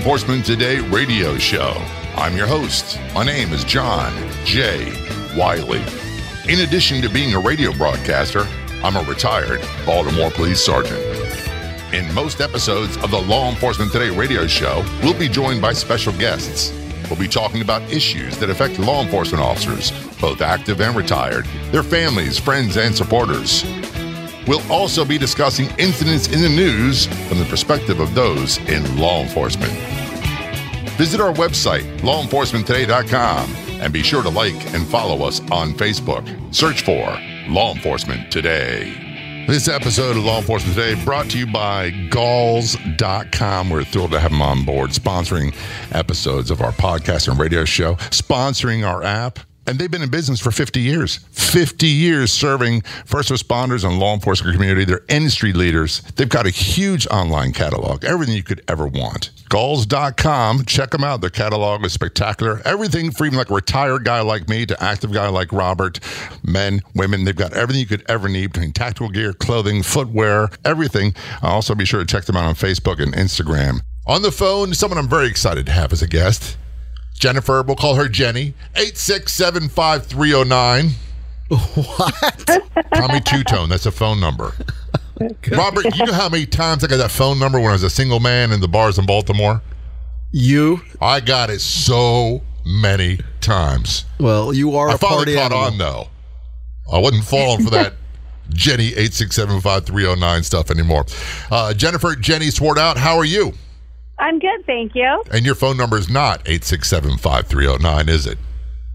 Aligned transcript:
Enforcement 0.00 0.46
Today 0.46 0.78
radio 0.78 1.36
show. 1.36 1.74
I'm 2.16 2.34
your 2.34 2.46
host. 2.46 2.98
My 3.12 3.22
name 3.22 3.52
is 3.52 3.64
John 3.64 4.10
J. 4.46 4.86
Wiley. 5.36 5.82
In 6.48 6.60
addition 6.60 7.02
to 7.02 7.10
being 7.10 7.34
a 7.34 7.38
radio 7.38 7.70
broadcaster, 7.74 8.46
I'm 8.82 8.96
a 8.96 9.02
retired 9.02 9.60
Baltimore 9.84 10.30
police 10.30 10.64
sergeant. 10.64 10.98
In 11.92 12.10
most 12.14 12.40
episodes 12.40 12.96
of 13.04 13.10
the 13.10 13.20
Law 13.20 13.50
Enforcement 13.50 13.92
Today 13.92 14.08
radio 14.08 14.46
show, 14.46 14.82
we'll 15.02 15.18
be 15.18 15.28
joined 15.28 15.60
by 15.60 15.74
special 15.74 16.14
guests. 16.14 16.72
We'll 17.10 17.20
be 17.20 17.28
talking 17.28 17.60
about 17.60 17.82
issues 17.92 18.38
that 18.38 18.48
affect 18.48 18.78
law 18.78 19.02
enforcement 19.02 19.44
officers, 19.44 19.92
both 20.18 20.40
active 20.40 20.80
and 20.80 20.96
retired, 20.96 21.44
their 21.72 21.82
families, 21.82 22.38
friends, 22.38 22.78
and 22.78 22.96
supporters. 22.96 23.64
We'll 24.50 24.72
also 24.72 25.04
be 25.04 25.16
discussing 25.16 25.68
incidents 25.78 26.26
in 26.26 26.42
the 26.42 26.48
news 26.48 27.06
from 27.28 27.38
the 27.38 27.44
perspective 27.44 28.00
of 28.00 28.16
those 28.16 28.58
in 28.68 28.96
law 28.98 29.22
enforcement. 29.22 29.70
Visit 30.98 31.20
our 31.20 31.32
website, 31.32 31.84
lawenforcementtoday.com, 32.00 33.48
and 33.80 33.92
be 33.92 34.02
sure 34.02 34.24
to 34.24 34.28
like 34.28 34.56
and 34.74 34.84
follow 34.88 35.24
us 35.24 35.38
on 35.52 35.72
Facebook. 35.74 36.26
Search 36.52 36.82
for 36.82 37.16
Law 37.48 37.72
Enforcement 37.72 38.32
Today. 38.32 39.44
This 39.46 39.68
episode 39.68 40.16
of 40.16 40.24
Law 40.24 40.38
Enforcement 40.38 40.76
Today 40.76 41.04
brought 41.04 41.30
to 41.30 41.38
you 41.38 41.46
by 41.46 41.90
Galls.com. 42.10 43.70
We're 43.70 43.84
thrilled 43.84 44.10
to 44.10 44.18
have 44.18 44.32
them 44.32 44.42
on 44.42 44.64
board, 44.64 44.90
sponsoring 44.90 45.54
episodes 45.92 46.50
of 46.50 46.60
our 46.60 46.72
podcast 46.72 47.28
and 47.28 47.38
radio 47.38 47.64
show, 47.64 47.94
sponsoring 47.94 48.84
our 48.84 49.04
app 49.04 49.38
and 49.66 49.78
they've 49.78 49.90
been 49.90 50.02
in 50.02 50.10
business 50.10 50.40
for 50.40 50.50
50 50.50 50.80
years. 50.80 51.16
50 51.32 51.86
years 51.86 52.32
serving 52.32 52.82
first 53.04 53.30
responders 53.30 53.84
and 53.84 53.98
law 53.98 54.14
enforcement 54.14 54.54
community. 54.54 54.84
They're 54.84 55.04
industry 55.08 55.52
leaders. 55.52 56.00
They've 56.16 56.28
got 56.28 56.46
a 56.46 56.50
huge 56.50 57.06
online 57.08 57.52
catalog 57.52 58.04
everything 58.04 58.34
you 58.36 58.42
could 58.42 58.62
ever 58.68 58.86
want. 58.86 59.30
Galls.com 59.48 60.64
check 60.64 60.90
them 60.90 61.04
out. 61.04 61.20
Their 61.20 61.30
catalog 61.30 61.84
is 61.84 61.92
spectacular. 61.92 62.60
Everything 62.64 63.06
even 63.06 63.34
like 63.34 63.50
a 63.50 63.54
retired 63.54 64.04
guy 64.04 64.20
like 64.20 64.48
me 64.48 64.64
to 64.66 64.82
active 64.82 65.12
guy 65.12 65.28
like 65.28 65.52
robert. 65.52 66.00
Men 66.42 66.80
women 66.94 67.24
they've 67.24 67.36
got 67.36 67.52
everything 67.52 67.80
you 67.80 67.86
could 67.86 68.08
ever 68.08 68.28
need 68.28 68.52
between 68.52 68.72
tactical 68.72 69.08
gear 69.08 69.32
clothing 69.32 69.82
footwear 69.82 70.48
everything. 70.64 71.14
Also 71.42 71.74
be 71.74 71.84
sure 71.84 72.00
to 72.00 72.06
check 72.06 72.24
them 72.24 72.36
out 72.36 72.44
on 72.44 72.54
facebook 72.54 73.00
and 73.00 73.12
instagram. 73.14 73.80
On 74.06 74.22
the 74.22 74.32
phone 74.32 74.74
someone 74.74 74.98
i'm 74.98 75.08
very 75.08 75.28
excited 75.28 75.66
to 75.66 75.72
have 75.72 75.92
as 75.92 76.02
a 76.02 76.08
guest 76.08 76.56
Jennifer, 77.20 77.62
we'll 77.62 77.76
call 77.76 77.94
her 77.96 78.08
Jenny. 78.08 78.54
8675309. 78.74 80.92
What? 81.48 82.46
Tommy 82.94 83.20
Tutone, 83.20 83.68
that's 83.68 83.84
a 83.86 83.92
phone 83.92 84.18
number. 84.20 84.54
Robert, 85.52 85.84
you 85.96 86.06
know 86.06 86.14
how 86.14 86.30
many 86.30 86.46
times 86.46 86.82
I 86.82 86.86
got 86.86 86.96
that 86.96 87.10
phone 87.10 87.38
number 87.38 87.58
when 87.60 87.68
I 87.68 87.72
was 87.72 87.82
a 87.82 87.90
single 87.90 88.20
man 88.20 88.52
in 88.52 88.60
the 88.60 88.68
bars 88.68 88.98
in 88.98 89.04
Baltimore? 89.04 89.60
You? 90.32 90.80
I 91.00 91.20
got 91.20 91.50
it 91.50 91.60
so 91.60 92.40
many 92.64 93.18
times. 93.42 94.06
Well, 94.18 94.54
you 94.54 94.76
are 94.76 94.88
I 94.88 94.94
a 94.94 94.98
finally 94.98 95.34
caught 95.34 95.52
animal. 95.52 95.66
on 95.66 95.76
though. 95.78 96.08
I 96.90 96.98
wasn't 96.98 97.24
falling 97.24 97.62
for 97.64 97.70
that 97.70 97.94
Jenny 98.50 98.92
8675309 98.92 100.44
stuff 100.44 100.70
anymore. 100.70 101.04
Uh, 101.50 101.74
Jennifer, 101.74 102.16
Jenny 102.16 102.46
Swartout. 102.46 102.96
How 102.96 103.18
are 103.18 103.26
you? 103.26 103.52
I'm 104.20 104.38
good, 104.38 104.64
thank 104.66 104.94
you. 104.94 105.24
And 105.32 105.44
your 105.46 105.54
phone 105.54 105.76
number 105.76 105.96
is 105.96 106.08
not 106.10 106.44
8675309, 106.44 108.08
is 108.08 108.26
it? 108.26 108.38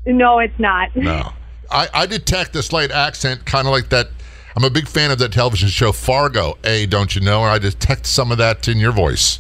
No, 0.06 0.40
it's 0.40 0.58
not. 0.60 0.96
No. 0.96 1.34
I, 1.72 1.88
I 1.94 2.06
detect 2.06 2.56
a 2.56 2.62
slight 2.62 2.92
accent, 2.92 3.46
kind 3.46 3.68
of 3.68 3.72
like 3.72 3.90
that. 3.90 4.10
I'm 4.56 4.64
a 4.64 4.70
big 4.70 4.88
fan 4.88 5.12
of 5.12 5.18
that 5.20 5.34
television 5.34 5.68
show 5.68 5.92
Fargo. 5.92 6.58
A, 6.64 6.86
don't 6.86 7.16
you 7.16 7.22
know? 7.22 7.42
And 7.42 7.52
I 7.52 7.58
detect 7.58 8.06
some 8.06 8.32
of 8.32 8.38
that 8.38 8.68
in 8.68 8.78
your 8.78 8.92
voice. 8.92 9.40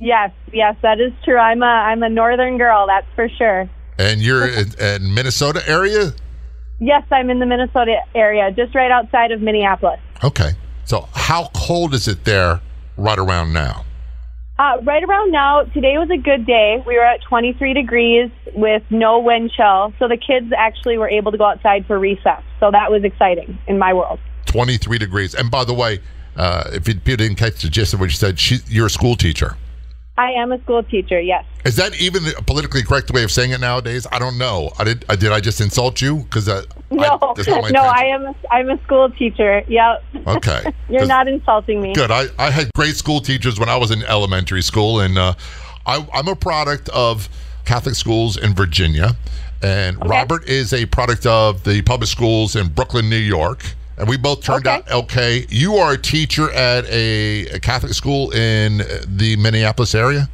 Yes, 0.00 0.30
yes, 0.52 0.76
that 0.82 1.00
is 1.00 1.12
true. 1.24 1.38
I'm 1.38 1.62
a 1.62 1.66
I'm 1.66 2.02
a 2.02 2.08
northern 2.08 2.58
girl, 2.58 2.86
that's 2.86 3.06
for 3.14 3.28
sure. 3.30 3.68
And 3.98 4.20
you're 4.20 4.46
in, 4.46 4.78
in 4.78 5.14
Minnesota 5.14 5.62
area? 5.66 6.12
Yes, 6.78 7.02
I'm 7.10 7.30
in 7.30 7.38
the 7.38 7.46
Minnesota 7.46 7.96
area, 8.14 8.52
just 8.52 8.74
right 8.74 8.90
outside 8.90 9.32
of 9.32 9.40
Minneapolis. 9.40 10.00
Okay. 10.22 10.50
So 10.84 11.08
how 11.14 11.50
cold 11.54 11.94
is 11.94 12.06
it 12.06 12.24
there 12.24 12.60
right 12.98 13.18
around 13.18 13.54
now? 13.54 13.85
Uh, 14.58 14.78
right 14.84 15.04
around 15.04 15.32
now, 15.32 15.64
today 15.64 15.98
was 15.98 16.08
a 16.10 16.16
good 16.16 16.46
day. 16.46 16.82
We 16.86 16.94
were 16.94 17.04
at 17.04 17.20
23 17.22 17.74
degrees 17.74 18.30
with 18.54 18.82
no 18.88 19.18
wind 19.18 19.52
chill, 19.54 19.92
so 19.98 20.08
the 20.08 20.16
kids 20.16 20.50
actually 20.56 20.96
were 20.96 21.10
able 21.10 21.30
to 21.32 21.38
go 21.38 21.44
outside 21.44 21.84
for 21.86 21.98
recess. 21.98 22.42
So 22.58 22.70
that 22.70 22.90
was 22.90 23.04
exciting 23.04 23.58
in 23.66 23.78
my 23.78 23.92
world. 23.92 24.18
23 24.46 24.96
degrees. 24.96 25.34
And 25.34 25.50
by 25.50 25.64
the 25.64 25.74
way, 25.74 26.00
uh, 26.36 26.70
if 26.72 26.88
you, 26.88 26.94
didn't 26.94 27.36
catch 27.36 27.60
the 27.62 27.68
gist 27.68 27.92
of 27.92 28.00
what 28.00 28.06
you 28.06 28.16
said, 28.16 28.38
she, 28.40 28.58
you're 28.66 28.86
a 28.86 28.90
school 28.90 29.14
teacher. 29.14 29.56
I 30.18 30.32
am 30.32 30.52
a 30.52 30.60
school 30.62 30.82
teacher. 30.82 31.20
Yes. 31.20 31.44
Is 31.64 31.76
that 31.76 32.00
even 32.00 32.22
a 32.38 32.42
politically 32.42 32.82
correct 32.82 33.10
way 33.10 33.22
of 33.22 33.30
saying 33.30 33.50
it 33.50 33.60
nowadays? 33.60 34.06
I 34.10 34.18
don't 34.18 34.38
know. 34.38 34.72
I 34.78 34.84
did. 34.84 35.04
I 35.08 35.16
did. 35.16 35.32
I 35.32 35.40
just 35.40 35.60
insult 35.60 36.00
you 36.00 36.18
because 36.18 36.48
uh, 36.48 36.62
No, 36.90 37.02
I, 37.02 37.06
not 37.08 37.62
my 37.62 37.68
no. 37.70 37.82
I 37.82 38.04
am. 38.04 38.24
A, 38.24 38.34
I'm 38.50 38.70
a 38.70 38.82
school 38.84 39.10
teacher. 39.10 39.62
Yep. 39.68 40.04
Okay. 40.26 40.72
You're 40.88 41.06
not 41.06 41.28
insulting 41.28 41.82
me. 41.82 41.94
Good. 41.94 42.10
I, 42.10 42.26
I 42.38 42.50
had 42.50 42.70
great 42.74 42.96
school 42.96 43.20
teachers 43.20 43.60
when 43.60 43.68
I 43.68 43.76
was 43.76 43.90
in 43.90 44.02
elementary 44.04 44.62
school, 44.62 45.00
and 45.00 45.18
uh, 45.18 45.34
I, 45.84 46.06
I'm 46.14 46.28
a 46.28 46.36
product 46.36 46.88
of 46.90 47.28
Catholic 47.66 47.94
schools 47.94 48.36
in 48.36 48.54
Virginia, 48.54 49.16
and 49.62 49.98
Robert 50.08 50.48
is 50.48 50.72
a 50.72 50.86
product 50.86 51.26
of 51.26 51.64
the 51.64 51.82
public 51.82 52.08
schools 52.08 52.56
in 52.56 52.68
Brooklyn, 52.68 53.10
New 53.10 53.16
York. 53.16 53.74
And 53.98 54.08
we 54.08 54.16
both 54.16 54.42
turned 54.42 54.66
Okay. 54.66 54.76
out 54.76 54.90
okay. 55.04 55.46
You 55.48 55.76
are 55.76 55.92
a 55.92 55.98
teacher 55.98 56.50
at 56.52 56.84
a, 56.86 57.46
a 57.48 57.60
Catholic 57.60 57.94
school 57.94 58.30
in 58.32 58.78
the 59.06 59.36
Minneapolis 59.38 59.94
area. 59.94 60.28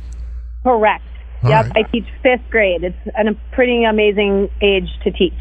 Correct. 0.65 1.05
All 1.45 1.51
yep. 1.51 1.67
right. 1.67 1.85
I 1.87 1.91
teach 1.91 2.07
fifth 2.23 2.43
grade. 2.51 2.85
It's 2.85 2.97
an, 3.15 3.29
a 3.29 3.35
pretty 3.55 3.85
amazing 3.85 4.49
age 4.61 4.89
to 5.05 5.11
teach. 5.11 5.33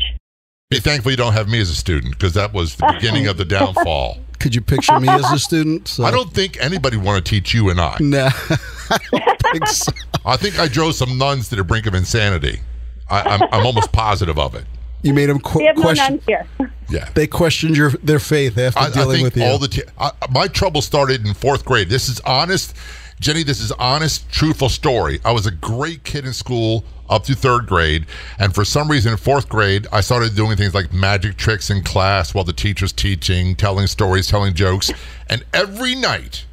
Be 0.70 0.80
thankful 0.80 1.12
you 1.12 1.18
don't 1.18 1.34
have 1.34 1.50
me 1.50 1.60
as 1.60 1.70
a 1.70 1.76
student 1.76 2.14
because 2.18 2.34
that 2.34 2.54
was 2.54 2.76
the 2.76 2.92
beginning 2.94 3.28
of 3.28 3.38
the 3.38 3.46
downfall. 3.58 4.18
Could 4.40 4.56
you 4.56 4.62
picture 4.62 5.00
me 5.00 5.10
as 5.10 5.30
a 5.32 5.38
student? 5.38 5.88
So- 5.88 6.04
I 6.06 6.12
don't 6.12 6.34
think 6.34 6.58
anybody 6.62 6.98
want 6.98 7.24
to 7.24 7.30
teach 7.30 7.54
you 7.54 7.70
and 7.70 7.80
I. 7.80 7.98
Nah, 8.00 8.30
I 8.90 8.98
don't 9.12 9.42
think 9.52 9.68
so. 9.68 9.92
I 10.26 10.38
think 10.38 10.60
I 10.60 10.68
drove 10.68 10.96
some 10.96 11.18
nuns 11.18 11.50
to 11.50 11.56
the 11.56 11.64
brink 11.64 11.86
of 11.88 11.94
insanity. 11.96 12.62
I, 13.10 13.22
I'm, 13.22 13.42
I'm 13.52 13.66
almost 13.66 13.92
positive 13.92 14.40
of 14.40 14.56
it. 14.56 14.66
You 15.04 15.14
made 15.14 15.28
them 15.28 15.40
qu- 15.40 15.60
We 15.60 15.66
have 15.66 15.76
question. 15.76 16.16
nuns 16.16 16.26
here. 16.26 16.48
Yeah. 16.90 17.08
They 17.14 17.26
questioned 17.26 17.78
your 17.78 17.92
their 18.04 18.20
faith 18.20 18.58
after 18.58 18.78
I, 18.82 18.88
I 18.88 18.92
dealing 18.92 19.12
think 19.22 19.24
with 19.24 19.38
you. 19.38 19.44
all 19.46 19.58
the 19.58 19.70
t- 19.70 19.82
I, 19.98 20.12
my 20.30 20.48
trouble 20.50 20.82
started 20.82 21.26
in 21.26 21.34
fourth 21.34 21.64
grade. 21.64 21.88
This 21.88 22.10
is 22.10 22.20
honest, 22.26 22.76
Jenny. 23.22 23.44
This 23.44 23.62
is 23.62 23.72
honest, 23.74 24.30
truthful 24.30 24.68
story. 24.68 25.22
I 25.24 25.32
was 25.32 25.46
a 25.46 25.52
great 25.52 26.04
kid 26.04 26.26
in 26.26 26.34
school 26.34 26.84
up 27.10 27.24
to 27.26 27.34
third 27.34 27.66
grade, 27.66 28.08
and 28.40 28.54
for 28.54 28.66
some 28.66 28.92
reason 28.92 29.14
in 29.14 29.18
fourth 29.18 29.48
grade, 29.48 29.88
I 29.94 30.02
started 30.02 30.36
doing 30.36 30.58
things 30.58 30.74
like 30.74 30.92
magic 30.92 31.38
tricks 31.38 31.70
in 31.70 31.82
class 31.82 32.34
while 32.34 32.44
the 32.44 32.52
teacher's 32.52 32.92
teaching, 32.92 33.56
telling 33.56 33.88
stories, 33.88 34.28
telling 34.28 34.54
jokes, 34.54 34.92
and 35.30 35.46
every 35.54 35.96
night, 35.96 36.46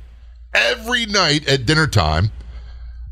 every 0.54 1.04
night 1.04 1.48
at 1.48 1.66
dinner 1.66 1.88
time, 1.88 2.30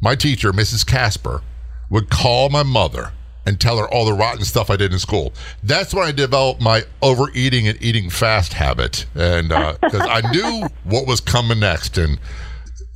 my 0.01 0.15
teacher, 0.15 0.53
Mrs. 0.53 0.87
Casper, 0.87 1.43
would 1.91 2.09
call 2.09 2.51
my 2.51 2.63
mother 2.63 3.11
and 3.47 3.61
tell 3.61 3.79
her 3.79 3.89
all 3.89 4.05
the 4.05 4.13
rotten 4.13 4.45
stuff 4.45 4.69
I 4.71 4.77
did 4.77 4.93
in 4.93 4.99
school. 4.99 5.33
That's 5.63 5.95
when 5.95 6.05
I 6.07 6.13
developed 6.13 6.61
my 6.61 6.83
overeating 7.01 7.69
and 7.69 7.81
eating 7.81 8.11
fast 8.11 8.53
habit, 8.53 9.07
and 9.15 9.53
uh, 9.53 9.77
because 9.83 10.03
I 10.03 10.29
knew 10.33 10.67
what 10.85 11.07
was 11.07 11.21
coming 11.21 11.61
next, 11.61 11.97
and 11.97 12.19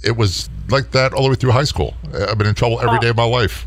it 0.03 0.17
was 0.17 0.51
like 0.69 0.91
that 0.91 1.13
all 1.13 1.23
the 1.23 1.29
way 1.31 1.35
through 1.37 1.53
high 1.53 1.65
school. 1.65 1.95
I've 2.13 2.37
been 2.37 2.47
in 2.49 2.55
trouble 2.55 2.81
every 2.81 2.99
day 2.99 3.09
of 3.09 3.17
my 3.17 3.25
life. 3.25 3.67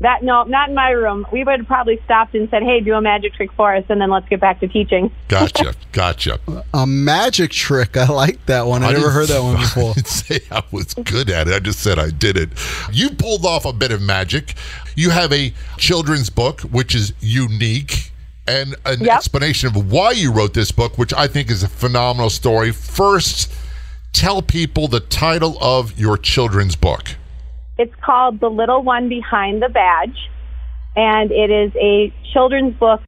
That 0.00 0.24
no, 0.24 0.42
not 0.42 0.70
in 0.70 0.74
my 0.74 0.90
room. 0.90 1.24
We 1.32 1.44
would 1.44 1.60
have 1.60 1.66
probably 1.68 2.00
stopped 2.04 2.34
and 2.34 2.50
said, 2.50 2.64
"Hey, 2.64 2.80
do 2.80 2.94
a 2.94 3.00
magic 3.00 3.32
trick 3.34 3.52
for 3.52 3.74
us, 3.74 3.84
and 3.88 4.00
then 4.00 4.10
let's 4.10 4.28
get 4.28 4.40
back 4.40 4.58
to 4.60 4.66
teaching." 4.66 5.12
Gotcha, 5.28 5.72
gotcha. 5.92 6.40
a 6.74 6.84
magic 6.84 7.52
trick. 7.52 7.96
I 7.96 8.06
like 8.06 8.44
that 8.46 8.66
one. 8.66 8.82
I, 8.82 8.92
never 8.92 9.10
heard 9.10 9.28
that 9.28 9.40
one 9.40 9.56
I 9.56 9.60
before. 9.60 9.94
didn't 9.94 10.08
say 10.08 10.40
I 10.50 10.64
was 10.72 10.94
good 10.94 11.30
at 11.30 11.46
it. 11.46 11.54
I 11.54 11.60
just 11.60 11.78
said 11.78 12.00
I 12.00 12.10
did 12.10 12.36
it. 12.36 12.50
You 12.92 13.10
pulled 13.10 13.46
off 13.46 13.64
a 13.64 13.72
bit 13.72 13.92
of 13.92 14.02
magic. 14.02 14.56
You 14.94 15.10
have 15.10 15.32
a 15.32 15.52
children's 15.76 16.30
book, 16.30 16.60
which 16.62 16.94
is 16.94 17.12
unique, 17.20 18.12
and 18.46 18.76
an 18.84 19.00
Yep. 19.00 19.16
explanation 19.16 19.68
of 19.68 19.90
why 19.90 20.12
you 20.12 20.30
wrote 20.30 20.54
this 20.54 20.70
book, 20.70 20.98
which 20.98 21.12
I 21.14 21.26
think 21.26 21.50
is 21.50 21.62
a 21.62 21.68
phenomenal 21.68 22.30
story. 22.30 22.70
First, 22.70 23.52
tell 24.12 24.42
people 24.42 24.86
the 24.86 25.00
title 25.00 25.56
of 25.60 25.98
your 25.98 26.16
children's 26.16 26.76
book. 26.76 27.16
It's 27.78 27.94
called 28.02 28.38
The 28.40 28.48
Little 28.48 28.82
One 28.82 29.08
Behind 29.08 29.60
the 29.60 29.68
Badge, 29.68 30.30
and 30.94 31.32
it 31.32 31.50
is 31.50 31.72
a 31.76 32.12
children's 32.32 32.74
book 32.74 33.00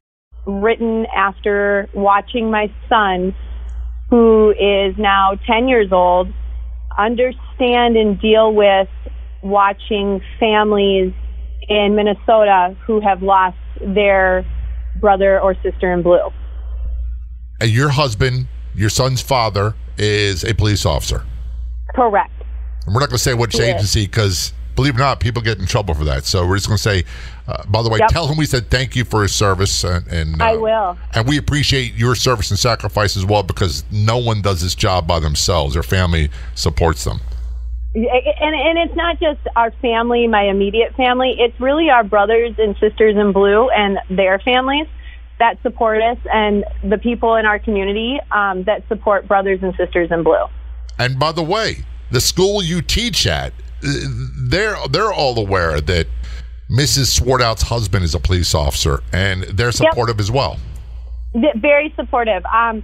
written 0.45 1.05
after 1.15 1.87
watching 1.93 2.51
my 2.51 2.69
son, 2.89 3.33
who 4.09 4.53
is 4.59 4.97
now 4.97 5.35
10 5.45 5.67
years 5.69 5.91
old, 5.91 6.27
understand 6.97 7.95
and 7.95 8.19
deal 8.19 8.53
with 8.53 8.89
watching 9.41 10.21
families 10.39 11.13
in 11.67 11.95
Minnesota 11.95 12.75
who 12.85 12.99
have 13.01 13.21
lost 13.21 13.57
their 13.81 14.45
brother 14.99 15.39
or 15.39 15.55
sister 15.63 15.91
in 15.93 16.01
blue. 16.01 16.29
And 17.59 17.69
your 17.71 17.89
husband, 17.89 18.47
your 18.75 18.89
son's 18.89 19.21
father, 19.21 19.75
is 19.97 20.43
a 20.43 20.53
police 20.53 20.85
officer. 20.85 21.25
Correct. 21.95 22.31
And 22.85 22.93
we're 22.93 23.01
not 23.01 23.09
going 23.09 23.17
to 23.17 23.23
say 23.23 23.33
which 23.33 23.55
Yes. 23.55 23.75
agency 23.75 24.05
because 24.05 24.53
believe 24.75 24.93
it 24.93 24.97
or 24.97 24.99
not, 24.99 25.19
people 25.19 25.41
get 25.41 25.57
in 25.57 25.65
trouble 25.65 25.93
for 25.95 26.05
that. 26.05 26.23
So 26.23 26.47
we're 26.47 26.55
just 26.55 26.67
going 26.67 26.77
to 26.77 26.83
say, 26.83 27.03
uh, 27.47 27.63
by 27.67 27.81
the 27.81 27.89
way, 27.89 27.97
Yep. 27.99 28.09
tell 28.09 28.27
him 28.27 28.37
we 28.37 28.45
said 28.45 28.69
thank 28.69 28.95
you 28.95 29.03
for 29.03 29.23
his 29.23 29.33
service, 29.33 29.83
and, 29.83 30.05
and 30.07 30.41
I 30.41 30.53
uh, 30.53 30.59
will. 30.59 30.97
and 31.13 31.27
we 31.27 31.37
appreciate 31.37 31.95
your 31.95 32.13
service 32.15 32.51
and 32.51 32.59
sacrifice 32.59 33.17
as 33.17 33.25
well 33.25 33.41
because 33.43 33.83
no 33.91 34.17
one 34.17 34.41
does 34.41 34.61
this 34.61 34.75
job 34.75 35.07
by 35.07 35.19
themselves. 35.19 35.73
Their 35.73 35.83
family 35.83 36.29
supports 36.53 37.03
them. 37.03 37.19
And 37.95 38.05
and 38.05 38.77
it's 38.77 38.95
not 38.95 39.19
just 39.19 39.39
our 39.55 39.71
family, 39.81 40.27
my 40.27 40.43
immediate 40.43 40.95
family. 40.95 41.35
It's 41.39 41.59
really 41.59 41.89
our 41.89 42.03
brothers 42.03 42.55
and 42.57 42.75
sisters 42.79 43.15
in 43.15 43.31
blue 43.31 43.69
and 43.69 43.97
their 44.09 44.39
families 44.39 44.87
that 45.39 45.61
support 45.61 46.01
us, 46.01 46.17
and 46.33 46.65
the 46.83 46.97
people 46.97 47.35
in 47.35 47.45
our 47.45 47.59
community 47.59 48.19
um, 48.31 48.63
that 48.63 48.87
support 48.87 49.27
brothers 49.27 49.59
and 49.61 49.73
sisters 49.75 50.09
in 50.11 50.23
blue. 50.23 50.45
And 50.99 51.19
by 51.19 51.31
the 51.31 51.43
way, 51.43 51.85
the 52.11 52.21
school 52.21 52.63
you 52.63 52.81
teach 52.81 53.27
at, 53.27 53.53
they're 53.81 54.75
they're 54.89 55.13
all 55.13 55.37
aware 55.39 55.79
that 55.81 56.07
Mrs. 56.69 57.07
Swartout's 57.07 57.63
husband 57.63 58.03
is 58.03 58.13
a 58.13 58.19
police 58.19 58.53
officer, 58.53 59.01
and 59.13 59.43
they're 59.43 59.71
supportive 59.71 60.19
as 60.19 60.31
well. 60.31 60.57
Very 61.33 61.93
supportive. 61.95 62.43
Um, 62.45 62.83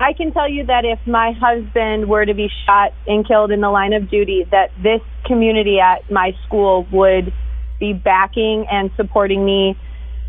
I 0.00 0.12
can 0.12 0.32
tell 0.32 0.48
you 0.48 0.64
that 0.66 0.84
if 0.84 0.98
my 1.06 1.32
husband 1.32 2.08
were 2.08 2.24
to 2.24 2.32
be 2.32 2.48
shot 2.64 2.92
and 3.06 3.26
killed 3.26 3.50
in 3.50 3.60
the 3.60 3.70
line 3.70 3.92
of 3.92 4.08
duty, 4.08 4.46
that 4.52 4.70
this 4.80 5.00
community 5.26 5.80
at 5.80 6.08
my 6.10 6.32
school 6.46 6.86
would 6.92 7.32
be 7.80 7.92
backing 7.92 8.66
and 8.70 8.90
supporting 8.96 9.44
me 9.44 9.76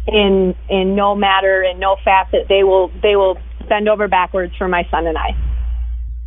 in 0.07 0.55
in 0.69 0.95
no 0.95 1.15
matter 1.15 1.61
and 1.61 1.79
no 1.79 1.97
facet. 2.03 2.47
They 2.49 2.63
will 2.63 2.91
they 3.03 3.15
will 3.15 3.37
bend 3.67 3.87
over 3.87 4.07
backwards 4.07 4.55
for 4.57 4.67
my 4.67 4.87
son 4.89 5.05
and 5.05 5.17
I. 5.17 5.35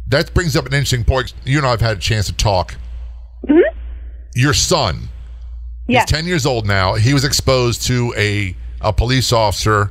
That 0.09 0.33
brings 0.35 0.55
up 0.57 0.67
an 0.67 0.73
interesting 0.75 1.05
point. 1.05 1.33
You 1.45 1.59
and 1.59 1.67
I 1.67 1.71
have 1.71 1.81
had 1.81 1.97
a 1.97 2.01
chance 2.01 2.27
to 2.27 2.33
talk. 2.33 2.77
Mm-hmm. 3.49 3.77
Your 4.35 4.55
son, 4.55 5.09
Yes. 5.89 6.03
he's 6.05 6.11
ten 6.17 6.27
years 6.27 6.47
old 6.47 6.67
now. 6.67 6.95
He 6.95 7.13
was 7.13 7.25
exposed 7.25 7.83
to 7.89 8.15
a 8.17 8.57
a 8.81 8.93
police 8.93 9.33
officer 9.33 9.91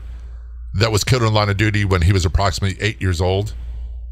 that 0.73 0.91
was 0.91 1.03
killed 1.03 1.21
in 1.21 1.27
the 1.27 1.33
line 1.33 1.49
of 1.49 1.57
duty 1.57 1.85
when 1.85 2.01
he 2.01 2.13
was 2.13 2.25
approximately 2.25 2.81
eight 2.81 3.01
years 3.01 3.21
old. 3.21 3.53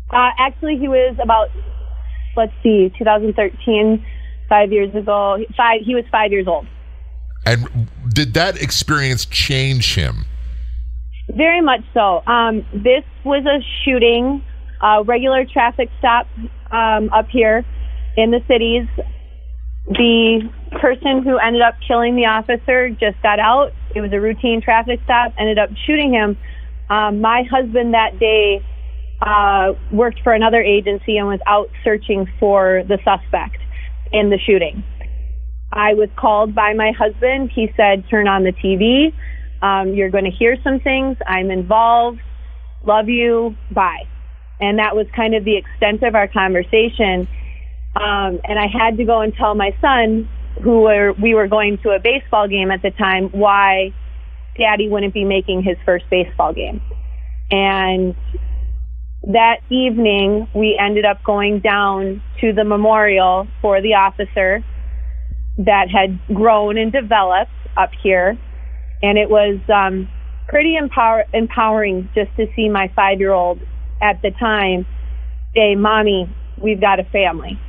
Uh, 0.10 0.30
actually, 0.38 0.78
he 0.78 0.88
was 0.88 1.16
about, 1.22 1.50
let's 2.36 2.54
see, 2.64 2.92
2013, 2.98 4.04
five 4.50 4.74
years 4.74 4.94
ago. 4.94 5.38
Five. 5.56 5.82
He 5.86 5.96
was 5.96 6.04
five 6.12 6.32
years 6.32 6.48
old. 6.48 6.68
And 7.46 7.88
did 8.10 8.34
that 8.34 8.62
experience 8.62 9.26
change 9.26 9.96
him? 9.96 10.26
Very 11.30 11.62
much 11.62 11.82
so. 11.94 12.24
Um, 12.26 12.66
this 12.74 13.04
was 13.24 13.46
a 13.46 13.64
shooting, 13.86 14.44
a 14.82 15.04
regular 15.04 15.46
traffic 15.46 15.90
stop 16.00 16.28
um, 16.72 17.10
up 17.14 17.28
here 17.30 17.64
in 18.18 18.32
the 18.32 18.42
cities. 18.48 18.88
The 19.88 20.50
person 20.82 21.24
who 21.24 21.38
ended 21.38 21.62
up 21.62 21.76
killing 21.88 22.16
the 22.16 22.26
officer 22.26 22.90
just 22.90 23.22
got 23.22 23.40
out. 23.40 23.72
It 23.96 24.02
was 24.02 24.12
a 24.14 24.20
routine 24.20 24.62
traffic 24.62 25.00
stop. 25.04 25.34
Ended 25.38 25.60
up 25.60 25.70
shooting 25.86 26.14
him. 26.14 26.38
Um, 26.90 27.22
my 27.22 27.44
husband 27.50 27.94
that 27.94 28.20
day 28.20 28.64
uh, 29.22 29.74
worked 29.92 30.22
for 30.24 30.34
another 30.34 30.62
agency 30.62 31.18
and 31.18 31.28
was 31.28 31.40
out 31.46 31.70
searching 31.84 32.28
for 32.40 32.84
the 32.88 32.98
suspect 33.04 33.58
in 34.12 34.30
the 34.30 34.40
shooting. 34.40 34.84
I 35.72 35.94
was 35.94 36.10
called 36.18 36.56
by 36.56 36.74
my 36.74 36.92
husband. 36.98 37.52
He 37.54 37.72
said, 37.78 38.04
"Turn 38.10 38.28
on 38.28 38.44
the 38.44 38.54
TV. 38.54 39.14
Um, 39.62 39.94
you're 39.94 40.10
going 40.10 40.24
to 40.24 40.32
hear 40.32 40.58
some 40.64 40.80
things. 40.80 41.18
I'm 41.28 41.52
involved. 41.52 42.20
Love 42.86 43.10
you. 43.10 43.56
Bye." 43.72 44.08
And 44.60 44.80
that 44.80 44.96
was 44.96 45.06
kind 45.16 45.36
of 45.36 45.46
the 45.46 45.58
extent 45.58 46.04
of 46.04 46.16
our 46.16 46.28
conversation. 46.28 47.28
Um, 47.96 48.40
and 48.44 48.58
I 48.60 48.68
had 48.68 48.98
to 48.98 49.06
go 49.06 49.22
and 49.22 49.34
tell 49.34 49.56
my 49.56 49.76
son, 49.82 50.28
who 50.64 50.82
were 50.82 51.14
we 51.14 51.34
were 51.34 51.48
going 51.48 51.78
to 51.84 51.90
a 51.90 52.00
baseball 52.00 52.48
game 52.48 52.72
at 52.72 52.82
the 52.82 52.92
time, 52.92 53.30
why 53.32 53.94
Daddy 54.58 54.90
wouldn't 54.90 55.14
be 55.14 55.24
making 55.24 55.64
his 55.64 55.78
first 55.86 56.06
baseball 56.10 56.54
game. 56.54 56.82
And 57.52 58.16
that 59.24 59.58
evening, 59.70 60.48
we 60.54 60.78
ended 60.80 61.06
up 61.06 61.24
going 61.24 61.60
down 61.60 62.22
to 62.42 62.54
the 62.54 62.64
memorial 62.64 63.48
for 63.62 63.82
the 63.82 63.96
officer 63.96 64.64
that 65.58 65.88
had 65.90 66.20
grown 66.34 66.78
and 66.78 66.92
developed 66.92 67.52
up 67.76 67.90
here. 68.02 68.38
And 69.02 69.18
it 69.18 69.30
was 69.30 69.60
um, 69.74 70.10
pretty 70.48 70.76
empower- 70.76 71.26
empowering 71.34 72.10
just 72.16 72.36
to 72.38 72.48
see 72.56 72.70
my 72.70 72.92
five 72.96 73.20
year 73.20 73.34
old 73.34 73.60
at 74.02 74.22
the 74.22 74.32
time 74.32 74.86
say, 75.56 75.76
Mommy, 75.76 76.34
we've 76.62 76.80
got 76.80 77.00
a 77.00 77.04
family. 77.06 77.60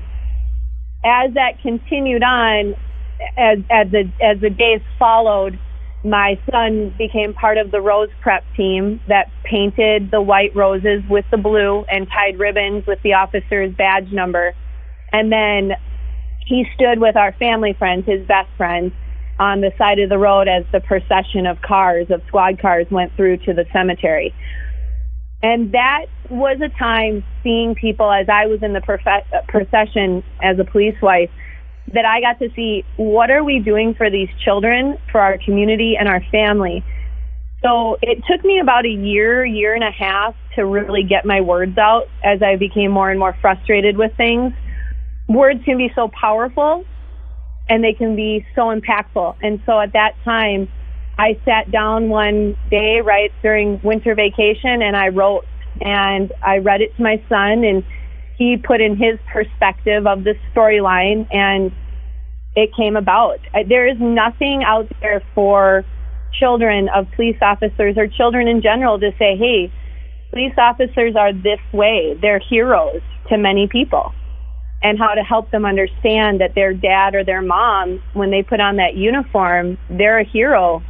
As 1.05 1.33
that 1.35 1.61
continued 1.63 2.23
on, 2.23 2.75
as, 3.37 3.59
as, 3.71 3.91
the, 3.91 4.11
as 4.23 4.41
the 4.41 4.51
days 4.51 4.81
followed, 4.99 5.59
my 6.05 6.39
son 6.51 6.95
became 6.97 7.35
part 7.35 7.59
of 7.59 7.71
the 7.71 7.81
rose 7.81 8.09
prep 8.23 8.45
team 8.57 9.01
that 9.09 9.31
painted 9.45 10.11
the 10.11 10.21
white 10.21 10.55
roses 10.55 11.03
with 11.09 11.25
the 11.31 11.37
blue 11.37 11.85
and 11.91 12.09
tied 12.09 12.39
ribbons 12.39 12.85
with 12.87 12.99
the 13.03 13.15
officer's 13.15 13.75
badge 13.77 14.11
number. 14.13 14.55
And 15.13 15.31
then 15.31 15.73
he 16.47 16.65
stood 16.75 17.01
with 17.01 17.17
our 17.17 17.33
family 17.33 17.75
friends, 17.79 18.07
his 18.07 18.27
best 18.27 18.49
friends, 18.57 18.93
on 19.39 19.61
the 19.61 19.73
side 19.79 19.99
of 19.99 20.11
the 20.11 20.19
road 20.19 20.49
as 20.49 20.65
the 20.73 20.81
procession 20.81 21.47
of 21.47 21.61
cars, 21.63 22.07
of 22.11 22.23
squad 22.29 22.61
cars, 22.61 22.87
went 22.91 23.15
through 23.17 23.39
to 23.39 23.55
the 23.55 23.65
cemetery. 23.73 24.35
And 25.43 25.73
that 25.73 26.07
was 26.29 26.59
a 26.61 26.69
time 26.79 27.25
seeing 27.43 27.75
people 27.75 28.11
as 28.11 28.29
I 28.29 28.47
was 28.47 28.63
in 28.63 28.73
the 28.73 28.81
profe- 28.81 29.25
procession 29.49 30.23
as 30.43 30.59
a 30.59 30.65
police 30.65 30.97
wife 31.01 31.31
that 31.93 32.05
I 32.05 32.21
got 32.21 32.39
to 32.39 32.51
see 32.55 32.85
what 32.97 33.31
are 33.31 33.43
we 33.43 33.59
doing 33.59 33.95
for 33.95 34.11
these 34.11 34.29
children, 34.45 34.99
for 35.11 35.21
our 35.21 35.39
community 35.39 35.97
and 35.99 36.09
our 36.09 36.23
family. 36.31 36.85
So 37.63 37.99
it 38.01 38.23
took 38.31 38.45
me 38.45 38.61
about 38.61 38.87
a 38.87 38.91
year, 38.91 39.45
year 39.45 39.75
and 39.75 39.85
a 39.85 39.91
half 39.91 40.35
to 40.57 40.65
really 40.65 41.03
get 41.03 41.25
my 41.25 41.41
words 41.41 41.77
out 41.79 42.07
as 42.23 42.43
I 42.43 42.57
became 42.57 42.91
more 42.91 43.11
and 43.11 43.19
more 43.19 43.37
frustrated 43.41 43.97
with 43.97 44.13
things. 44.17 44.53
Words 45.29 45.61
can 45.65 45.79
be 45.79 45.91
so 45.95 46.09
powerful 46.09 46.85
and 47.69 47.85
they 47.85 47.93
can 47.93 48.17
be 48.17 48.47
so 48.55 48.75
impactful. 48.75 49.37
And 49.43 49.61
so 49.67 49.81
at 49.81 49.93
that 49.93 50.15
time, 50.25 50.69
I 51.21 51.39
sat 51.45 51.71
down 51.71 52.09
one 52.09 52.57
day 52.71 53.03
right 53.05 53.31
during 53.43 53.79
winter 53.83 54.15
vacation 54.15 54.81
and 54.81 54.97
I 54.97 55.09
wrote 55.09 55.45
and 55.83 56.33
I 56.43 56.59
read 56.59 56.81
it 56.81 56.97
to 56.97 57.03
my 57.03 57.23
son 57.29 57.63
and 57.63 57.85
he 58.39 58.57
put 58.57 58.81
in 58.81 58.97
his 58.97 59.19
perspective 59.31 60.07
of 60.07 60.25
the 60.25 60.33
storyline 60.51 61.29
and 61.31 61.73
it 62.57 62.71
came 62.75 62.97
about. 62.97 63.39
There 63.69 63.87
is 63.87 63.99
nothing 64.01 64.65
out 64.65 64.89
there 65.03 65.23
for 65.35 65.85
children 66.39 66.89
of 66.89 67.05
police 67.17 67.37
officers 67.43 67.99
or 67.99 68.09
children 68.09 68.49
in 68.49 68.63
general 68.63 68.99
to 68.99 69.11
say, 69.19 69.37
hey, 69.37 69.71
police 70.31 70.55
officers 70.57 71.17
are 71.19 71.35
this 71.35 71.61
way. 71.75 72.19
They're 72.19 72.41
heroes 72.41 73.03
to 73.29 73.37
many 73.37 73.69
people. 73.71 74.15
And 74.83 74.99
how 74.99 75.13
to 75.13 75.21
help 75.21 75.51
them 75.51 75.67
understand 75.67 76.41
that 76.41 76.55
their 76.55 76.73
dad 76.73 77.15
or 77.15 77.25
their 77.25 77.43
mom, 77.43 78.03
when 78.15 78.31
they 78.31 78.43
put 78.43 78.61
on 78.61 78.77
that 78.77 78.95
uniform, 78.95 79.77
they're 79.91 80.19
a 80.19 80.25
hero 80.25 80.83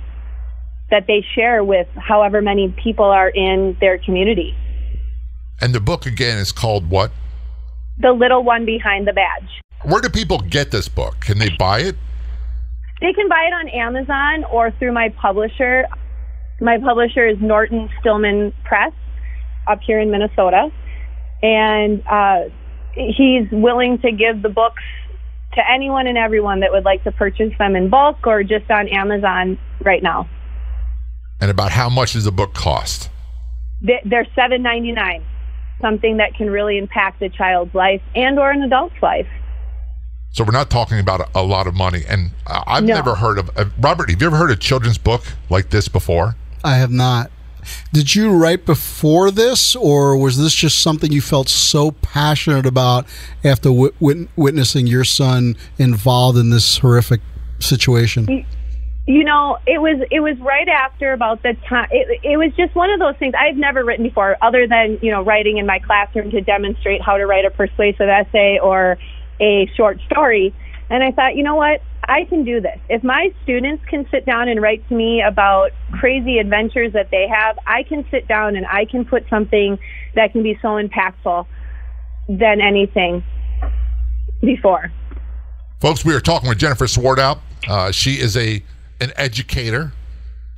that 0.91 1.07
they 1.07 1.25
share 1.35 1.63
with 1.63 1.87
however 1.97 2.43
many 2.43 2.75
people 2.83 3.05
are 3.05 3.29
in 3.29 3.77
their 3.81 3.99
community. 3.99 4.55
And 5.61 5.75
the 5.75 5.81
book 5.81 6.07
again 6.07 6.39
is 6.39 6.53
called 6.53 6.89
what? 6.91 7.13
The 7.99 8.13
little 8.13 8.43
one 8.43 8.65
behind 8.65 9.07
the 9.07 9.13
badge. 9.13 9.61
Where 9.83 10.01
do 10.01 10.09
people 10.09 10.39
get 10.39 10.71
this 10.71 10.89
book? 10.89 11.21
Can 11.21 11.39
they 11.39 11.51
buy 11.59 11.81
it? 11.81 11.97
They 13.01 13.13
can 13.13 13.29
buy 13.29 13.49
it 13.49 13.55
on 13.55 13.69
Amazon 13.69 14.45
or 14.51 14.71
through 14.73 14.93
my 14.93 15.09
publisher. 15.21 15.87
My 16.61 16.79
publisher 16.79 17.27
is 17.27 17.39
Norton 17.41 17.89
Stillman 18.01 18.53
Press 18.65 18.93
up 19.67 19.81
here 19.87 20.01
in 20.01 20.11
Minnesota. 20.11 20.71
And 21.43 22.03
uh, 22.07 22.51
he's 22.95 23.49
willing 23.51 23.99
to 24.01 24.13
give 24.13 24.43
the 24.43 24.51
books 24.51 24.83
to 25.55 25.63
anyone 25.71 26.07
and 26.07 26.19
everyone 26.19 26.61
that 26.61 26.71
would 26.73 26.85
like 26.85 27.03
to 27.05 27.13
purchase 27.13 27.53
them 27.59 27.75
in 27.75 27.89
bulk 27.89 28.27
or 28.27 28.43
just 28.43 28.71
on 28.71 28.89
Amazon 28.89 29.59
right 29.85 30.03
now. 30.03 30.29
And 31.41 31.51
about 31.51 31.71
how 31.73 31.89
much 31.89 32.13
does 32.13 32.25
the 32.25 32.33
book 32.33 32.55
cost? 32.55 33.09
They- 33.83 34.03
They're 34.05 34.27
seven 34.35 34.63
ninety 34.63 34.93
nine, 34.93 35.25
something 35.81 36.19
that 36.19 36.35
can 36.35 36.51
really 36.51 36.77
impact 36.79 37.23
a 37.23 37.29
child's 37.31 37.75
life 37.75 38.03
and 38.15 38.39
or 38.39 38.51
an 38.51 38.63
adult's 38.63 39.01
life. 39.03 39.27
So 40.33 40.45
we're 40.45 40.53
not 40.53 40.71
talking 40.71 41.01
about 41.01 41.21
a, 41.21 41.41
a 41.41 41.43
lot 41.43 41.67
of 41.67 41.75
money. 41.75 42.03
And 42.09 42.31
I've 42.47 42.85
No. 42.85 42.95
never 42.95 43.15
heard 43.17 43.39
of 43.39 43.51
uh, 43.57 43.65
Robert. 43.81 44.11
Have 44.11 44.21
you 44.21 44.27
ever 44.29 44.37
heard 44.37 44.51
a 44.51 44.57
children's 44.57 44.99
book 44.99 45.23
like 45.49 45.71
this 45.71 45.89
before? 45.89 46.37
I 46.63 46.77
have 46.77 46.91
not. 46.93 47.31
Did 47.93 48.15
you 48.15 48.31
write 48.31 48.65
before 48.65 49.31
this, 49.31 49.75
or 49.77 50.17
was 50.17 50.39
this 50.39 50.55
just 50.55 50.79
something 50.81 51.11
you 51.13 51.21
felt 51.21 51.49
so 51.49 51.91
passionate 51.91 52.65
about 52.65 53.07
after 53.45 53.71
wit- 53.73 53.95
wit- 54.01 54.29
witnessing 54.37 54.87
your 54.87 55.05
son 55.05 55.57
involved 55.79 56.39
in 56.39 56.51
this 56.51 56.79
horrific 56.79 57.21
situation? 57.59 58.47
You 59.11 59.25
know, 59.25 59.59
it 59.67 59.83
was 59.83 60.07
it 60.13 60.21
was 60.21 60.39
right 60.39 60.69
after 60.69 61.13
about 61.13 61.43
the 61.43 61.55
time. 61.69 61.89
It, 61.91 62.21
it 62.23 62.37
was 62.37 62.53
just 62.57 62.77
one 62.77 62.91
of 62.91 63.01
those 63.01 63.17
things 63.17 63.35
I've 63.37 63.57
never 63.57 63.85
written 63.85 64.05
before, 64.05 64.37
other 64.41 64.69
than 64.69 65.01
you 65.03 65.11
know 65.11 65.25
writing 65.25 65.59
in 65.59 65.67
my 65.67 65.81
classroom 65.81 66.31
to 66.31 66.41
demonstrate 66.41 67.03
how 67.03 67.17
to 67.17 67.27
write 67.27 67.45
a 67.45 67.51
persuasive 67.51 68.09
essay 68.09 68.61
or 68.63 68.99
a 69.41 69.69
short 69.77 69.99
story. 70.09 70.55
And 70.91 71.03
I 71.03 71.11
thought, 71.11 71.35
you 71.35 71.43
know 71.43 71.57
what, 71.57 71.83
I 72.05 72.25
can 72.29 72.45
do 72.45 72.61
this. 72.61 72.79
If 72.89 73.03
my 73.03 73.35
students 73.43 73.85
can 73.87 74.07
sit 74.13 74.27
down 74.27 74.49
and 74.49 74.63
write 74.63 74.89
to 74.91 74.95
me 74.95 75.23
about 75.27 75.73
crazy 75.99 76.39
adventures 76.39 76.93
that 76.93 77.11
they 77.11 77.27
have, 77.27 77.59
I 77.67 77.83
can 77.83 78.07
sit 78.13 78.29
down 78.29 78.55
and 78.55 78.65
I 78.65 78.85
can 78.85 79.05
put 79.05 79.25
something 79.29 79.77
that 80.15 80.31
can 80.31 80.45
be 80.45 80.57
so 80.63 80.81
impactful 80.81 81.47
than 82.29 82.61
anything 82.61 83.25
before. 84.41 84.93
Folks, 85.81 86.05
we 86.05 86.15
are 86.15 86.21
talking 86.21 86.49
with 86.49 86.59
Jennifer 86.59 86.87
Swartout. 86.87 87.41
Uh, 87.67 87.91
she 87.91 88.13
is 88.13 88.37
a 88.37 88.63
an 89.01 89.13
educator. 89.17 89.93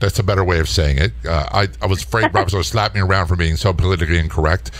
That's 0.00 0.18
a 0.18 0.22
better 0.22 0.42
way 0.42 0.58
of 0.58 0.68
saying 0.68 0.98
it. 0.98 1.12
Uh, 1.24 1.48
I, 1.52 1.68
I 1.80 1.86
was 1.86 2.02
afraid 2.02 2.34
Rob 2.34 2.44
was 2.44 2.52
going 2.52 2.64
to 2.64 2.68
slap 2.68 2.94
me 2.94 3.00
around 3.00 3.28
for 3.28 3.36
being 3.36 3.56
so 3.56 3.72
politically 3.72 4.18
incorrect. 4.18 4.72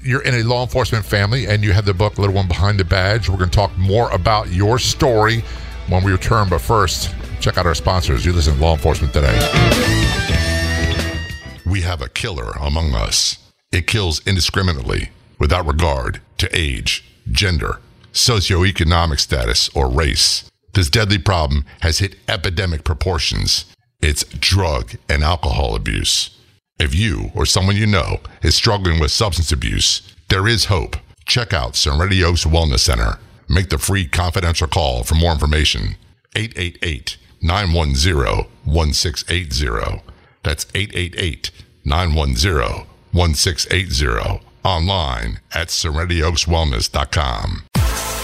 You're 0.00 0.22
in 0.22 0.34
a 0.34 0.44
law 0.44 0.62
enforcement 0.62 1.04
family, 1.04 1.46
and 1.46 1.64
you 1.64 1.72
have 1.72 1.84
the 1.84 1.94
book 1.94 2.18
"Little 2.18 2.36
One 2.36 2.46
Behind 2.46 2.78
the 2.78 2.84
Badge." 2.84 3.28
We're 3.28 3.38
going 3.38 3.50
to 3.50 3.56
talk 3.56 3.76
more 3.76 4.08
about 4.12 4.50
your 4.52 4.78
story 4.78 5.42
when 5.88 6.04
we 6.04 6.12
return. 6.12 6.48
But 6.48 6.60
first, 6.60 7.12
check 7.40 7.58
out 7.58 7.66
our 7.66 7.74
sponsors. 7.74 8.24
You 8.24 8.32
listen 8.32 8.54
to 8.54 8.60
Law 8.60 8.74
Enforcement 8.74 9.12
Today. 9.12 9.36
We 11.66 11.80
have 11.82 12.00
a 12.00 12.08
killer 12.08 12.52
among 12.60 12.94
us. 12.94 13.38
It 13.72 13.86
kills 13.86 14.24
indiscriminately, 14.26 15.10
without 15.38 15.66
regard 15.66 16.22
to 16.38 16.48
age, 16.56 17.04
gender, 17.30 17.80
socioeconomic 18.12 19.18
status, 19.18 19.68
or 19.74 19.90
race. 19.90 20.48
This 20.78 20.88
deadly 20.88 21.18
problem 21.18 21.64
has 21.80 21.98
hit 21.98 22.14
epidemic 22.28 22.84
proportions. 22.84 23.64
It's 24.00 24.22
drug 24.22 24.92
and 25.08 25.24
alcohol 25.24 25.74
abuse. 25.74 26.30
If 26.78 26.94
you 26.94 27.32
or 27.34 27.46
someone 27.46 27.74
you 27.74 27.84
know 27.84 28.20
is 28.44 28.54
struggling 28.54 29.00
with 29.00 29.10
substance 29.10 29.50
abuse, 29.50 30.02
there 30.28 30.46
is 30.46 30.66
hope. 30.66 30.96
Check 31.24 31.52
out 31.52 31.74
Serenity 31.74 32.22
Oaks 32.22 32.44
Wellness 32.44 32.78
Center. 32.78 33.18
Make 33.48 33.70
the 33.70 33.78
free 33.78 34.06
confidential 34.06 34.68
call 34.68 35.02
for 35.02 35.16
more 35.16 35.32
information. 35.32 35.96
888 36.36 37.16
910 37.42 38.46
1680. 38.64 40.02
That's 40.44 40.66
888 40.76 41.50
910 41.86 42.86
1680. 43.10 44.40
Online 44.62 45.40
at 45.52 45.68
serenityoakswellness.com. 45.70 47.64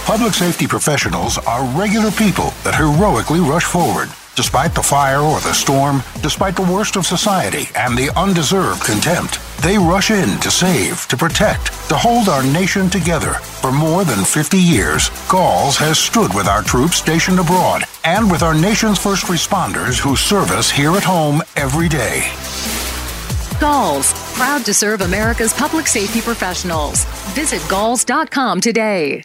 Public 0.04 0.34
safety 0.34 0.66
professionals 0.66 1.38
are 1.38 1.64
regular 1.80 2.10
people 2.10 2.52
that 2.62 2.74
heroically 2.74 3.40
rush 3.40 3.64
forward. 3.64 4.10
Despite 4.36 4.74
the 4.74 4.82
fire 4.82 5.20
or 5.20 5.40
the 5.40 5.54
storm, 5.54 6.02
despite 6.20 6.56
the 6.56 6.70
worst 6.70 6.96
of 6.96 7.06
society 7.06 7.70
and 7.74 7.96
the 7.96 8.10
undeserved 8.14 8.84
contempt, 8.84 9.40
they 9.62 9.78
rush 9.78 10.10
in 10.10 10.38
to 10.40 10.50
save, 10.50 11.08
to 11.08 11.16
protect, 11.16 11.68
to 11.88 11.96
hold 11.96 12.28
our 12.28 12.42
nation 12.42 12.90
together. 12.90 13.32
For 13.62 13.72
more 13.72 14.04
than 14.04 14.26
50 14.26 14.58
years, 14.58 15.08
Galls 15.26 15.78
has 15.78 15.98
stood 15.98 16.34
with 16.34 16.48
our 16.48 16.62
troops 16.62 16.98
stationed 16.98 17.38
abroad 17.38 17.84
and 18.04 18.30
with 18.30 18.42
our 18.42 18.54
nation's 18.54 18.98
first 18.98 19.24
responders 19.24 19.98
who 19.98 20.16
serve 20.16 20.50
us 20.50 20.70
here 20.70 20.94
at 20.96 21.02
home 21.02 21.40
every 21.56 21.88
day. 21.88 22.30
Galls, 23.58 24.12
proud 24.34 24.66
to 24.66 24.74
serve 24.74 25.00
America's 25.00 25.54
public 25.54 25.86
safety 25.86 26.20
professionals. 26.20 27.06
Visit 27.32 27.66
galls.com 27.70 28.60
today. 28.60 29.24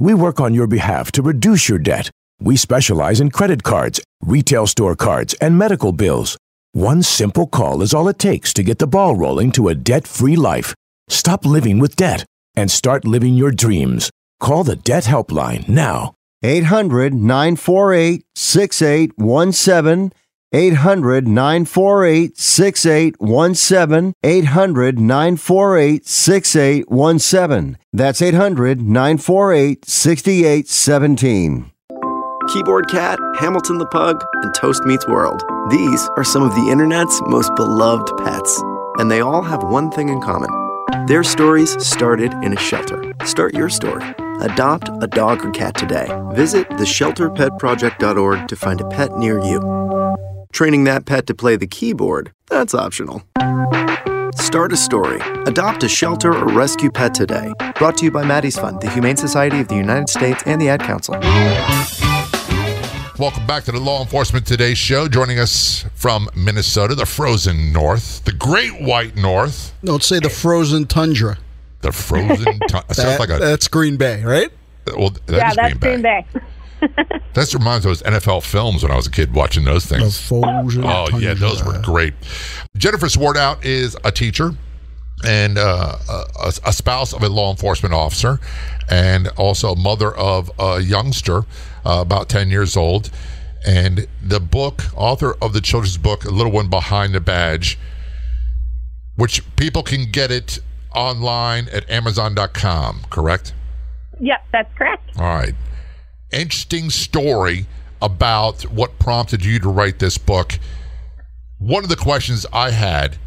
We 0.00 0.14
work 0.14 0.40
on 0.40 0.54
your 0.54 0.66
behalf 0.66 1.12
to 1.12 1.22
reduce 1.22 1.68
your 1.68 1.78
debt. 1.78 2.10
We 2.40 2.56
specialize 2.56 3.20
in 3.20 3.30
credit 3.30 3.62
cards, 3.62 4.00
retail 4.22 4.66
store 4.66 4.96
cards, 4.96 5.34
and 5.42 5.58
medical 5.58 5.92
bills. 5.92 6.38
One 6.72 7.02
simple 7.02 7.46
call 7.46 7.82
is 7.82 7.92
all 7.92 8.08
it 8.08 8.18
takes 8.18 8.54
to 8.54 8.62
get 8.62 8.78
the 8.78 8.86
ball 8.86 9.14
rolling 9.14 9.52
to 9.52 9.68
a 9.68 9.74
debt 9.74 10.06
free 10.08 10.36
life. 10.36 10.74
Stop 11.08 11.44
living 11.44 11.78
with 11.78 11.96
debt 11.96 12.24
and 12.54 12.70
start 12.70 13.04
living 13.04 13.34
your 13.34 13.50
dreams. 13.50 14.10
Call 14.38 14.64
the 14.64 14.76
Debt 14.76 15.04
Helpline 15.04 15.68
now. 15.68 16.14
800 16.42 17.12
948 17.12 18.24
6817. 18.34 20.12
800 20.52 21.28
948 21.28 22.36
6817. 22.36 24.14
800 24.22 24.98
948 24.98 26.06
6817. 26.06 27.78
That's 27.92 28.22
800 28.22 28.80
948 28.82 29.84
6817. 29.84 31.72
Keyboard 32.52 32.88
Cat, 32.88 33.18
Hamilton 33.38 33.78
the 33.78 33.86
Pug, 33.86 34.24
and 34.42 34.52
Toast 34.54 34.84
Meets 34.84 35.06
World. 35.06 35.42
These 35.70 36.08
are 36.16 36.24
some 36.24 36.42
of 36.42 36.52
the 36.56 36.68
internet's 36.70 37.20
most 37.26 37.54
beloved 37.54 38.10
pets. 38.18 38.60
And 38.98 39.08
they 39.08 39.20
all 39.20 39.42
have 39.42 39.62
one 39.62 39.90
thing 39.92 40.08
in 40.08 40.20
common. 40.20 40.50
Their 41.06 41.22
stories 41.22 41.80
started 41.86 42.32
in 42.42 42.52
a 42.52 42.60
shelter. 42.60 43.14
Start 43.24 43.54
your 43.54 43.68
story. 43.68 44.04
Adopt 44.40 44.88
a 45.00 45.06
dog 45.06 45.44
or 45.44 45.52
cat 45.52 45.76
today. 45.76 46.08
Visit 46.32 46.68
theshelterpetproject.org 46.70 48.48
to 48.48 48.56
find 48.56 48.80
a 48.80 48.88
pet 48.88 49.16
near 49.16 49.38
you. 49.44 49.60
Training 50.52 50.84
that 50.84 51.06
pet 51.06 51.26
to 51.28 51.34
play 51.34 51.56
the 51.56 51.66
keyboard, 51.66 52.32
that's 52.48 52.74
optional. 52.74 53.22
Start 54.34 54.72
a 54.72 54.76
story. 54.76 55.20
Adopt 55.46 55.84
a 55.84 55.88
shelter 55.88 56.32
or 56.34 56.46
rescue 56.48 56.90
pet 56.90 57.14
today. 57.14 57.52
Brought 57.76 57.96
to 57.98 58.04
you 58.04 58.10
by 58.10 58.24
Maddie's 58.24 58.58
Fund, 58.58 58.80
the 58.80 58.90
Humane 58.90 59.16
Society 59.16 59.60
of 59.60 59.68
the 59.68 59.76
United 59.76 60.08
States, 60.08 60.42
and 60.46 60.60
the 60.60 60.68
Ad 60.68 60.80
Council. 60.82 61.14
Welcome 63.18 63.46
back 63.46 63.64
to 63.64 63.72
the 63.72 63.80
Law 63.80 64.02
Enforcement 64.02 64.46
Today 64.46 64.74
show. 64.74 65.08
Joining 65.08 65.38
us 65.38 65.84
from 65.94 66.28
Minnesota, 66.34 66.94
the 66.94 67.06
frozen 67.06 67.72
north, 67.72 68.24
the 68.24 68.32
great 68.32 68.80
white 68.82 69.16
north, 69.16 69.72
Don't 69.84 70.02
say 70.02 70.18
the 70.18 70.30
frozen 70.30 70.86
tundra. 70.86 71.38
the 71.82 71.92
frozen. 71.92 72.58
T- 72.68 72.68
sounds 72.68 72.96
That- 72.96 73.20
like 73.20 73.30
a. 73.30 73.38
that's 73.38 73.68
Green 73.68 73.96
Bay, 73.96 74.22
right? 74.24 74.50
well, 74.96 75.10
that 75.26 75.36
yeah, 75.36 75.50
is 75.50 75.56
that's 75.56 75.74
Green 75.74 76.02
Bay. 76.02 76.26
That 77.34 77.54
reminds 77.54 77.86
me 77.86 77.92
of 77.92 78.00
those 78.00 78.02
NFL 78.02 78.42
films 78.42 78.82
when 78.82 78.90
I 78.90 78.96
was 78.96 79.06
a 79.06 79.10
kid 79.10 79.32
watching 79.32 79.64
those 79.64 79.86
things. 79.86 80.02
Oh 80.84 81.18
yeah, 81.18 81.34
those 81.34 81.64
were 81.64 81.80
great. 81.80 82.12
Jennifer 82.76 83.06
Swartout 83.06 83.64
is 83.64 83.96
a 84.04 84.10
teacher 84.10 84.50
and 85.24 85.56
uh, 85.56 85.96
a, 86.08 86.52
a 86.66 86.72
spouse 86.72 87.12
of 87.12 87.22
a 87.22 87.28
law 87.28 87.50
enforcement 87.52 87.94
officer, 87.94 88.40
and 88.90 89.28
also 89.36 89.72
a 89.72 89.76
mother 89.76 90.12
of 90.16 90.50
a 90.58 90.80
youngster, 90.80 91.44
uh, 91.86 92.00
about 92.00 92.28
ten 92.28 92.50
years 92.50 92.76
old. 92.76 93.10
And 93.64 94.08
the 94.22 94.40
book, 94.40 94.82
author 94.96 95.36
of 95.40 95.52
the 95.52 95.60
children's 95.60 95.98
book, 95.98 96.24
"A 96.24 96.30
Little 96.30 96.52
One 96.52 96.68
Behind 96.68 97.14
the 97.14 97.20
Badge," 97.20 97.78
which 99.14 99.42
people 99.54 99.82
can 99.84 100.10
get 100.10 100.32
it 100.32 100.58
online 100.96 101.68
at 101.68 101.88
Amazon.com. 101.88 103.02
Correct? 103.10 103.54
Yep, 104.18 104.46
that's 104.52 104.74
correct. 104.76 105.16
All 105.18 105.24
right. 105.26 105.54
Interesting 106.32 106.90
story 106.90 107.66
about 108.02 108.62
what 108.62 108.98
prompted 108.98 109.44
you 109.44 109.58
to 109.60 109.68
write 109.68 109.98
this 109.98 110.16
book. 110.16 110.58
One 111.58 111.82
of 111.82 111.90
the 111.90 111.96
questions 111.96 112.46
I 112.52 112.70
had 112.70 113.18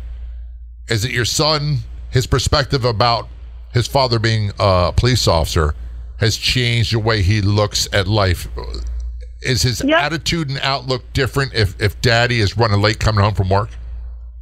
is 0.89 1.03
that 1.03 1.12
your 1.12 1.25
son, 1.25 1.79
his 2.10 2.25
perspective 2.27 2.83
about 2.86 3.27
his 3.74 3.88
father 3.88 4.19
being 4.19 4.51
a 4.60 4.93
police 4.95 5.27
officer 5.27 5.75
has 6.17 6.38
changed 6.38 6.93
the 6.93 7.00
way 7.00 7.22
he 7.22 7.41
looks 7.41 7.88
at 7.91 8.07
life. 8.07 8.48
Is 9.41 9.63
his 9.63 9.83
Yep. 9.83 10.01
attitude 10.01 10.50
and 10.50 10.60
outlook 10.62 11.12
different 11.12 11.53
if, 11.53 11.79
if 11.81 12.00
daddy 12.01 12.39
is 12.39 12.57
running 12.57 12.81
late 12.81 13.00
coming 13.00 13.24
home 13.24 13.33
from 13.33 13.50
work? 13.50 13.69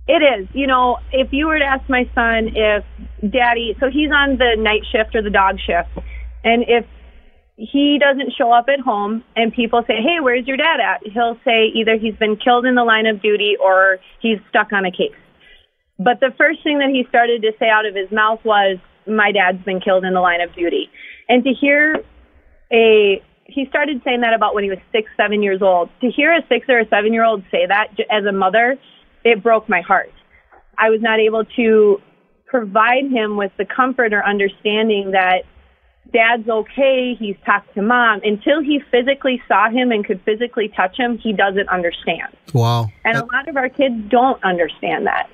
It 0.08 0.22
is. 0.22 0.48
You 0.54 0.68
know, 0.68 0.98
if 1.12 1.32
you 1.34 1.48
were 1.48 1.58
to 1.58 1.66
ask 1.66 1.88
my 1.90 2.08
son 2.14 2.52
if 2.56 2.84
daddy, 3.32 3.76
so 3.80 3.90
he's 3.90 4.12
on 4.12 4.38
the 4.38 4.56
night 4.58 4.82
shift 4.92 5.16
or 5.16 5.22
the 5.22 5.30
dog 5.30 5.58
shift, 5.60 5.90
and 6.44 6.64
if 6.68 6.86
he 7.62 8.00
doesn't 8.00 8.34
show 8.36 8.52
up 8.52 8.66
at 8.74 8.80
home 8.80 9.24
and 9.36 9.54
people 9.54 9.84
say, 9.86 10.02
hey, 10.02 10.18
where's 10.20 10.48
your 10.48 10.58
dad 10.58 10.80
at? 10.80 11.06
He'll 11.06 11.38
say 11.46 11.68
either 11.76 11.96
he's 11.96 12.16
been 12.16 12.36
killed 12.36 12.66
in 12.66 12.74
the 12.74 12.84
line 12.84 13.06
of 13.06 13.22
duty 13.22 13.56
or 13.62 14.00
he's 14.20 14.40
stuck 14.50 14.74
on 14.74 14.84
a 14.84 14.92
case. 14.92 15.14
But 16.00 16.20
the 16.20 16.34
first 16.40 16.64
thing 16.64 16.80
that 16.80 16.90
he 16.90 17.06
started 17.08 17.44
to 17.44 17.52
say 17.60 17.70
out 17.70 17.86
of 17.86 17.94
his 17.94 18.12
mouth 18.12 18.40
was, 18.44 18.80
my 19.06 19.32
dad's 19.32 19.64
been 19.64 19.80
killed 19.80 20.06
in 20.06 20.14
the 20.14 20.22
line 20.22 20.42
of 20.42 20.56
duty. 20.56 20.90
And 21.30 21.44
to 21.44 21.52
hear 21.54 22.04
a, 22.74 23.22
he 23.46 23.66
started 23.70 24.02
saying 24.04 24.22
that 24.22 24.34
about 24.34 24.56
when 24.56 24.64
he 24.64 24.72
was 24.72 24.80
six, 24.92 25.12
seven 25.16 25.44
years 25.44 25.62
old. 25.62 25.90
To 26.02 26.10
hear 26.10 26.34
a 26.34 26.42
six 26.50 26.66
or 26.68 26.80
a 26.80 26.88
seven 26.90 27.14
year 27.14 27.24
old 27.24 27.44
say 27.52 27.68
that 27.68 27.90
as 28.10 28.26
a 28.26 28.32
mother, 28.32 28.80
it 29.24 29.44
broke 29.44 29.70
my 29.70 29.82
heart. 29.82 30.12
I 30.80 30.90
was 30.90 31.00
not 31.02 31.20
able 31.20 31.46
to 31.58 32.02
provide 32.48 33.06
him 33.12 33.38
with 33.38 33.52
the 33.60 33.66
comfort 33.66 34.14
or 34.14 34.26
understanding 34.26 35.12
that 35.12 35.44
dad's 36.14 36.48
okay. 36.48 37.16
He's 37.18 37.36
talked 37.46 37.74
to 37.76 37.82
mom. 37.82 38.22
Until 38.24 38.62
he 38.62 38.82
physically 38.92 39.42
saw 39.48 39.70
him 39.70 39.92
and 39.92 40.06
could 40.06 40.22
physically 40.24 40.70
touch 40.70 40.98
him, 40.98 41.18
he 41.18 41.34
doesn't 41.34 41.70
understand. 41.70 42.36
Wow. 42.54 42.90
And 43.04 43.18
a 43.18 43.26
lot 43.26 43.48
of 43.48 43.58
our 43.58 43.70
kids 43.70 43.96
don't 44.10 44.44
understand 44.44 45.08
that. 45.08 45.30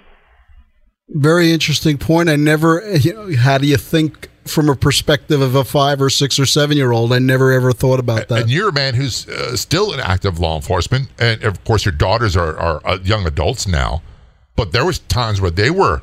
Very 1.09 1.51
interesting 1.51 1.97
point. 1.97 2.29
I 2.29 2.35
never, 2.35 2.83
you 2.97 3.13
know, 3.13 3.35
how 3.37 3.57
do 3.57 3.67
you 3.67 3.77
think 3.77 4.29
from 4.45 4.69
a 4.69 4.75
perspective 4.75 5.41
of 5.41 5.55
a 5.55 5.63
five 5.63 6.01
or 6.01 6.09
six 6.09 6.37
or 6.37 6.45
seven 6.45 6.75
year 6.75 6.91
old? 6.91 7.13
I 7.13 7.19
never 7.19 7.53
ever 7.53 7.71
thought 7.71 7.99
about 7.99 8.27
that. 8.27 8.41
And 8.41 8.51
you're 8.51 8.69
a 8.69 8.73
man 8.73 8.93
who's 8.93 9.27
uh, 9.27 9.55
still 9.55 9.93
in 9.93 10.01
active 10.01 10.39
law 10.39 10.57
enforcement, 10.57 11.07
and 11.17 11.43
of 11.43 11.63
course 11.63 11.85
your 11.85 11.93
daughters 11.93 12.35
are, 12.35 12.57
are 12.59 12.81
uh, 12.85 12.97
young 13.03 13.25
adults 13.25 13.67
now. 13.67 14.01
But 14.57 14.73
there 14.73 14.85
was 14.85 14.99
times 14.99 15.39
where 15.39 15.51
they 15.51 15.69
were 15.69 16.01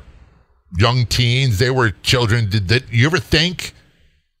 young 0.77 1.05
teens, 1.05 1.59
they 1.59 1.69
were 1.69 1.91
children. 1.91 2.49
Did, 2.49 2.65
did 2.67 2.85
you 2.89 3.05
ever 3.05 3.19
think 3.19 3.74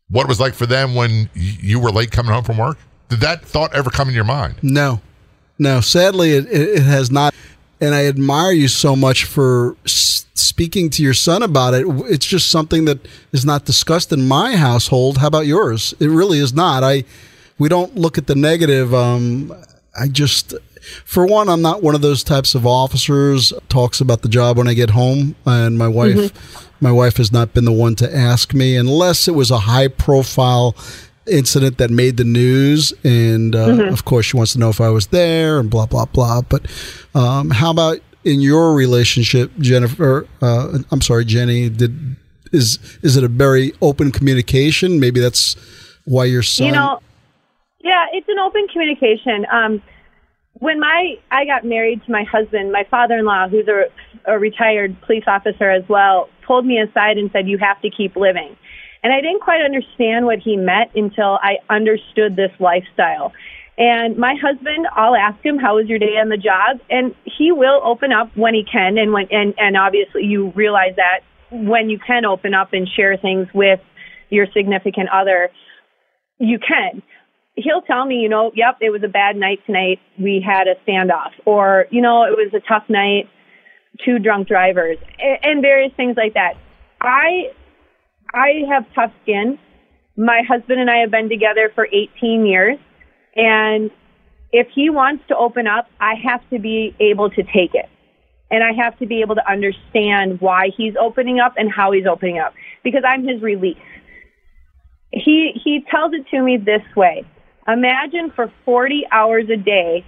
what 0.09 0.23
it 0.23 0.27
was 0.27 0.39
like 0.39 0.53
for 0.53 0.65
them 0.65 0.95
when 0.95 1.29
you 1.33 1.79
were 1.79 1.91
late 1.91 2.11
coming 2.11 2.31
home 2.31 2.43
from 2.43 2.57
work? 2.57 2.77
Did 3.09 3.19
that 3.21 3.45
thought 3.45 3.73
ever 3.73 3.89
come 3.89 4.09
in 4.09 4.15
your 4.15 4.23
mind? 4.23 4.55
No, 4.61 5.01
no. 5.59 5.81
Sadly, 5.81 6.31
it, 6.31 6.45
it, 6.47 6.69
it 6.69 6.83
has 6.83 7.11
not. 7.11 7.33
And 7.81 7.93
I 7.93 8.05
admire 8.05 8.51
you 8.51 8.67
so 8.67 8.95
much 8.95 9.25
for 9.25 9.75
speaking 9.85 10.89
to 10.91 11.03
your 11.03 11.13
son 11.13 11.43
about 11.43 11.73
it. 11.73 11.85
It's 12.09 12.25
just 12.25 12.49
something 12.49 12.85
that 12.85 13.05
is 13.31 13.45
not 13.45 13.65
discussed 13.65 14.11
in 14.13 14.27
my 14.27 14.55
household. 14.55 15.17
How 15.17 15.27
about 15.27 15.45
yours? 15.45 15.93
It 15.99 16.07
really 16.07 16.39
is 16.39 16.53
not. 16.53 16.83
I 16.83 17.03
we 17.57 17.69
don't 17.69 17.95
look 17.95 18.17
at 18.17 18.27
the 18.27 18.35
negative. 18.35 18.93
Um, 18.93 19.53
I 19.97 20.07
just, 20.07 20.53
for 21.05 21.25
one, 21.25 21.49
I'm 21.49 21.61
not 21.61 21.83
one 21.83 21.95
of 21.95 22.01
those 22.01 22.23
types 22.23 22.55
of 22.55 22.65
officers. 22.65 23.53
Talks 23.69 24.01
about 24.01 24.21
the 24.21 24.29
job 24.29 24.57
when 24.57 24.67
I 24.67 24.73
get 24.73 24.91
home, 24.91 25.35
and 25.45 25.77
my 25.77 25.87
wife, 25.87 26.33
my 26.81 26.91
wife 26.91 27.17
has 27.17 27.31
not 27.31 27.53
been 27.53 27.65
the 27.65 27.71
one 27.71 27.95
to 27.95 28.15
ask 28.15 28.53
me 28.53 28.75
unless 28.75 29.27
it 29.27 29.35
was 29.35 29.51
a 29.51 29.59
high 29.59 29.87
profile 29.87 30.75
incident 31.27 31.77
that 31.79 31.89
made 31.89 32.17
the 32.17 32.23
news 32.23 32.93
and 33.03 33.55
uh, 33.55 33.85
of 33.85 34.05
course 34.05 34.27
she 34.27 34.37
wants 34.37 34.53
to 34.53 34.59
know 34.59 34.69
if 34.69 34.79
i 34.79 34.89
was 34.89 35.07
there 35.07 35.59
and 35.59 35.71
blah 35.71 35.87
blah 35.87 36.05
blah. 36.05 36.41
But 36.41 36.67
um, 37.15 37.49
how 37.49 37.71
about 37.71 37.97
in 38.23 38.41
your 38.41 38.75
relationship 38.75 39.51
jennifer 39.57 40.27
uh, 40.41 40.77
i'm 40.91 41.01
sorry 41.01 41.25
jenny 41.25 41.67
did 41.69 42.15
is 42.55 42.79
is 43.03 43.17
it 43.17 43.23
a 43.23 43.27
very 43.27 43.73
open 43.81 44.11
communication? 44.11 44.99
Maybe 44.99 45.19
that's 45.19 45.55
why 46.05 46.25
your 46.25 46.43
son 46.43 46.67
You 46.67 46.73
know, 46.73 46.99
yeah, 47.79 48.05
it's 48.13 48.27
an 48.27 48.39
open 48.39 48.67
communication. 48.71 49.45
Um, 49.51 49.81
when 50.53 50.79
my 50.79 51.15
I 51.31 51.45
got 51.45 51.65
married 51.65 52.03
to 52.05 52.11
my 52.11 52.23
husband, 52.23 52.71
my 52.71 52.85
father-in-law, 52.89 53.49
who's 53.49 53.67
a, 53.67 53.85
a 54.25 54.39
retired 54.39 54.99
police 55.01 55.25
officer 55.27 55.69
as 55.69 55.87
well, 55.89 56.29
pulled 56.45 56.65
me 56.65 56.79
aside 56.79 57.17
and 57.17 57.31
said, 57.31 57.47
"You 57.47 57.57
have 57.57 57.81
to 57.81 57.89
keep 57.89 58.15
living." 58.15 58.55
And 59.03 59.13
I 59.13 59.21
didn't 59.21 59.41
quite 59.41 59.61
understand 59.61 60.25
what 60.25 60.39
he 60.39 60.57
meant 60.57 60.91
until 60.95 61.37
I 61.41 61.57
understood 61.69 62.35
this 62.35 62.51
lifestyle. 62.59 63.33
And 63.77 64.17
my 64.17 64.35
husband, 64.35 64.87
I'll 64.95 65.15
ask 65.15 65.43
him, 65.45 65.57
"How 65.57 65.75
was 65.75 65.87
your 65.87 65.99
day 65.99 66.17
on 66.17 66.29
the 66.29 66.37
job?" 66.37 66.79
And 66.89 67.13
he 67.25 67.51
will 67.51 67.81
open 67.83 68.13
up 68.13 68.29
when 68.35 68.53
he 68.53 68.63
can, 68.63 68.97
and 68.97 69.11
when 69.11 69.27
and 69.31 69.53
and 69.57 69.75
obviously 69.77 70.23
you 70.23 70.53
realize 70.55 70.95
that 70.95 71.19
when 71.51 71.89
you 71.89 71.99
can 71.99 72.25
open 72.25 72.53
up 72.53 72.73
and 72.73 72.87
share 72.87 73.17
things 73.17 73.47
with 73.53 73.79
your 74.29 74.47
significant 74.47 75.09
other, 75.09 75.51
you 76.39 76.57
can. 76.59 77.01
He'll 77.55 77.81
tell 77.81 78.05
me, 78.05 78.15
you 78.15 78.29
know, 78.29 78.51
yep, 78.55 78.77
it 78.81 78.89
was 78.89 79.03
a 79.03 79.07
bad 79.07 79.35
night 79.37 79.59
tonight. 79.65 79.99
We 80.17 80.41
had 80.45 80.67
a 80.67 80.75
standoff, 80.85 81.31
or 81.45 81.87
you 81.89 82.01
know, 82.01 82.23
it 82.23 82.31
was 82.31 82.53
a 82.53 82.59
tough 82.61 82.89
night. 82.89 83.29
Two 84.03 84.19
drunk 84.19 84.47
drivers, 84.47 84.97
and, 85.19 85.61
various 85.61 85.93
things 85.95 86.17
like 86.17 86.33
that. 86.33 86.55
I 87.01 87.51
I 88.33 88.63
have 88.69 88.85
tough 88.93 89.11
skin. 89.23 89.57
My 90.17 90.41
husband 90.47 90.81
and 90.81 90.89
I 90.89 90.97
have 90.97 91.11
been 91.11 91.29
together 91.29 91.71
for 91.73 91.87
18 91.87 92.45
years, 92.45 92.77
and 93.35 93.91
if 94.51 94.67
he 94.73 94.89
wants 94.89 95.23
to 95.27 95.35
open 95.35 95.67
up, 95.67 95.87
I 95.99 96.13
have 96.23 96.41
to 96.49 96.59
be 96.59 96.95
able 96.99 97.29
to 97.29 97.43
take 97.43 97.73
it. 97.73 97.89
And 98.51 98.63
I 98.63 98.71
have 98.73 98.97
to 98.99 99.05
be 99.05 99.21
able 99.21 99.35
to 99.35 99.51
understand 99.51 100.39
why 100.39 100.69
he's 100.75 100.93
opening 100.99 101.39
up 101.39 101.53
and 101.57 101.71
how 101.71 101.91
he's 101.91 102.05
opening 102.05 102.39
up 102.39 102.53
because 102.83 103.03
I'm 103.05 103.27
his 103.27 103.41
release. 103.41 103.77
He 105.11 105.51
he 105.63 105.83
tells 105.89 106.13
it 106.13 106.27
to 106.29 106.41
me 106.41 106.57
this 106.57 106.83
way. 106.95 107.25
Imagine 107.67 108.31
for 108.35 108.51
40 108.63 109.07
hours 109.11 109.45
a 109.49 109.57
day, 109.57 110.05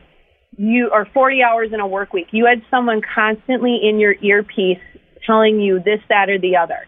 you 0.58 0.90
or 0.92 1.06
40 1.14 1.44
hours 1.44 1.70
in 1.72 1.80
a 1.80 1.88
work 1.88 2.14
week, 2.14 2.28
you 2.32 2.46
had 2.46 2.62
someone 2.70 3.02
constantly 3.02 3.80
in 3.82 4.00
your 4.00 4.16
earpiece 4.22 4.80
telling 5.26 5.60
you 5.60 5.80
this, 5.80 6.00
that, 6.10 6.30
or 6.30 6.40
the 6.40 6.58
other. 6.58 6.88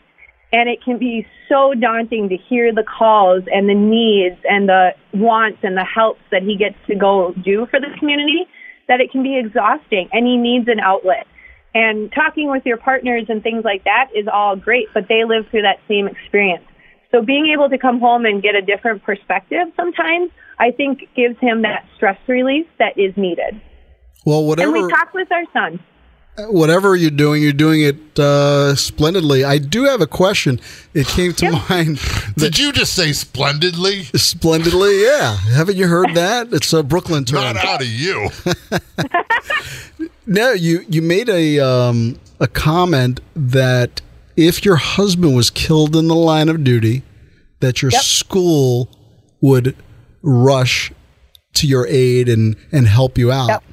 And 0.52 0.68
it 0.68 0.84
can 0.84 0.98
be 0.98 1.28
so 1.48 1.74
daunting 1.80 2.30
to 2.30 2.38
hear 2.38 2.74
the 2.74 2.84
calls 2.84 3.44
and 3.52 3.70
the 3.70 3.76
needs 3.76 4.38
and 4.50 4.68
the 4.68 4.92
wants 5.14 5.60
and 5.62 5.78
the 5.78 5.86
helps 5.86 6.22
that 6.32 6.42
he 6.42 6.58
gets 6.58 6.76
to 6.88 6.96
go 6.96 7.34
do 7.44 7.68
for 7.70 7.80
the 7.80 7.96
community 8.00 8.48
that 8.88 9.00
it 9.00 9.12
can 9.12 9.22
be 9.22 9.38
exhausting 9.38 10.10
and 10.12 10.26
he 10.26 10.38
needs 10.38 10.68
an 10.68 10.80
outlet. 10.80 11.28
And 11.76 12.12
talking 12.12 12.50
with 12.50 12.66
your 12.66 12.78
partners 12.78 13.26
and 13.30 13.44
things 13.44 13.64
like 13.64 13.84
that 13.84 14.10
is 14.16 14.28
all 14.32 14.56
great, 14.56 14.88
but 14.94 15.08
they 15.08 15.24
live 15.24 15.46
through 15.52 15.62
that 15.62 15.78
same 15.88 16.08
experience. 16.08 16.66
So 17.12 17.22
being 17.22 17.54
able 17.54 17.70
to 17.70 17.78
come 17.78 18.00
home 18.00 18.26
and 18.26 18.42
get 18.42 18.56
a 18.56 18.62
different 18.62 19.04
perspective 19.04 19.68
sometimes, 19.76 20.32
I 20.60 20.72
think 20.72 21.08
gives 21.16 21.40
him 21.40 21.62
that 21.64 21.86
stress 21.96 22.18
relief 22.28 22.66
that 22.78 22.98
is 22.98 23.16
needed. 23.16 23.62
well 24.26 24.44
whatever. 24.46 24.76
And 24.76 24.84
whatever 24.84 24.88
we 24.88 24.94
talk 24.94 25.14
with 25.14 25.32
our 25.32 25.46
son. 25.54 25.80
whatever 26.52 26.96
you're 26.96 27.12
doing, 27.12 27.42
you're 27.42 27.54
doing 27.54 27.82
it 27.82 28.20
uh, 28.20 28.76
splendidly. 28.76 29.44
I 29.44 29.58
do 29.58 29.86
have 29.86 30.02
a 30.02 30.08
question. 30.08 30.60
It 30.94 31.08
came 31.08 31.34
to 31.34 31.52
mind. 31.70 32.00
Did 32.38 32.58
you 32.60 32.72
just 32.72 32.94
say 32.94 33.12
splendidly? 33.14 34.04
Splendidly, 34.16 35.04
yeah. 35.04 35.36
Haven't 35.36 35.78
you 35.78 35.88
heard 35.88 36.14
that? 36.16 36.54
It's 36.54 36.72
a 36.74 36.84
Brooklyn 36.84 37.26
term. 37.26 37.42
Not 37.42 37.58
out 37.58 37.82
of 37.82 37.88
you. 37.88 38.30
No, 40.26 40.52
you 40.52 40.86
you 40.88 41.02
made 41.02 41.28
a 41.28 41.58
um, 41.60 42.20
a 42.40 42.48
comment 42.48 43.20
that 43.36 44.00
if 44.38 44.64
your 44.64 44.76
husband 44.76 45.36
was 45.36 45.50
killed 45.50 45.96
in 45.96 46.08
the 46.08 46.14
line 46.14 46.50
of 46.50 46.64
duty, 46.64 47.02
that 47.62 47.82
your 47.82 47.90
school 47.90 48.90
would 49.42 49.76
rush 50.22 50.92
to 51.54 51.68
your 51.68 51.88
aid 51.88 52.30
and 52.30 52.56
and 52.72 52.88
help 52.88 53.18
you 53.18 53.32
out. 53.32 53.48
Yep. 53.48 53.64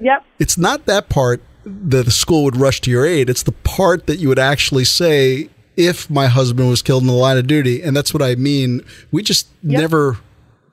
Yep. 0.00 0.24
It's 0.38 0.58
not 0.58 0.86
that 0.86 1.08
part 1.08 1.42
that 1.64 2.04
the 2.04 2.10
school 2.10 2.44
would 2.44 2.56
rush 2.56 2.80
to 2.82 2.90
your 2.90 3.04
aid. 3.06 3.28
It's 3.28 3.42
the 3.42 3.52
part 3.52 4.06
that 4.06 4.18
you 4.18 4.28
would 4.28 4.38
actually 4.38 4.84
say 4.84 5.48
if 5.76 6.08
my 6.08 6.26
husband 6.26 6.68
was 6.68 6.82
killed 6.82 7.02
in 7.02 7.06
the 7.06 7.12
line 7.12 7.36
of 7.38 7.46
duty, 7.46 7.82
and 7.82 7.96
that's 7.96 8.14
what 8.14 8.22
I 8.22 8.34
mean. 8.34 8.82
We 9.10 9.22
just 9.22 9.48
never 9.62 10.18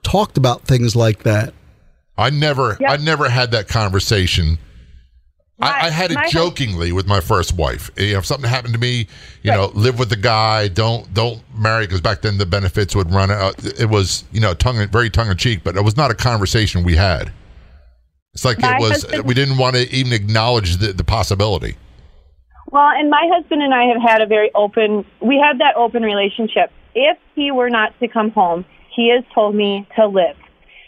talked 0.03 0.37
about 0.37 0.63
things 0.63 0.95
like 0.95 1.23
that. 1.23 1.53
I 2.17 2.29
never, 2.29 2.77
Yep. 2.79 2.89
I 2.91 2.97
never 2.97 3.29
had 3.29 3.51
that 3.51 3.67
conversation. 3.67 4.59
I, 5.59 5.69
My- 5.69 5.87
I 5.87 5.89
had 5.91 6.11
it 6.11 6.17
jokingly 6.29 6.91
with 6.91 7.07
my 7.07 7.19
first 7.19 7.53
wife. 7.55 7.91
You 7.97 8.13
know, 8.13 8.19
if 8.19 8.25
something 8.25 8.49
happened 8.49 8.73
to 8.73 8.79
me, 8.79 9.07
you 9.43 9.51
know, 9.51 9.71
live 9.75 9.99
with 9.99 10.09
the 10.09 10.15
guy. 10.15 10.67
Don't 10.67 11.13
don't 11.13 11.41
marry 11.57 11.85
because 11.85 12.01
back 12.01 12.21
then 12.21 12.37
the 12.37 12.45
benefits 12.45 12.95
would 12.95 13.11
run 13.11 13.29
out. 13.31 13.63
It 13.63 13.89
was 13.89 14.23
you 14.31 14.41
know 14.41 14.53
tongue 14.53 14.85
very 14.89 15.09
tongue 15.09 15.29
in 15.29 15.37
cheek, 15.37 15.61
but 15.63 15.75
it 15.77 15.83
was 15.83 15.95
not 15.95 16.09
a 16.11 16.15
conversation 16.15 16.83
we 16.83 16.95
had. 16.95 17.31
It's 18.33 18.43
like 18.43 18.59
My 18.59 18.77
it 18.77 18.79
was. 18.81 18.91
husband- 19.03 19.25
we 19.25 19.33
didn't 19.35 19.57
want 19.59 19.75
to 19.75 19.89
even 19.93 20.11
acknowledge 20.11 20.77
the, 20.77 20.91
the 20.91 21.03
possibility. 21.03 21.75
Well, 22.71 22.87
and 22.87 23.11
my 23.11 23.29
husband 23.31 23.61
and 23.61 23.71
I 23.71 23.83
have 23.93 24.01
had 24.01 24.21
a 24.21 24.25
very 24.25 24.49
open, 24.55 25.05
we 25.21 25.37
have 25.37 25.59
that 25.59 25.75
open 25.75 26.01
relationship. 26.01 26.71
If 26.95 27.19
he 27.35 27.51
were 27.51 27.69
not 27.69 27.93
to 27.99 28.07
come 28.07 28.31
home, 28.31 28.65
he 28.95 29.11
has 29.11 29.23
told 29.35 29.53
me 29.53 29.87
to 29.95 30.07
live. 30.07 30.35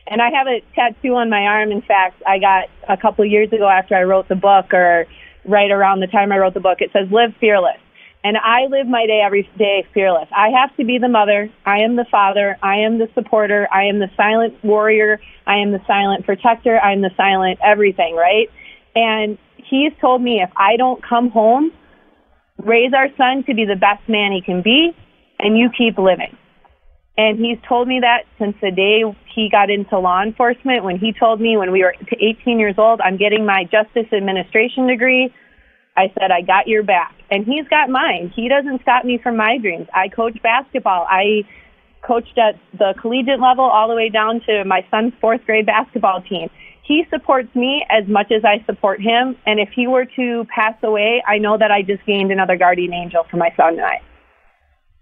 And 0.07 0.21
I 0.21 0.29
have 0.31 0.47
a 0.47 0.61
tattoo 0.75 1.15
on 1.15 1.29
my 1.29 1.45
arm. 1.45 1.71
In 1.71 1.81
fact, 1.81 2.21
I 2.27 2.37
got 2.39 2.65
a 2.87 2.95
couple 2.95 3.25
of 3.25 3.31
years 3.31 3.51
ago 3.51 3.67
after 3.67 3.95
I 3.95 4.03
wrote 4.03 4.27
the 4.27 4.35
book, 4.35 4.73
or 4.73 5.07
right 5.45 5.71
around 5.71 5.99
the 5.99 6.07
time 6.07 6.31
I 6.31 6.37
wrote 6.37 6.53
the 6.53 6.59
book, 6.59 6.79
it 6.81 6.91
says 6.93 7.07
live 7.11 7.33
fearless. 7.39 7.79
And 8.23 8.37
I 8.37 8.65
live 8.65 8.87
my 8.87 9.05
day 9.05 9.21
every 9.23 9.47
day 9.55 9.85
fearless. 9.93 10.27
I 10.35 10.49
have 10.49 10.75
to 10.77 10.83
be 10.83 10.97
the 10.97 11.07
mother. 11.07 11.49
I 11.63 11.81
am 11.81 11.95
the 11.95 12.05
father. 12.09 12.57
I 12.63 12.77
am 12.77 12.97
the 12.97 13.07
supporter. 13.13 13.67
I 13.71 13.85
am 13.85 13.99
the 13.99 14.09
silent 14.17 14.55
warrior. 14.63 15.19
I 15.45 15.57
am 15.57 15.71
the 15.71 15.81
silent 15.85 16.25
protector. 16.25 16.79
I 16.79 16.93
am 16.93 17.01
the 17.01 17.11
silent 17.15 17.59
everything, 17.63 18.15
right? 18.15 18.49
And 18.95 19.37
he's 19.57 19.91
told 20.01 20.23
me 20.23 20.41
if 20.41 20.49
I 20.55 20.75
don't 20.77 21.03
come 21.03 21.29
home, 21.29 21.71
raise 22.57 22.93
our 22.93 23.09
son 23.15 23.43
to 23.45 23.53
be 23.53 23.65
the 23.65 23.75
best 23.75 24.07
man 24.09 24.31
he 24.31 24.41
can 24.41 24.63
be, 24.63 24.95
and 25.37 25.55
you 25.55 25.69
keep 25.77 25.99
living. 25.99 26.35
And 27.17 27.39
he's 27.39 27.58
told 27.67 27.88
me 27.88 28.01
that 28.01 28.25
since 28.38 28.56
the 28.62 28.71
day 28.71 29.04
he 29.34 29.49
got 29.49 29.69
into 29.69 29.97
law 29.97 30.21
enforcement, 30.21 30.84
when 30.84 30.97
he 30.97 31.13
told 31.13 31.39
me 31.39 31.56
when 31.56 31.71
we 31.71 31.82
were 31.82 31.95
18 32.12 32.60
years 32.60 32.75
old, 32.78 32.99
I'm 32.99 33.17
getting 33.17 33.45
my 33.45 33.63
justice 33.63 34.12
administration 34.12 34.88
degree. 34.88 35.34
I 35.95 36.12
said, 36.19 36.32
I 36.32 36.41
got 36.41 36.67
your 36.67 36.84
back. 36.84 37.15
And 37.32 37.45
he's 37.45 37.67
got 37.69 37.89
mine. 37.89 38.34
He 38.36 38.49
doesn't 38.49 38.82
stop 38.82 39.06
me 39.06 39.17
from 39.17 39.38
my 39.38 39.58
dreams. 39.58 39.88
I 39.93 40.10
coach 40.10 40.38
basketball. 40.43 41.08
I 41.10 41.47
coached 42.01 42.38
at 42.38 42.60
the 42.78 42.93
collegiate 42.99 43.39
level 43.39 43.63
all 43.63 43.88
the 43.88 43.95
way 43.95 44.10
down 44.10 44.41
to 44.41 44.65
my 44.65 44.86
son's 44.91 45.13
fourth 45.21 45.43
grade 45.45 45.65
basketball 45.65 46.21
team. 46.21 46.49
He 46.84 47.04
supports 47.10 47.54
me 47.56 47.84
as 47.89 48.08
much 48.08 48.32
as 48.32 48.43
I 48.43 48.63
support 48.65 49.01
him. 49.01 49.38
And 49.45 49.60
if 49.60 49.69
he 49.69 49.88
were 49.88 50.06
to 50.17 50.45
pass 50.54 50.75
away, 50.84 51.23
I 51.25 51.38
know 51.38 51.58
that 51.58 51.71
I 51.71 51.82
just 51.82 52.06
gained 52.06 52.32
another 52.32 52.58
guardian 52.58 52.93
angel 52.93 53.23
for 53.32 53.38
my 53.38 53.54
son 53.56 53.75
and 53.75 53.82
I. 53.82 54.01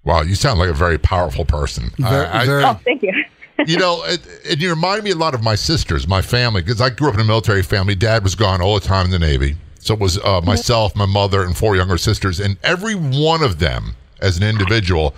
Wow, 0.06 0.22
you 0.22 0.36
sound 0.36 0.60
like 0.60 0.70
a 0.70 0.74
very 0.74 0.98
powerful 0.98 1.46
person. 1.46 1.92
Very, 1.98 2.26
I- 2.26 2.42
I- 2.42 2.46
very- 2.46 2.64
Oh, 2.66 2.80
thank 2.84 3.02
you. 3.04 3.14
you 3.68 3.78
know, 3.78 4.04
it, 4.06 4.20
and 4.50 4.62
you 4.62 4.70
remind 4.70 5.04
me 5.04 5.12
a 5.12 5.16
lot 5.16 5.34
of 5.36 5.44
my 5.44 5.56
sisters, 5.56 6.08
my 6.08 6.22
family, 6.22 6.62
because 6.62 6.82
I 6.82 6.90
grew 6.90 7.08
up 7.10 7.14
in 7.14 7.22
a 7.22 7.24
military 7.26 7.62
family. 7.64 7.96
Dad 7.96 8.24
was 8.24 8.36
gone 8.36 8.62
all 8.62 8.74
the 8.80 8.86
time 8.86 9.06
in 9.06 9.12
the 9.12 9.20
Navy. 9.20 9.56
So 9.80 9.94
it 9.94 10.00
was 10.00 10.18
uh, 10.20 10.42
myself, 10.42 10.96
my 10.96 11.06
mother, 11.06 11.44
and 11.44 11.56
four 11.56 11.76
younger 11.76 11.98
sisters. 11.98 12.40
And 12.40 12.58
every 12.64 12.96
one 12.96 13.44
of 13.44 13.60
them, 13.60 13.96
as 14.22 14.38
an 14.38 14.44
individual, 14.44 15.14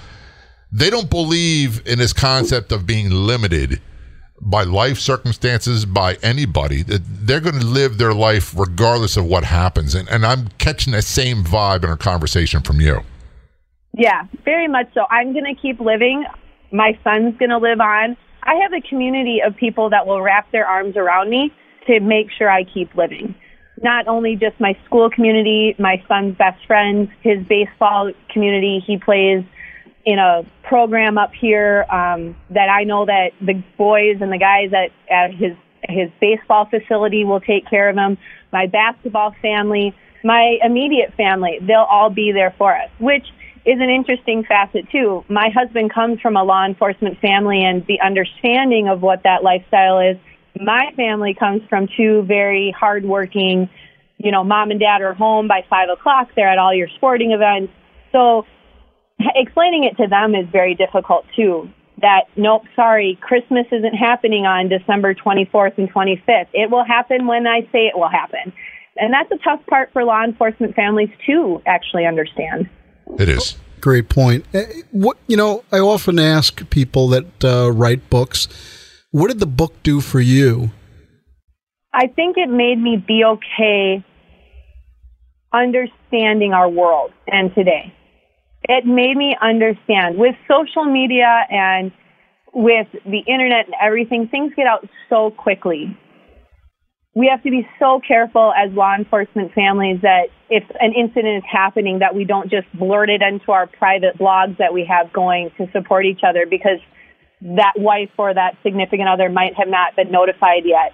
they 0.71 0.89
don't 0.89 1.09
believe 1.09 1.81
in 1.87 1.97
this 1.99 2.11
concept 2.13 2.71
of 2.71 2.85
being 2.85 3.09
limited 3.09 3.79
by 4.41 4.63
life 4.63 4.99
circumstances, 4.99 5.85
by 5.85 6.15
anybody. 6.21 6.83
They're 6.83 7.39
going 7.39 7.59
to 7.59 7.65
live 7.65 7.97
their 7.97 8.13
life 8.13 8.53
regardless 8.57 9.15
of 9.17 9.25
what 9.25 9.43
happens. 9.45 9.95
And, 9.95 10.09
and 10.09 10.25
I'm 10.25 10.49
catching 10.57 10.91
that 10.93 11.03
same 11.03 11.43
vibe 11.43 11.83
in 11.83 11.89
our 11.89 11.95
conversation 11.97 12.61
from 12.61 12.81
you. 12.81 13.01
Yeah, 13.97 14.23
very 14.43 14.67
much 14.67 14.87
so. 14.93 15.05
I'm 15.09 15.33
going 15.33 15.45
to 15.45 15.59
keep 15.59 15.79
living. 15.79 16.25
My 16.71 16.97
son's 17.03 17.37
going 17.37 17.49
to 17.49 17.57
live 17.57 17.79
on. 17.79 18.17
I 18.43 18.55
have 18.55 18.73
a 18.73 18.81
community 18.87 19.39
of 19.45 19.55
people 19.55 19.89
that 19.91 20.05
will 20.05 20.21
wrap 20.21 20.51
their 20.51 20.67
arms 20.67 20.97
around 20.97 21.29
me 21.29 21.53
to 21.87 21.99
make 21.99 22.27
sure 22.37 22.49
I 22.49 22.63
keep 22.63 22.93
living. 22.95 23.35
Not 23.81 24.07
only 24.07 24.35
just 24.35 24.59
my 24.59 24.77
school 24.85 25.09
community, 25.09 25.75
my 25.79 26.03
son's 26.07 26.37
best 26.37 26.65
friends, 26.65 27.09
his 27.21 27.45
baseball 27.47 28.11
community. 28.31 28.83
He 28.85 28.97
plays 28.97 29.43
in 30.05 30.19
a 30.19 30.43
program 30.63 31.17
up 31.17 31.31
here 31.33 31.85
um, 31.91 32.35
that 32.51 32.69
I 32.69 32.83
know 32.83 33.05
that 33.05 33.31
the 33.41 33.61
boys 33.77 34.17
and 34.21 34.31
the 34.31 34.37
guys 34.37 34.71
at, 34.73 34.91
at 35.11 35.33
his 35.33 35.55
his 35.87 36.09
baseball 36.19 36.65
facility 36.65 37.23
will 37.23 37.39
take 37.39 37.69
care 37.69 37.89
of 37.89 37.95
him. 37.95 38.17
My 38.51 38.65
basketball 38.65 39.35
family, 39.39 39.93
my 40.23 40.57
immediate 40.63 41.13
family, 41.15 41.59
they'll 41.61 41.87
all 41.89 42.09
be 42.09 42.31
there 42.31 42.55
for 42.57 42.75
us, 42.75 42.89
which 42.99 43.25
is 43.65 43.79
an 43.79 43.89
interesting 43.89 44.43
facet 44.43 44.89
too. 44.91 45.25
My 45.27 45.49
husband 45.49 45.91
comes 45.91 46.21
from 46.21 46.37
a 46.37 46.43
law 46.43 46.65
enforcement 46.65 47.19
family 47.19 47.63
and 47.63 47.85
the 47.87 47.99
understanding 47.99 48.87
of 48.87 49.01
what 49.01 49.23
that 49.23 49.43
lifestyle 49.43 49.99
is. 49.99 50.17
My 50.55 50.93
family 50.95 51.33
comes 51.33 51.63
from 51.67 51.87
two 51.97 52.21
very 52.23 52.71
hardworking, 52.77 53.69
you 54.17 54.31
know, 54.31 54.43
mom 54.43 54.71
and 54.71 54.79
dad 54.79 55.01
are 55.01 55.13
home 55.13 55.47
by 55.47 55.65
five 55.69 55.89
o'clock. 55.89 56.29
They're 56.35 56.47
at 56.47 56.59
all 56.59 56.73
your 56.73 56.87
sporting 56.95 57.31
events. 57.31 57.73
So 58.11 58.45
explaining 59.19 59.83
it 59.83 59.97
to 59.97 60.07
them 60.07 60.35
is 60.35 60.47
very 60.51 60.75
difficult 60.75 61.25
too. 61.35 61.69
That 62.01 62.25
nope, 62.35 62.63
sorry, 62.75 63.17
Christmas 63.19 63.65
isn't 63.71 63.95
happening 63.95 64.45
on 64.45 64.69
December 64.69 65.15
24th 65.15 65.77
and 65.77 65.91
25th. 65.91 66.47
It 66.53 66.69
will 66.69 66.83
happen 66.83 67.25
when 67.25 67.47
I 67.47 67.61
say 67.71 67.87
it 67.87 67.97
will 67.97 68.09
happen. 68.09 68.53
And 68.97 69.11
that's 69.11 69.31
a 69.31 69.43
tough 69.43 69.65
part 69.67 69.91
for 69.91 70.03
law 70.03 70.23
enforcement 70.23 70.75
families 70.75 71.09
to 71.25 71.61
actually 71.65 72.05
understand. 72.05 72.69
It 73.19 73.29
is. 73.29 73.55
Great 73.81 74.09
point. 74.09 74.45
Eh, 74.53 74.65
What 74.91 75.17
you 75.27 75.37
know, 75.37 75.63
I 75.71 75.79
often 75.79 76.19
ask 76.19 76.67
people 76.69 77.07
that 77.09 77.43
uh, 77.43 77.71
write 77.71 78.09
books, 78.09 78.47
what 79.11 79.27
did 79.27 79.39
the 79.39 79.45
book 79.45 79.73
do 79.83 80.01
for 80.01 80.19
you? 80.19 80.71
I 81.93 82.07
think 82.07 82.37
it 82.37 82.49
made 82.49 82.81
me 82.81 82.97
be 82.97 83.23
okay 83.23 84.03
understanding 85.53 86.51
our 86.53 86.69
world 86.69 87.13
and 87.27 87.53
today. 87.55 87.93
It 88.67 88.85
made 88.85 89.15
me 89.15 89.37
understand 89.41 90.17
with 90.17 90.35
social 90.49 90.83
media 90.83 91.45
and 91.49 91.91
with 92.53 92.87
the 93.05 93.19
internet 93.19 93.65
and 93.65 93.75
everything, 93.81 94.27
things 94.27 94.53
get 94.55 94.65
out 94.67 94.87
so 95.09 95.31
quickly. 95.31 95.95
We 97.15 97.27
have 97.31 97.41
to 97.43 97.49
be 97.49 97.67
so 97.79 98.01
careful 98.05 98.53
as 98.53 98.73
law 98.73 98.93
enforcement 98.93 99.53
families 99.53 100.01
that 100.01 100.27
if 100.49 100.63
an 100.81 100.93
incident 100.93 101.37
is 101.37 101.43
happening 101.49 101.99
that 101.99 102.13
we 102.13 102.25
don't 102.25 102.49
just 102.49 102.67
blurt 102.73 103.09
it 103.09 103.21
into 103.21 103.51
our 103.51 103.67
private 103.67 104.17
blogs 104.17 104.57
that 104.57 104.73
we 104.73 104.85
have 104.85 105.13
going 105.13 105.51
to 105.57 105.67
support 105.71 106.05
each 106.05 106.21
other 106.27 106.45
because 106.45 106.79
that 107.41 107.73
wife 107.77 108.11
or 108.17 108.33
that 108.33 108.57
significant 108.63 109.07
other 109.07 109.29
might 109.29 109.55
have 109.55 109.69
not 109.69 109.95
been 109.95 110.11
notified 110.11 110.63
yet 110.65 110.91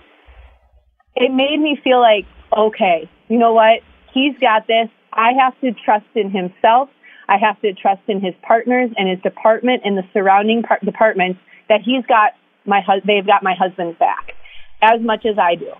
it 1.16 1.32
made 1.32 1.60
me 1.60 1.78
feel 1.84 2.00
like, 2.00 2.26
okay, 2.56 3.10
you 3.28 3.38
know 3.38 3.54
what? 3.54 3.82
He's 4.14 4.38
got 4.40 4.68
this. 4.68 4.90
I 5.14 5.32
have 5.40 5.60
to 5.62 5.72
trust 5.74 6.06
in 6.16 6.32
himself. 6.32 6.90
I 7.28 7.38
have 7.38 7.60
to 7.62 7.74
trust 7.74 8.02
in 8.08 8.22
his 8.22 8.34
partners 8.42 8.92
and 8.98 9.10
his 9.10 9.20
department 9.22 9.84
and 9.86 9.98
the 9.98 10.04
surrounding 10.14 10.64
par- 10.64 10.80
departments 10.84 11.40
that 11.70 11.82
he's 11.84 12.06
got 12.06 12.32
my 12.66 12.82
hus- 12.82 13.04
they've 13.06 13.26
got 13.26 13.44
my 13.44 13.56
husband's 13.58 13.98
back 13.98 14.34
as 14.82 15.02
much 15.02 15.26
as 15.26 15.38
I 15.38 15.56
do. 15.56 15.72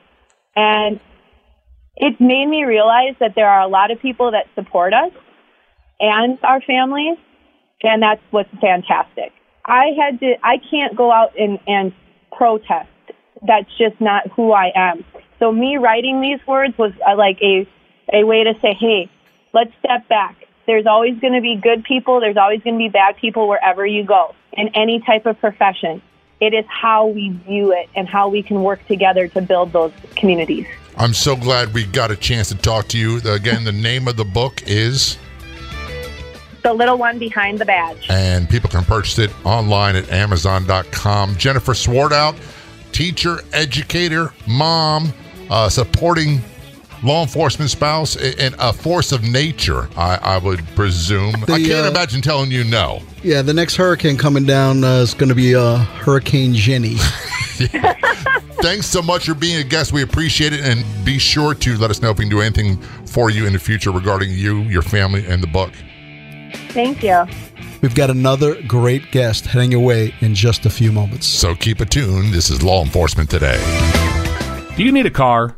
And 0.56 1.00
it's 1.96 2.20
made 2.20 2.48
me 2.48 2.64
realize 2.64 3.16
that 3.20 3.34
there 3.36 3.50
are 3.50 3.62
a 3.62 3.68
lot 3.68 3.92
of 3.92 4.02
people 4.02 4.32
that 4.32 4.48
support 4.56 4.94
us 4.94 5.12
and 6.00 6.38
our 6.44 6.62
families, 6.62 7.18
and 7.84 8.02
that's 8.02 8.22
what's 8.32 8.50
fantastic. 8.60 9.32
I 9.66 9.92
had 9.98 10.20
to 10.20 10.34
I 10.44 10.58
can't 10.70 10.96
go 10.96 11.12
out 11.12 11.38
and, 11.38 11.60
and 11.68 11.94
protest 12.32 12.90
that's 13.46 13.70
just 13.78 14.00
not 14.00 14.28
who 14.36 14.52
I 14.52 14.72
am. 14.76 15.04
So 15.40 15.52
me 15.52 15.78
writing 15.78 16.22
these 16.22 16.40
words 16.48 16.78
was 16.78 16.92
uh, 17.08 17.16
like 17.16 17.40
a 17.42 17.68
a 18.14 18.24
way 18.24 18.44
to 18.44 18.54
say, 18.62 18.76
hey, 18.80 19.10
let's 19.54 19.72
step 19.80 20.08
back. 20.08 20.36
There's 20.68 20.86
always 20.86 21.20
going 21.20 21.34
to 21.34 21.42
be 21.42 21.60
good 21.62 21.84
people. 21.84 22.20
There's 22.20 22.38
always 22.38 22.62
going 22.62 22.76
to 22.76 22.78
be 22.78 22.90
bad 22.90 23.18
people 23.18 23.48
wherever 23.48 23.86
you 23.86 24.06
go 24.06 24.36
in 24.54 24.70
any 24.76 25.02
type 25.06 25.26
of 25.26 25.40
profession. 25.40 26.02
It 26.42 26.54
is 26.56 26.66
how 26.68 27.06
we 27.06 27.30
view 27.48 27.72
it 27.72 27.88
and 27.96 28.10
how 28.10 28.28
we 28.28 28.42
can 28.42 28.64
work 28.64 28.86
together 28.88 29.28
to 29.30 29.42
build 29.42 29.72
those 29.74 29.92
communities. 30.16 30.66
I'm 30.98 31.14
so 31.14 31.36
glad 31.36 31.74
we 31.74 31.86
got 31.86 32.10
a 32.12 32.16
chance 32.16 32.50
to 32.50 32.56
talk 32.58 32.88
to 32.90 32.98
you. 32.98 33.18
Again, 33.30 33.64
the 33.64 33.72
name 33.72 34.08
of 34.08 34.18
the 34.18 34.26
book 34.26 34.64
is, 34.66 35.18
The 36.64 36.74
little 36.74 36.98
one 36.98 37.20
behind 37.20 37.60
the 37.60 37.66
badge. 37.66 38.08
and 38.10 38.50
people 38.50 38.70
can 38.72 38.84
purchase 38.84 39.20
it 39.20 39.32
online 39.46 39.96
at 39.96 40.10
Amazon.com. 40.12 41.36
Jennifer 41.38 41.74
Swartout, 41.74 42.36
teacher, 42.92 43.42
educator, 43.54 44.34
mom, 44.48 45.14
uh, 45.52 45.70
supporting 45.70 46.42
law 47.04 47.22
enforcement 47.22 47.72
spouse, 47.72 48.16
and 48.16 48.56
a 48.60 48.74
force 48.74 49.12
of 49.12 49.24
nature, 49.24 49.90
I, 49.96 50.18
I 50.22 50.38
would 50.38 50.66
presume. 50.76 51.36
I 51.44 51.60
can't 51.60 51.86
uh, 51.86 51.90
imagine 51.90 52.22
telling 52.22 52.52
you 52.52 52.64
no. 52.64 53.02
Yeah, 53.24 53.42
the 53.42 53.54
next 53.54 53.76
hurricane 53.76 54.18
coming 54.18 54.46
down 54.46 54.84
uh, 54.84 54.98
is 54.98 55.14
going 55.14 55.30
to 55.30 55.36
be 55.36 55.56
uh, 55.56 55.78
Hurricane 55.78 56.54
Jenny. 56.54 56.96
Thanks 58.62 58.86
so 58.86 59.02
much 59.02 59.26
for 59.26 59.34
being 59.34 59.60
a 59.60 59.64
guest. 59.64 59.92
We 59.92 60.04
appreciate 60.04 60.54
it. 60.54 60.62
And 60.62 60.86
be 61.04 61.18
sure 61.18 61.56
to 61.56 61.78
let 61.78 61.90
us 61.90 62.02
know 62.02 62.12
if 62.12 62.20
we 62.20 62.26
can 62.26 62.30
do 62.30 62.42
anything 62.42 62.78
for 63.08 63.32
you 63.32 63.48
in 63.48 63.54
the 63.54 63.60
future 63.60 63.92
regarding 63.92 64.30
you, 64.32 64.62
your 64.64 64.84
family, 64.84 65.26
and 65.26 65.42
the 65.42 65.48
book. 65.48 65.72
Thank 66.70 67.02
you. 67.02 67.26
We've 67.82 67.96
got 67.96 68.12
another 68.12 68.62
great 68.64 69.12
guest 69.12 69.48
heading 69.48 69.74
away 69.74 70.14
in 70.22 70.36
just 70.36 70.68
a 70.68 70.70
few 70.70 70.92
moments. 70.92 71.26
So 71.26 71.56
keep 71.56 71.82
it 71.82 71.90
tuned. 71.90 72.34
This 72.34 72.52
is 72.52 72.62
Law 72.62 72.84
Enforcement 72.84 73.32
Today. 73.32 73.58
Do 74.78 74.84
you 74.84 74.92
need 74.92 75.08
a 75.08 75.12
car? 75.12 75.58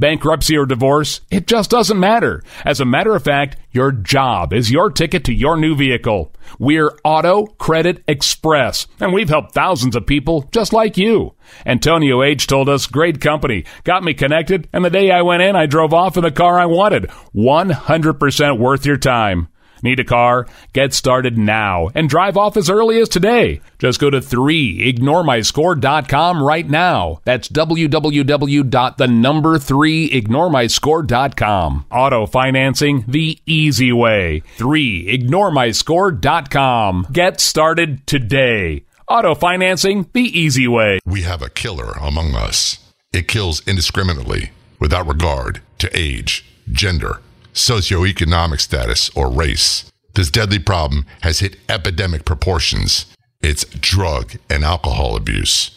Bankruptcy 0.00 0.56
or 0.56 0.64
divorce, 0.64 1.20
it 1.30 1.46
just 1.46 1.70
doesn't 1.70 2.00
matter. 2.00 2.42
As 2.64 2.80
a 2.80 2.86
matter 2.86 3.14
of 3.14 3.22
fact, 3.22 3.58
your 3.70 3.92
job 3.92 4.54
is 4.54 4.70
your 4.70 4.90
ticket 4.90 5.24
to 5.24 5.34
your 5.34 5.58
new 5.58 5.76
vehicle. 5.76 6.32
We're 6.58 6.90
Auto 7.04 7.44
Credit 7.46 8.02
Express, 8.08 8.86
and 8.98 9.12
we've 9.12 9.28
helped 9.28 9.52
thousands 9.52 9.94
of 9.94 10.06
people 10.06 10.48
just 10.52 10.72
like 10.72 10.96
you. 10.96 11.34
Antonio 11.66 12.22
H. 12.22 12.46
told 12.46 12.70
us, 12.70 12.86
great 12.86 13.20
company, 13.20 13.66
got 13.84 14.02
me 14.02 14.14
connected, 14.14 14.68
and 14.72 14.82
the 14.84 14.90
day 14.90 15.10
I 15.10 15.20
went 15.20 15.42
in, 15.42 15.54
I 15.54 15.66
drove 15.66 15.92
off 15.92 16.16
in 16.16 16.24
the 16.24 16.30
car 16.30 16.58
I 16.58 16.64
wanted. 16.64 17.10
100% 17.34 18.58
worth 18.58 18.86
your 18.86 18.96
time. 18.96 19.48
Need 19.82 19.98
a 20.00 20.04
car? 20.04 20.46
Get 20.72 20.94
started 20.94 21.36
now 21.38 21.90
and 21.94 22.08
drive 22.08 22.36
off 22.36 22.56
as 22.56 22.68
early 22.70 23.00
as 23.00 23.08
today. 23.08 23.60
Just 23.78 24.00
go 24.00 24.10
to 24.10 24.18
3ignoremyscore.com 24.20 26.42
right 26.42 26.68
now. 26.68 27.20
That's 27.24 27.48
www.the 27.48 29.06
3ignoremyscore.com. 29.06 31.86
Auto 31.90 32.26
financing 32.26 33.04
the 33.08 33.38
easy 33.46 33.92
way. 33.92 34.42
3ignoremyscore.com. 34.58 37.06
Get 37.12 37.40
started 37.40 38.06
today. 38.06 38.84
Auto 39.08 39.34
financing 39.34 40.06
the 40.12 40.22
easy 40.22 40.68
way. 40.68 41.00
We 41.04 41.22
have 41.22 41.42
a 41.42 41.50
killer 41.50 41.90
among 42.00 42.36
us. 42.36 42.78
It 43.12 43.26
kills 43.26 43.66
indiscriminately, 43.66 44.50
without 44.78 45.08
regard 45.08 45.62
to 45.78 45.90
age, 45.92 46.44
gender, 46.70 47.20
socioeconomic 47.54 48.60
status, 48.60 49.10
or 49.16 49.30
race. 49.30 49.90
This 50.14 50.30
deadly 50.30 50.58
problem 50.58 51.06
has 51.22 51.38
hit 51.40 51.56
epidemic 51.68 52.24
proportions. 52.24 53.06
It's 53.42 53.64
drug 53.64 54.34
and 54.48 54.64
alcohol 54.64 55.16
abuse. 55.16 55.70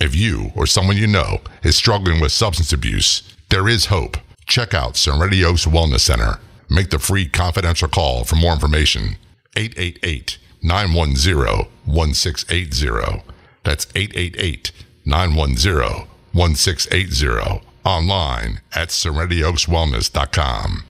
If 0.00 0.14
you 0.14 0.52
or 0.54 0.66
someone 0.66 0.96
you 0.96 1.06
know 1.06 1.40
is 1.62 1.76
struggling 1.76 2.20
with 2.20 2.32
substance 2.32 2.72
abuse, 2.72 3.22
there 3.50 3.68
is 3.68 3.86
hope. 3.86 4.16
Check 4.46 4.72
out 4.72 4.96
Serenity 4.96 5.44
Oaks 5.44 5.66
Wellness 5.66 6.00
Center. 6.00 6.38
Make 6.70 6.90
the 6.90 6.98
free 6.98 7.28
confidential 7.28 7.88
call 7.88 8.24
for 8.24 8.36
more 8.36 8.52
information. 8.52 9.16
888 9.56 10.38
910 10.62 11.66
1680. 11.84 13.22
That's 13.64 13.86
888 13.94 14.72
910 15.04 16.06
1680. 16.32 17.60
Online 17.84 18.60
at 18.72 18.88
serenityoakswellness.com. 18.88 20.84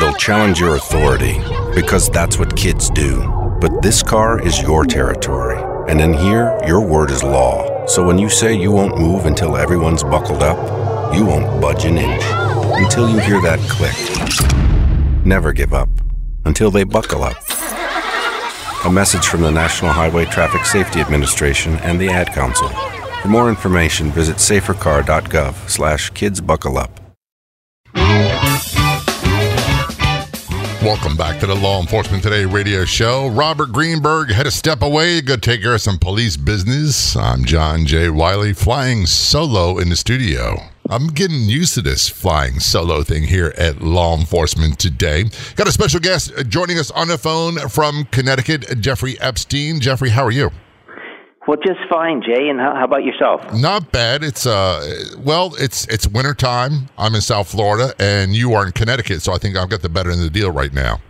They'll 0.00 0.14
challenge 0.14 0.60
your 0.60 0.76
authority 0.76 1.38
because 1.74 2.10
that's 2.10 2.38
what 2.38 2.56
kids 2.56 2.90
do. 2.90 3.22
But 3.60 3.82
this 3.82 4.02
car 4.02 4.40
is 4.40 4.60
your 4.60 4.84
territory. 4.84 5.62
And 5.90 6.00
in 6.00 6.14
here, 6.14 6.58
your 6.66 6.84
word 6.84 7.10
is 7.10 7.22
law. 7.22 7.86
So 7.86 8.04
when 8.04 8.18
you 8.18 8.28
say 8.28 8.54
you 8.54 8.72
won't 8.72 8.98
move 8.98 9.26
until 9.26 9.56
everyone's 9.56 10.02
buckled 10.02 10.42
up, 10.42 11.14
you 11.14 11.24
won't 11.24 11.60
budge 11.60 11.84
an 11.84 11.98
inch 11.98 12.22
until 12.76 13.08
you 13.08 13.18
hear 13.18 13.40
that 13.42 13.60
click. 13.68 13.94
Never 15.24 15.52
give 15.52 15.72
up 15.72 15.88
until 16.44 16.70
they 16.70 16.84
buckle 16.84 17.22
up. 17.22 17.36
A 18.84 18.90
message 18.90 19.26
from 19.26 19.42
the 19.42 19.50
National 19.50 19.92
Highway 19.92 20.24
Traffic 20.26 20.64
Safety 20.66 21.00
Administration 21.00 21.76
and 21.76 22.00
the 22.00 22.10
Ad 22.10 22.32
Council. 22.32 22.68
For 23.22 23.28
more 23.28 23.48
information, 23.48 24.10
visit 24.10 24.36
safercar.gov 24.36 25.70
slash 25.70 26.12
kidsbuckleup. 26.12 27.03
Welcome 30.84 31.16
back 31.16 31.40
to 31.40 31.46
the 31.46 31.54
Law 31.54 31.80
Enforcement 31.80 32.22
Today 32.22 32.44
radio 32.44 32.84
show. 32.84 33.28
Robert 33.28 33.72
Greenberg 33.72 34.30
had 34.30 34.42
to 34.42 34.50
step 34.50 34.82
away, 34.82 35.22
go 35.22 35.34
take 35.34 35.62
care 35.62 35.74
of 35.74 35.80
some 35.80 35.98
police 35.98 36.36
business. 36.36 37.16
I'm 37.16 37.46
John 37.46 37.86
J. 37.86 38.10
Wiley, 38.10 38.52
flying 38.52 39.06
solo 39.06 39.78
in 39.78 39.88
the 39.88 39.96
studio. 39.96 40.58
I'm 40.90 41.06
getting 41.06 41.48
used 41.48 41.72
to 41.74 41.80
this 41.80 42.10
flying 42.10 42.60
solo 42.60 43.02
thing 43.02 43.22
here 43.22 43.54
at 43.56 43.80
Law 43.80 44.14
Enforcement 44.14 44.78
Today. 44.78 45.24
Got 45.56 45.68
a 45.68 45.72
special 45.72 46.00
guest 46.00 46.30
joining 46.48 46.78
us 46.78 46.90
on 46.90 47.08
the 47.08 47.16
phone 47.16 47.56
from 47.70 48.04
Connecticut, 48.10 48.78
Jeffrey 48.80 49.18
Epstein. 49.22 49.80
Jeffrey, 49.80 50.10
how 50.10 50.26
are 50.26 50.30
you? 50.30 50.50
Well, 51.46 51.58
just 51.64 51.80
fine, 51.90 52.22
Jay. 52.22 52.48
And 52.48 52.58
how, 52.58 52.74
how 52.74 52.84
about 52.84 53.04
yourself? 53.04 53.40
Not 53.52 53.92
bad. 53.92 54.22
It's 54.24 54.46
uh, 54.46 55.12
well, 55.18 55.54
it's 55.58 55.86
it's 55.88 56.06
winter 56.08 56.34
time. 56.34 56.88
I'm 56.96 57.14
in 57.14 57.20
South 57.20 57.50
Florida, 57.50 57.94
and 57.98 58.34
you 58.34 58.54
are 58.54 58.66
in 58.66 58.72
Connecticut, 58.72 59.22
so 59.22 59.32
I 59.32 59.38
think 59.38 59.56
I've 59.56 59.68
got 59.68 59.82
the 59.82 59.88
better 59.88 60.10
end 60.10 60.20
of 60.20 60.24
the 60.24 60.38
deal 60.38 60.50
right 60.50 60.72
now. 60.72 61.00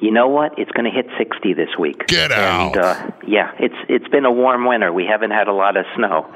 You 0.00 0.12
know 0.12 0.28
what? 0.28 0.56
It's 0.56 0.70
going 0.70 0.84
to 0.84 0.92
hit 0.92 1.06
60 1.18 1.54
this 1.54 1.70
week. 1.78 2.06
Get 2.06 2.30
out. 2.30 2.76
And, 2.76 2.84
uh, 2.84 3.10
yeah, 3.26 3.50
it's 3.58 3.74
it's 3.88 4.06
been 4.08 4.24
a 4.24 4.30
warm 4.30 4.64
winter. 4.66 4.92
We 4.92 5.04
haven't 5.04 5.32
had 5.32 5.48
a 5.48 5.52
lot 5.52 5.76
of 5.76 5.84
snow. 5.96 6.32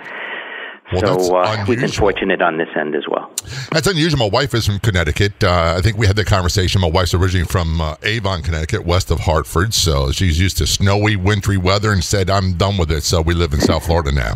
Well, 0.93 1.21
so 1.21 1.37
uh, 1.37 1.65
we've 1.69 1.81
been 1.81 1.91
fortunate 1.91 2.43
on 2.43 2.59
this 2.59 2.69
end 2.77 2.95
as 2.95 3.05
well. 3.09 3.33
That's 3.71 3.87
unusual. 3.87 4.19
My 4.19 4.29
wife 4.29 4.55
is 4.55 4.67
from 4.67 4.79
Connecticut. 4.81 5.43
Uh, 5.43 5.75
I 5.77 5.81
think 5.81 5.97
we 5.97 6.07
had 6.07 6.17
the 6.17 6.25
conversation. 6.25 6.81
My 6.81 6.89
wife's 6.91 7.15
originally 7.15 7.47
from 7.47 7.81
uh, 7.81 7.97
Avon, 8.03 8.43
Connecticut, 8.43 8.85
west 8.85 9.11
of 9.11 9.21
Hartford. 9.21 9.75
So 9.75 10.13
she's 10.13 10.39
used 10.41 10.59
to 10.59 10.67
snowy, 10.67 11.17
wintry 11.17 11.57
weather 11.57 11.93
and 11.93 12.03
said, 12.05 12.29
I'm 12.31 12.55
done 12.55 12.77
with 12.77 12.91
it. 12.91 13.03
So 13.03 13.21
we 13.23 13.35
live 13.35 13.53
in 13.53 13.61
South 13.61 13.87
Florida 13.87 14.13
now. 14.13 14.33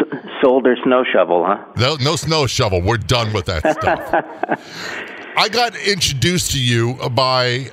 S- 0.00 0.18
sold 0.42 0.64
her 0.66 0.76
snow 0.84 1.04
shovel, 1.12 1.44
huh? 1.46 1.64
No, 1.76 1.96
no 2.00 2.16
snow 2.16 2.46
shovel. 2.46 2.80
We're 2.82 2.96
done 2.96 3.32
with 3.32 3.46
that 3.46 3.60
stuff. 3.80 4.58
I 5.36 5.48
got 5.48 5.76
introduced 5.76 6.52
to 6.52 6.60
you 6.62 6.94
by 7.10 7.70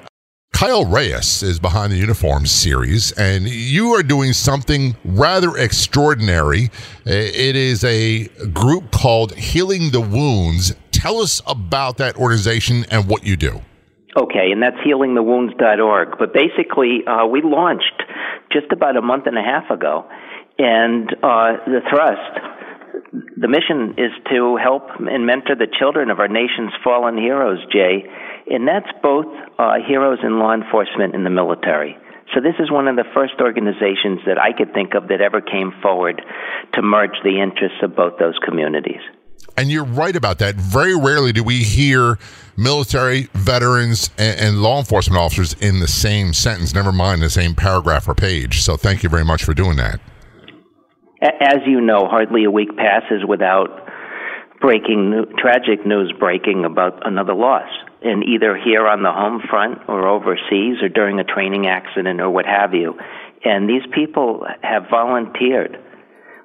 Kyle 0.55 0.85
Reyes 0.85 1.43
is 1.43 1.59
behind 1.59 1.91
the 1.91 1.97
Uniforms 1.97 2.49
series, 2.49 3.11
and 3.11 3.45
you 3.45 3.89
are 3.89 4.01
doing 4.01 4.31
something 4.31 4.95
rather 5.03 5.57
extraordinary. 5.57 6.69
It 7.03 7.57
is 7.57 7.83
a 7.83 8.29
group 8.53 8.89
called 8.89 9.35
Healing 9.35 9.91
the 9.91 9.99
Wounds. 9.99 10.73
Tell 10.93 11.17
us 11.17 11.41
about 11.45 11.97
that 11.97 12.15
organization 12.15 12.85
and 12.89 13.09
what 13.09 13.25
you 13.25 13.35
do. 13.35 13.59
Okay, 14.15 14.53
and 14.53 14.63
that's 14.63 14.77
healingthewounds.org. 14.77 16.17
But 16.17 16.33
basically, 16.33 17.03
uh, 17.05 17.25
we 17.25 17.41
launched 17.41 18.03
just 18.53 18.71
about 18.71 18.95
a 18.95 19.01
month 19.01 19.27
and 19.27 19.37
a 19.37 19.43
half 19.43 19.69
ago, 19.69 20.05
and 20.57 21.09
uh, 21.21 21.57
the 21.67 21.81
thrust, 21.89 22.39
the 23.35 23.49
mission 23.49 23.95
is 23.97 24.11
to 24.31 24.55
help 24.55 24.87
and 25.01 25.25
mentor 25.25 25.55
the 25.55 25.67
children 25.67 26.09
of 26.09 26.21
our 26.21 26.29
nation's 26.29 26.71
fallen 26.81 27.17
heroes, 27.17 27.59
Jay 27.73 28.07
and 28.47 28.67
that's 28.67 28.89
both 29.01 29.25
uh, 29.57 29.75
heroes 29.87 30.19
in 30.23 30.39
law 30.39 30.53
enforcement 30.53 31.15
and 31.15 31.25
the 31.25 31.29
military. 31.29 31.97
So 32.33 32.41
this 32.41 32.55
is 32.59 32.71
one 32.71 32.87
of 32.87 32.95
the 32.95 33.05
first 33.13 33.35
organizations 33.39 34.19
that 34.25 34.39
I 34.39 34.51
could 34.51 34.73
think 34.73 34.93
of 34.93 35.07
that 35.09 35.21
ever 35.21 35.41
came 35.41 35.71
forward 35.81 36.21
to 36.73 36.81
merge 36.81 37.15
the 37.23 37.41
interests 37.41 37.77
of 37.81 37.95
both 37.95 38.17
those 38.19 38.37
communities. 38.43 39.01
And 39.57 39.71
you're 39.71 39.85
right 39.85 40.15
about 40.15 40.39
that. 40.39 40.55
Very 40.55 40.95
rarely 40.95 41.31
do 41.31 41.43
we 41.43 41.63
hear 41.63 42.17
military, 42.57 43.29
veterans, 43.33 44.09
and, 44.17 44.39
and, 44.39 44.61
law 44.61 44.79
enforcement 44.79 45.17
officers 45.17 45.53
in 45.61 45.79
the 45.79 45.87
same 45.87 46.33
sentence, 46.33 46.73
never 46.73 46.91
mind 46.91 47.21
the 47.21 47.29
same 47.29 47.55
paragraph 47.55 48.07
or 48.07 48.15
page. 48.15 48.61
So 48.61 48.75
thank 48.75 49.03
you 49.03 49.09
very 49.09 49.23
much 49.23 49.43
for 49.43 49.53
doing 49.53 49.77
that. 49.77 50.01
As 51.21 51.59
you 51.65 51.79
know, 51.79 52.07
hardly 52.07 52.43
a 52.43 52.51
week 52.51 52.75
passes 52.75 53.23
without 53.27 53.87
breaking, 54.59 55.25
tragic 55.37 55.85
news 55.85 56.13
breaking 56.19 56.65
about 56.65 57.05
another 57.07 57.33
loss 57.33 57.69
and 58.01 58.23
either 58.23 58.55
here 58.57 58.87
on 58.87 59.03
the 59.03 59.11
home 59.11 59.41
front 59.49 59.79
or 59.87 60.07
overseas 60.07 60.81
or 60.81 60.89
during 60.89 61.19
a 61.19 61.23
training 61.23 61.67
accident 61.67 62.21
or 62.21 62.29
what 62.29 62.45
have 62.45 62.73
you. 62.73 62.97
And 63.43 63.69
these 63.69 63.83
people 63.93 64.45
have 64.61 64.89
volunteered 64.89 65.79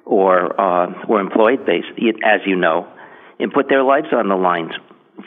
or 0.05 0.59
uh, 0.59 1.07
were 1.07 1.19
employed, 1.19 1.65
based, 1.65 1.87
as 2.23 2.41
you 2.45 2.55
know, 2.55 2.87
and 3.39 3.51
put 3.51 3.69
their 3.69 3.83
lives 3.83 4.07
on 4.11 4.29
the 4.29 4.35
lines 4.35 4.71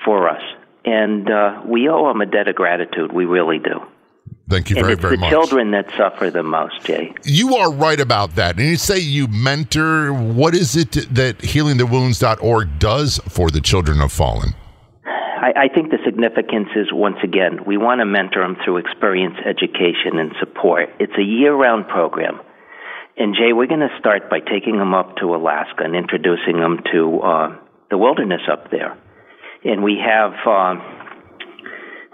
for 0.04 0.28
us. 0.28 0.42
And 0.84 1.30
uh, 1.30 1.62
we 1.66 1.88
owe 1.88 2.08
them 2.08 2.20
a 2.20 2.26
debt 2.26 2.48
of 2.48 2.54
gratitude. 2.54 3.12
We 3.12 3.24
really 3.24 3.58
do. 3.58 3.80
Thank 4.48 4.68
you 4.68 4.76
and 4.76 4.84
very, 4.84 4.92
it's 4.92 5.02
very 5.02 5.16
the 5.16 5.20
much. 5.22 5.30
children 5.30 5.70
that 5.70 5.90
suffer 5.96 6.30
the 6.30 6.42
most, 6.42 6.84
Jay. 6.84 7.14
You 7.24 7.56
are 7.56 7.72
right 7.72 7.98
about 7.98 8.34
that. 8.34 8.58
And 8.58 8.66
you 8.66 8.76
say 8.76 8.98
you 8.98 9.26
mentor. 9.26 10.12
What 10.12 10.54
is 10.54 10.76
it 10.76 10.92
that 11.14 11.38
healingthewounds.org 11.38 12.78
does 12.78 13.18
for 13.28 13.50
the 13.50 13.60
children 13.60 14.02
of 14.02 14.12
fallen? 14.12 14.50
I, 15.44 15.64
I 15.64 15.68
think 15.68 15.90
the 15.90 15.98
significance 16.06 16.70
is 16.74 16.88
once 16.90 17.18
again, 17.22 17.66
we 17.66 17.76
want 17.76 18.00
to 18.00 18.06
mentor 18.06 18.40
them 18.40 18.56
through 18.64 18.78
experience, 18.78 19.36
education, 19.44 20.16
and 20.16 20.32
support. 20.40 20.88
It's 20.98 21.12
a 21.18 21.22
year 21.22 21.54
round 21.54 21.86
program. 21.86 22.40
And 23.18 23.34
Jay, 23.34 23.52
we're 23.52 23.66
going 23.66 23.84
to 23.84 23.94
start 24.00 24.30
by 24.30 24.40
taking 24.40 24.78
them 24.78 24.94
up 24.94 25.16
to 25.18 25.34
Alaska 25.34 25.84
and 25.84 25.94
introducing 25.94 26.58
them 26.58 26.80
to 26.92 27.20
uh, 27.20 27.58
the 27.90 27.98
wilderness 27.98 28.40
up 28.50 28.70
there. 28.70 28.96
And 29.64 29.84
we 29.84 30.00
have 30.00 30.32
uh, 30.48 30.74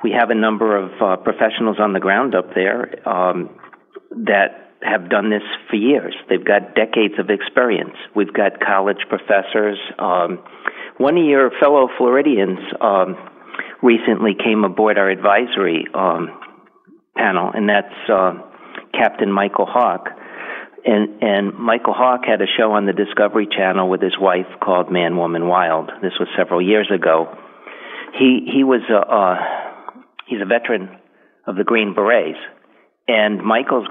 we 0.02 0.10
have 0.10 0.30
a 0.30 0.34
number 0.34 0.76
of 0.76 0.90
uh, 1.00 1.16
professionals 1.22 1.76
on 1.78 1.92
the 1.92 2.00
ground 2.00 2.34
up 2.34 2.52
there 2.54 3.08
um, 3.08 3.50
that 4.26 4.74
have 4.82 5.08
done 5.08 5.30
this 5.30 5.42
for 5.68 5.76
years. 5.76 6.14
They've 6.28 6.44
got 6.44 6.74
decades 6.74 7.14
of 7.18 7.30
experience. 7.30 7.94
We've 8.16 8.32
got 8.32 8.58
college 8.60 9.06
professors. 9.08 9.78
Um, 9.98 10.42
one 11.00 11.16
of 11.16 11.24
your 11.24 11.50
fellow 11.58 11.88
Floridians 11.96 12.58
um, 12.78 13.16
recently 13.82 14.32
came 14.36 14.64
aboard 14.64 14.98
our 14.98 15.08
advisory 15.08 15.86
um, 15.94 16.28
panel, 17.16 17.50
and 17.54 17.66
that's 17.70 18.10
uh, 18.12 18.34
Captain 18.92 19.32
Michael 19.32 19.64
Hawke. 19.64 20.10
And, 20.84 21.22
and 21.22 21.54
Michael 21.58 21.94
Hawke 21.94 22.24
had 22.26 22.42
a 22.42 22.46
show 22.58 22.72
on 22.72 22.84
the 22.84 22.92
Discovery 22.92 23.48
Channel 23.50 23.88
with 23.88 24.02
his 24.02 24.12
wife 24.20 24.46
called 24.62 24.92
Man, 24.92 25.16
Woman, 25.16 25.48
Wild. 25.48 25.90
This 26.02 26.12
was 26.20 26.28
several 26.36 26.60
years 26.60 26.90
ago. 26.94 27.34
He 28.18 28.48
he 28.52 28.64
was 28.64 28.82
a 28.90 29.00
uh, 29.00 29.36
he's 30.26 30.40
a 30.42 30.46
veteran 30.46 30.98
of 31.46 31.56
the 31.56 31.64
Green 31.64 31.94
Berets, 31.94 32.36
and 33.08 33.40
Michael's 33.42 33.86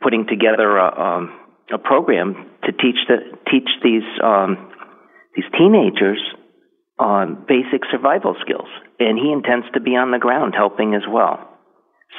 putting 0.00 0.26
together 0.26 0.78
a, 0.78 1.00
um, 1.00 1.40
a 1.72 1.78
program 1.78 2.50
to 2.64 2.72
teach 2.72 3.00
the 3.08 3.36
teach 3.50 3.68
these 3.82 4.06
um, 4.22 4.70
these 5.34 5.46
teenagers 5.58 6.20
on 6.98 7.44
basic 7.48 7.82
survival 7.90 8.36
skills, 8.40 8.68
and 9.00 9.18
he 9.18 9.32
intends 9.32 9.66
to 9.74 9.80
be 9.80 9.96
on 9.96 10.10
the 10.10 10.18
ground 10.18 10.54
helping 10.56 10.94
as 10.94 11.02
well. 11.08 11.50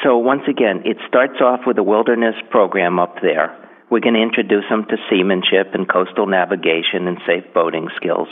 So 0.03 0.17
once 0.17 0.43
again, 0.49 0.83
it 0.85 0.97
starts 1.07 1.39
off 1.39 1.61
with 1.65 1.77
a 1.77 1.83
wilderness 1.83 2.35
program 2.49 2.99
up 2.99 3.15
there. 3.21 3.55
We're 3.89 4.01
going 4.01 4.15
to 4.15 4.21
introduce 4.21 4.65
them 4.69 4.85
to 4.89 4.97
seamanship 5.09 5.73
and 5.73 5.87
coastal 5.87 6.27
navigation 6.27 7.07
and 7.07 7.17
safe 7.25 7.53
boating 7.53 7.87
skills, 7.95 8.27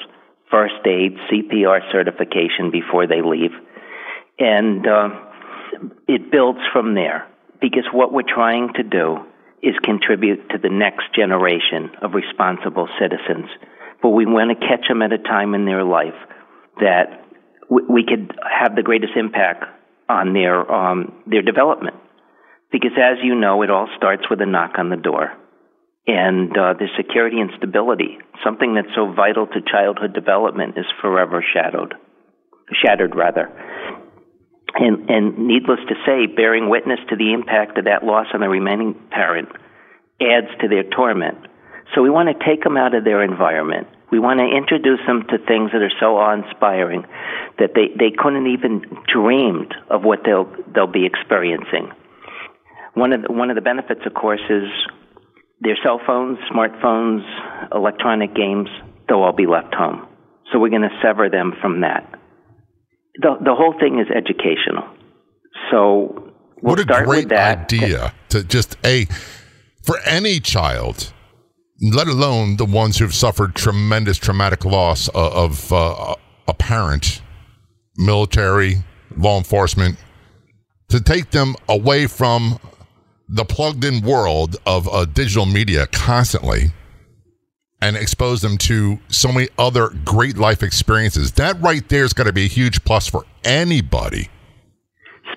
first 0.51 0.86
aid, 0.86 1.15
CPR 1.32 1.79
certification 1.91 2.71
before 2.71 3.08
they 3.08 3.21
leave, 3.21 3.51
and 4.39 4.86
uh, 4.86 5.10
it 6.08 6.32
builds 6.32 6.60
from 6.73 6.95
there. 6.95 7.27
Because 7.62 7.86
what 7.93 8.12
we're 8.12 8.27
trying 8.27 8.73
to 8.75 8.84
do 8.84 9.19
is 9.62 9.73
contribute 9.84 10.49
to 10.49 10.58
the 10.58 10.69
next 10.69 11.15
generation 11.15 11.91
of 12.01 12.13
responsible 12.13 12.89
citizens. 12.99 13.47
But 14.03 14.09
we 14.09 14.25
want 14.25 14.51
to 14.51 14.67
catch 14.67 14.85
them 14.87 15.01
at 15.01 15.13
a 15.13 15.17
time 15.17 15.55
in 15.55 15.65
their 15.65 15.83
life 15.83 16.19
that 16.77 17.23
we 17.69 18.03
could 18.03 18.35
have 18.43 18.75
the 18.75 18.83
greatest 18.83 19.13
impact 19.15 19.63
on 20.09 20.33
their 20.33 20.59
um, 20.69 21.23
their 21.25 21.41
development. 21.41 21.95
Because 22.71 22.91
as 22.97 23.23
you 23.23 23.33
know, 23.33 23.61
it 23.63 23.69
all 23.69 23.87
starts 23.95 24.23
with 24.29 24.41
a 24.41 24.45
knock 24.45 24.73
on 24.77 24.89
the 24.89 24.97
door, 24.97 25.31
and 26.05 26.51
uh, 26.51 26.73
the 26.73 26.87
security 26.97 27.39
and 27.39 27.51
stability, 27.57 28.17
something 28.43 28.75
that's 28.75 28.93
so 28.93 29.13
vital 29.13 29.47
to 29.47 29.61
childhood 29.71 30.13
development, 30.13 30.77
is 30.77 30.85
forever 31.01 31.43
shadowed. 31.53 31.95
shattered 32.83 33.15
rather. 33.15 33.49
And, 34.75 35.09
and 35.09 35.47
needless 35.47 35.79
to 35.87 35.95
say, 36.05 36.25
bearing 36.25 36.67
witness 36.67 36.99
to 37.09 37.15
the 37.15 37.31
impact 37.31 37.77
of 37.77 37.85
that 37.85 38.03
loss 38.03 38.27
on 38.33 38.41
the 38.41 38.49
remaining 38.49 38.95
parent 39.11 39.49
adds 40.19 40.49
to 40.61 40.67
their 40.67 40.83
torment. 40.83 41.37
So 41.93 42.01
we 42.01 42.09
want 42.09 42.29
to 42.29 42.45
take 42.45 42.63
them 42.63 42.75
out 42.75 42.95
of 42.95 43.03
their 43.03 43.23
environment. 43.23 43.87
We 44.13 44.19
want 44.19 44.39
to 44.41 44.45
introduce 44.45 44.99
them 45.08 45.23
to 45.32 45.39
things 45.39 45.71
that 45.73 45.82
are 45.82 45.97
so 45.99 46.17
awe-inspiring 46.17 47.02
that 47.58 47.71
they, 47.73 47.89
they 47.97 48.13
couldn't 48.15 48.45
even 48.45 48.86
dreamed 49.12 49.73
of 49.89 50.04
what 50.04 50.19
they'll 50.23 50.45
they'll 50.71 50.86
be 50.86 51.08
experiencing. 51.08 51.89
One 52.93 53.12
of 53.12 53.23
the, 53.23 53.34
one 53.34 53.49
of 53.49 53.56
the 53.56 53.62
benefits, 53.62 54.02
of 54.06 54.13
course, 54.13 54.45
is 54.52 54.69
their 55.62 55.76
cell 55.84 55.99
phones, 56.06 56.38
smartphones, 56.54 57.26
electronic 57.73 58.36
games. 58.36 58.69
They'll 59.10 59.23
all 59.23 59.34
be 59.34 59.47
left 59.47 59.73
home. 59.73 60.06
So 60.52 60.60
we're 60.60 60.69
going 60.69 60.84
to 60.84 60.99
sever 61.02 61.28
them 61.32 61.54
from 61.60 61.82
that. 61.82 62.08
The 63.15 63.38
the 63.43 63.56
whole 63.56 63.73
thing 63.80 63.97
is 63.97 64.06
educational. 64.15 64.93
So 65.71 66.34
we'll 66.62 66.76
what 66.76 66.80
a 66.80 66.86
great 67.04 67.32
idea 67.32 68.13
to 68.30 68.43
just 68.43 68.78
a 68.86 69.08
for 69.82 69.97
any 70.06 70.39
child 70.39 71.12
let 71.91 72.07
alone 72.07 72.55
the 72.55 72.65
ones 72.65 72.97
who've 72.97 73.13
suffered 73.13 73.55
tremendous 73.55 74.17
traumatic 74.17 74.63
loss 74.63 75.09
of, 75.09 75.33
of 75.33 75.73
uh, 75.73 76.15
a 76.47 76.53
parent, 76.53 77.21
military, 77.97 78.77
law 79.17 79.37
enforcement, 79.37 79.97
to 80.87 81.01
take 81.01 81.31
them 81.31 81.55
away 81.67 82.07
from 82.07 82.57
the 83.27 83.43
plugged 83.43 83.83
in 83.83 84.01
world 84.01 84.55
of 84.65 84.87
uh, 84.87 85.03
digital 85.05 85.45
media 85.45 85.85
constantly 85.87 86.71
and 87.81 87.97
expose 87.97 88.41
them 88.41 88.57
to 88.57 88.97
so 89.09 89.29
many 89.29 89.49
other 89.57 89.89
great 90.05 90.37
life 90.37 90.63
experiences. 90.63 91.33
That 91.33 91.59
right 91.59 91.87
there 91.89 92.05
is 92.05 92.13
going 92.13 92.27
to 92.27 92.33
be 92.33 92.45
a 92.45 92.49
huge 92.49 92.85
plus 92.85 93.07
for 93.07 93.25
anybody 93.43 94.29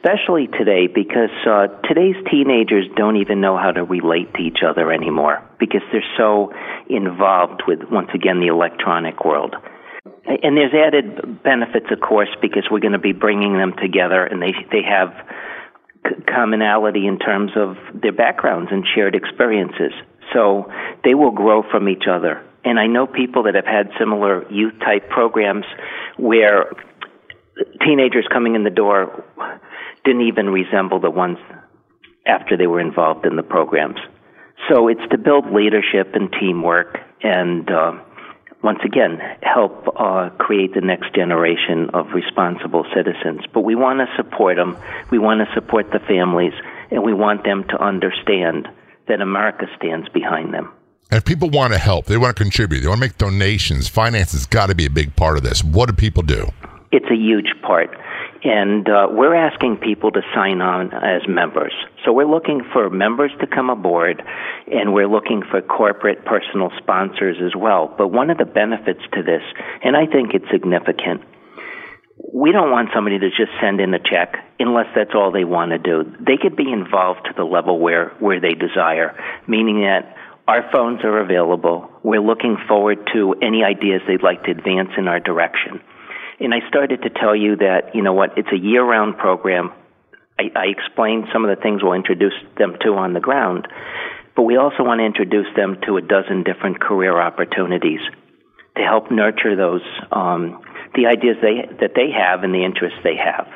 especially 0.07 0.47
today 0.59 0.87
because 0.87 1.31
uh, 1.47 1.67
today's 1.89 2.17
teenagers 2.31 2.87
don't 2.97 3.17
even 3.17 3.41
know 3.41 3.57
how 3.57 3.71
to 3.71 3.85
relate 3.85 4.33
to 4.35 4.41
each 4.41 4.59
other 4.67 4.93
anymore 4.93 5.43
because 5.59 5.83
they're 5.91 6.05
so 6.17 6.53
involved 6.89 7.63
with 7.67 7.81
once 7.91 8.09
again 8.15 8.41
the 8.41 8.47
electronic 8.47 9.25
world. 9.25 9.55
And 10.27 10.57
there's 10.57 10.75
added 10.75 11.43
benefits, 11.43 11.87
of 11.91 12.01
course, 12.01 12.29
because 12.41 12.65
we're 12.71 12.81
going 12.81 12.93
to 12.93 12.99
be 12.99 13.13
bringing 13.13 13.59
them 13.59 13.75
together, 13.81 14.25
and 14.25 14.43
they 14.43 14.53
they 14.71 14.83
have 14.83 15.15
commonality 16.29 17.07
in 17.07 17.19
terms 17.19 17.53
of 17.57 17.77
their 17.95 18.13
backgrounds 18.13 18.71
and 18.73 18.85
shared 18.95 19.15
experiences. 19.15 19.93
So 20.33 20.71
they 21.05 21.15
will 21.15 21.31
grow 21.31 21.63
from 21.71 21.89
each 21.89 22.05
other. 22.11 22.45
And 22.65 22.79
I 22.79 22.87
know 22.87 23.07
people 23.07 23.45
that 23.45 23.55
have 23.55 23.67
had 23.67 23.91
similar 23.99 24.51
youth 24.51 24.75
type 24.81 25.09
programs 25.11 25.65
where 26.17 26.73
teenagers 27.85 28.27
coming 28.33 28.55
in 28.55 28.65
the 28.65 28.71
door 28.71 29.25
didn't 30.07 30.23
even 30.23 30.49
resemble 30.49 31.01
the 31.01 31.11
ones 31.11 31.39
after 32.27 32.57
they 32.57 32.67
were 32.67 32.81
involved 32.81 33.27
in 33.27 33.37
the 33.37 33.43
programs. 33.43 33.99
So 34.71 34.89
it's 34.89 35.07
to 35.11 35.19
build 35.19 35.53
leadership 35.53 36.15
and 36.15 36.33
teamwork 36.41 36.99
and 37.23 37.71
uh, 37.71 37.93
once 38.63 38.79
again 38.85 39.19
help 39.43 39.87
uh, 39.97 40.31
create 40.39 40.75
the 40.75 40.81
next 40.81 41.15
generation 41.15 41.91
of 41.93 42.07
responsible 42.15 42.85
citizens. 42.95 43.43
But 43.53 43.61
we 43.61 43.75
want 43.75 44.01
to 44.01 44.07
support 44.17 44.57
them. 44.57 44.77
We 45.11 45.19
want 45.19 45.47
to 45.47 45.55
support 45.55 45.91
the 45.93 46.01
families, 46.01 46.55
and 46.91 47.03
we 47.03 47.13
want 47.13 47.45
them 47.45 47.65
to 47.69 47.83
understand 47.83 48.69
that 49.09 49.21
America 49.21 49.67
stands 49.77 50.09
behind 50.09 50.55
them. 50.55 50.73
And 51.11 51.19
if 51.19 51.25
people 51.25 51.51
want 51.51 51.75
to 51.75 51.79
help, 51.79 52.07
they 52.07 52.17
want 52.17 52.37
to 52.37 52.43
contribute, 52.43 52.81
they 52.81 52.89
want 52.89 53.01
to 53.01 53.07
make 53.07 53.19
donations, 53.19 53.87
finance 53.87 54.33
has 54.33 54.47
got 54.47 54.67
to 54.67 54.75
be 54.75 54.87
a 54.87 54.91
big 54.91 55.15
part 55.15 55.37
of 55.37 55.45
this. 55.45 55.63
What 55.63 55.89
do 55.89 55.95
people 55.95 56.25
do? 56.25 56.51
It's 56.91 57.07
a 57.07 57.15
huge 57.15 57.53
part. 57.63 57.91
And 58.45 58.89
uh, 58.89 59.09
we're 59.11 59.35
asking 59.35 59.79
people 59.79 60.11
to 60.13 60.21
sign 60.35 60.61
on 60.61 60.93
as 60.93 61.23
members. 61.29 61.73
So 62.05 62.13
we're 62.13 62.29
looking 62.29 62.63
for 62.73 62.91
members 62.91 63.33
to 63.41 63.47
come 63.47 63.71
aboard, 63.71 64.23
and 64.71 64.93
we're 64.93 65.09
looking 65.09 65.43
for 65.51 65.61
corporate 65.63 66.25
personal 66.25 66.71
sponsors 66.79 67.37
as 67.45 67.57
well. 67.57 67.95
But 67.97 68.09
one 68.09 68.31
of 68.31 68.39
the 68.39 68.45
benefits 68.45 69.01
to 69.15 69.23
this, 69.23 69.43
and 69.83 69.97
I 69.97 70.07
think 70.07 70.35
it's 70.35 70.47
significant, 70.53 71.23
we 72.33 72.53
don't 72.53 72.71
want 72.71 72.91
somebody 72.95 73.19
to 73.19 73.29
just 73.31 73.53
send 73.61 73.81
in 73.81 73.93
a 73.95 73.99
check 73.99 74.37
unless 74.59 74.87
that's 74.95 75.15
all 75.15 75.33
they 75.33 75.45
want 75.45 75.73
to 75.73 75.79
do. 75.79 76.05
They 76.21 76.37
could 76.41 76.57
be 76.57 76.71
involved 76.73 77.27
to 77.27 77.33
the 77.37 77.45
level 77.45 77.79
where, 77.79 78.11
where 78.21 78.41
they 78.41 78.55
desire, 78.55 79.17
meaning 79.47 79.81
that 79.81 80.17
our 80.49 80.71
phones 80.73 81.03
are 81.05 81.19
available. 81.19 81.91
We're 82.03 82.21
looking 82.21 82.57
forward 82.69 82.99
to 83.15 83.35
any 83.43 83.65
ideas 83.65 84.03
they'd 84.07 84.23
like 84.23 84.45
to 84.45 84.51
advance 84.53 84.91
in 84.97 85.09
our 85.09 85.21
direction. 85.21 85.81
And 86.39 86.53
I 86.53 86.67
started 86.69 87.03
to 87.03 87.11
tell 87.11 87.35
you 87.35 87.57
that, 87.57 87.95
you 87.95 88.03
know 88.03 88.13
what, 88.13 88.37
it's 88.37 88.53
a 88.53 88.59
year 88.59 88.85
round 88.85 89.17
program. 89.17 89.73
I, 90.39 90.45
I 90.55 90.67
explained 90.67 91.27
some 91.33 91.45
of 91.45 91.57
the 91.57 91.61
things 91.61 91.83
we'll 91.83 91.95
introduce 91.95 92.35
them 92.59 92.77
to 92.83 92.95
on 92.95 93.15
the 93.15 93.21
ground, 93.21 93.67
but 94.35 94.43
we 94.43 94.57
also 94.57 94.85
want 94.85 95.01
to 95.01 95.07
introduce 95.07 95.49
them 95.57 95.79
to 95.87 95.97
a 95.97 96.03
dozen 96.03 96.43
different 96.43 96.81
career 96.81 97.19
opportunities 97.19 98.01
to 98.77 98.83
help 98.83 99.11
nurture 99.11 99.57
those, 99.57 99.81
um, 100.13 100.61
the 100.95 101.07
ideas 101.07 101.37
they, 101.41 101.65
that 101.81 101.93
they 101.97 102.13
have 102.13 102.45
and 102.45 102.53
the 102.53 102.65
interests 102.65 102.99
they 103.03 103.17
have. 103.17 103.49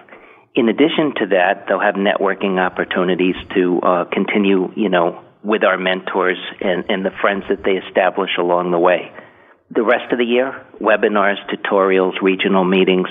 In 0.55 0.69
addition 0.71 1.13
to 1.21 1.27
that, 1.37 1.67
they'll 1.69 1.81
have 1.81 1.97
networking 1.97 2.59
opportunities 2.59 3.37
to 3.55 3.81
uh, 3.83 4.05
continue, 4.07 4.73
you 4.75 4.89
know, 4.89 5.23
with 5.45 5.65
our 5.65 5.77
mentors 5.77 6.39
and, 6.61 6.87
and 6.89 7.05
the 7.05 7.13
friends 7.21 7.45
that 7.51 7.63
they 7.63 7.73
establish 7.73 8.31
along 8.39 8.71
the 8.71 8.79
way 8.79 9.13
the 9.71 9.83
rest 9.83 10.13
of 10.13 10.19
the 10.19 10.25
year, 10.25 10.67
webinars, 10.81 11.37
tutorials, 11.49 12.21
regional 12.21 12.65
meetings, 12.65 13.09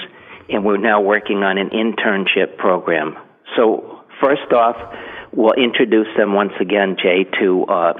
and 0.49 0.65
we're 0.65 0.77
now 0.77 1.01
working 1.01 1.37
on 1.37 1.57
an 1.57 1.69
internship 1.69 2.57
program. 2.57 3.15
So 3.55 4.01
first 4.21 4.51
off, 4.51 4.75
we'll 5.31 5.53
introduce 5.53 6.07
them 6.17 6.33
once 6.33 6.53
again, 6.59 6.97
Jay, 7.01 7.25
to 7.39 7.65
uh, 7.65 7.93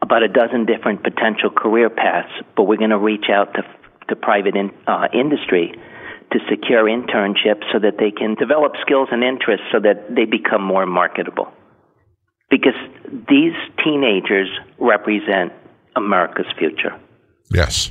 about 0.00 0.22
a 0.22 0.28
dozen 0.28 0.64
different 0.64 1.02
potential 1.02 1.50
career 1.50 1.90
paths, 1.90 2.32
but 2.56 2.64
we're 2.64 2.76
going 2.78 2.90
to 2.90 2.98
reach 2.98 3.26
out 3.30 3.54
to, 3.54 3.62
to 4.08 4.16
private 4.16 4.56
in, 4.56 4.70
uh, 4.86 5.08
industry 5.12 5.74
to 6.32 6.38
secure 6.48 6.84
internships 6.84 7.64
so 7.72 7.78
that 7.78 7.96
they 7.98 8.10
can 8.10 8.34
develop 8.34 8.72
skills 8.82 9.08
and 9.10 9.24
interests 9.24 9.66
so 9.72 9.80
that 9.80 10.14
they 10.14 10.24
become 10.24 10.62
more 10.62 10.86
marketable. 10.86 11.48
Because 12.50 12.76
these 13.28 13.54
teenagers 13.84 14.48
represent 14.78 15.52
America's 15.96 16.46
future. 16.58 16.98
Yes 17.52 17.90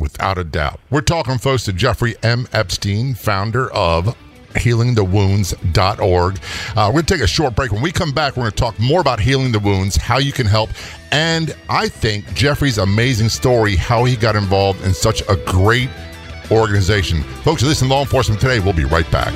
without 0.00 0.38
a 0.38 0.44
doubt. 0.44 0.80
We're 0.90 1.02
talking, 1.02 1.38
folks, 1.38 1.64
to 1.66 1.72
Jeffrey 1.72 2.16
M. 2.22 2.48
Epstein, 2.52 3.14
founder 3.14 3.70
of 3.72 4.16
healingthewounds.org. 4.54 6.40
Uh, 6.76 6.86
we're 6.88 6.92
going 6.92 7.04
to 7.04 7.14
take 7.14 7.22
a 7.22 7.26
short 7.26 7.54
break. 7.54 7.70
When 7.70 7.82
we 7.82 7.92
come 7.92 8.12
back, 8.12 8.36
we're 8.36 8.44
going 8.44 8.52
to 8.52 8.56
talk 8.56 8.78
more 8.80 9.00
about 9.00 9.20
healing 9.20 9.52
the 9.52 9.60
wounds, 9.60 9.96
how 9.96 10.18
you 10.18 10.32
can 10.32 10.46
help, 10.46 10.70
and 11.12 11.54
I 11.68 11.88
think 11.88 12.32
Jeffrey's 12.34 12.78
amazing 12.78 13.28
story, 13.28 13.76
how 13.76 14.04
he 14.04 14.16
got 14.16 14.36
involved 14.36 14.82
in 14.84 14.92
such 14.94 15.22
a 15.28 15.36
great 15.46 15.90
organization. 16.50 17.22
Folks, 17.44 17.62
listen 17.62 17.88
Law 17.88 18.00
Enforcement 18.00 18.40
Today. 18.40 18.58
We'll 18.60 18.72
be 18.72 18.84
right 18.84 19.08
back. 19.10 19.34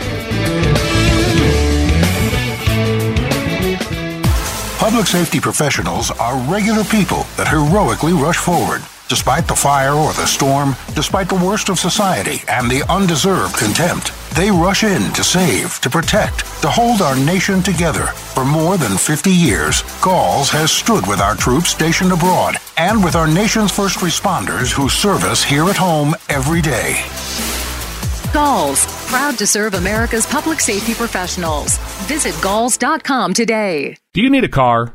Public 4.79 5.07
safety 5.07 5.41
professionals 5.41 6.11
are 6.11 6.37
regular 6.53 6.85
people 6.85 7.25
that 7.37 7.49
heroically 7.49 8.13
rush 8.13 8.37
forward 8.37 8.83
Despite 9.09 9.47
the 9.47 9.55
fire 9.55 9.93
or 9.93 10.13
the 10.15 10.27
storm, 10.27 10.75
despite 10.95 11.29
the 11.29 11.35
worst 11.35 11.69
of 11.69 11.79
society 11.79 12.43
and 12.49 12.71
the 12.71 12.83
undeserved 12.91 13.55
contempt, 13.57 14.13
they 14.35 14.51
rush 14.51 14.83
in 14.83 15.13
to 15.13 15.23
save, 15.23 15.79
to 15.81 15.91
protect, 15.91 16.39
to 16.63 16.71
hold 16.71 17.03
our 17.03 17.15
nation 17.15 17.63
together. 17.63 18.07
For 18.35 18.45
more 18.45 18.79
than 18.79 18.97
50 18.97 19.31
years, 19.31 19.83
Galls 20.01 20.49
has 20.51 20.73
stood 20.73 21.07
with 21.07 21.21
our 21.21 21.37
troops 21.37 21.69
stationed 21.71 22.13
abroad 22.13 22.57
and 22.79 23.05
with 23.05 23.15
our 23.15 23.29
nation's 23.29 23.71
first 23.71 23.99
responders 23.99 24.73
who 24.73 24.89
serve 24.89 25.23
us 25.25 25.45
here 25.45 25.65
at 25.65 25.77
home 25.77 26.15
every 26.31 26.63
day. 26.63 27.05
Galls, 28.33 28.87
proud 29.09 29.39
to 29.39 29.47
serve 29.47 29.75
America's 29.75 30.27
public 30.27 30.59
safety 30.61 30.95
professionals. 30.95 31.79
Visit 32.09 32.35
galls.com 32.43 33.33
today. 33.35 33.97
Do 34.13 34.23
you 34.23 34.31
need 34.31 34.45
a 34.45 34.49
car? 34.49 34.95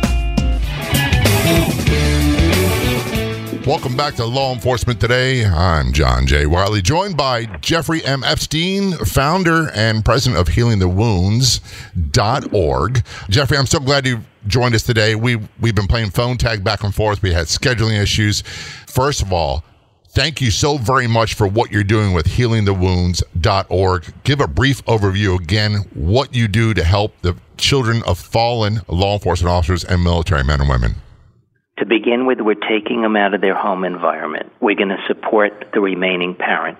Welcome 3.67 3.97
back 3.97 4.15
to 4.17 4.25
Law 4.25 4.53
Enforcement 4.53 5.01
Today. 5.01 5.45
I'm 5.45 5.93
John 5.93 6.27
J. 6.27 6.47
Wiley, 6.47 6.83
joined 6.83 7.17
by 7.17 7.45
Jeffrey 7.61 8.05
M. 8.05 8.25
Epstein, 8.25 8.95
founder 8.95 9.71
and 9.73 10.05
president 10.05 10.41
of 10.41 10.49
HealingTheWounds.org. 10.53 13.05
Jeffrey, 13.29 13.57
I'm 13.57 13.67
so 13.67 13.79
glad 13.79 14.05
you 14.05 14.21
joined 14.49 14.75
us 14.75 14.83
today. 14.83 15.15
We, 15.15 15.37
we've 15.61 15.77
been 15.77 15.87
playing 15.87 16.11
phone 16.11 16.39
tag 16.39 16.65
back 16.65 16.83
and 16.83 16.93
forth. 16.93 17.23
We 17.23 17.33
had 17.33 17.47
scheduling 17.47 18.03
issues. 18.03 18.41
First 18.89 19.23
of 19.23 19.33
all, 19.33 19.63
thank 20.09 20.41
you 20.41 20.51
so 20.51 20.77
very 20.77 21.07
much 21.07 21.35
for 21.35 21.47
what 21.47 21.71
you're 21.71 21.85
doing 21.85 22.13
with 22.13 22.27
HealingTheWounds.org. 22.27 24.13
Give 24.25 24.41
a 24.41 24.49
brief 24.49 24.85
overview 24.87 25.39
again 25.39 25.85
what 25.95 26.35
you 26.35 26.49
do 26.49 26.75
to 26.75 26.83
help 26.83 27.15
the 27.23 27.37
children 27.59 28.03
of 28.09 28.19
fallen 28.19 28.81
law 28.89 29.13
enforcement 29.15 29.53
officers 29.53 29.85
and 29.85 30.03
military 30.03 30.43
men 30.43 30.61
and 30.61 30.69
women. 30.69 30.97
To 31.79 31.87
begin 31.87 32.27
with, 32.27 32.39
we're 32.41 32.55
taking 32.55 33.03
them 33.03 33.16
out 33.16 33.35
of 33.35 33.41
their 33.41 33.55
home 33.55 33.85
environment. 33.85 34.53
We're 34.61 34.77
going 34.77 34.91
to 34.91 35.03
support 35.09 35.70
the 35.73 35.81
remaining 35.81 36.35
parent. 36.35 36.79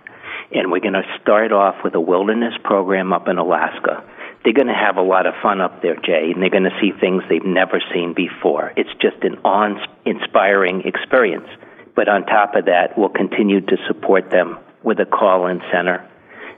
And 0.55 0.71
we're 0.71 0.81
going 0.81 0.93
to 0.93 1.19
start 1.23 1.51
off 1.51 1.77
with 1.83 1.95
a 1.95 2.01
wilderness 2.01 2.53
program 2.63 3.13
up 3.13 3.27
in 3.27 3.39
Alaska. 3.39 4.05
They're 4.45 4.53
going 4.53 4.67
to 4.67 4.75
have 4.75 4.97
a 4.97 5.03
lot 5.03 5.27
of 5.27 5.35
fun 5.43 5.63
up 5.63 5.81
there, 5.81 5.97
Jay, 5.97 6.33
and 6.33 6.43
they're 6.43 6.51
going 6.51 6.65
to 6.65 6.79
see 6.81 6.93
things 7.01 7.23
they've 7.29 7.45
never 7.45 7.81
seen 7.95 8.13
before. 8.13 8.73
It's 8.77 8.93
just 9.01 9.23
an 9.23 9.39
awe 9.45 9.75
inspiring 10.05 10.83
experience. 10.85 11.49
But 11.97 12.09
on 12.09 12.27
top 12.27 12.55
of 12.55 12.67
that, 12.67 12.99
we'll 12.99 13.09
continue 13.09 13.61
to 13.61 13.77
support 13.87 14.31
them 14.31 14.59
with 14.83 14.99
a 15.01 15.07
call 15.07 15.47
in 15.47 15.63
center, 15.73 16.07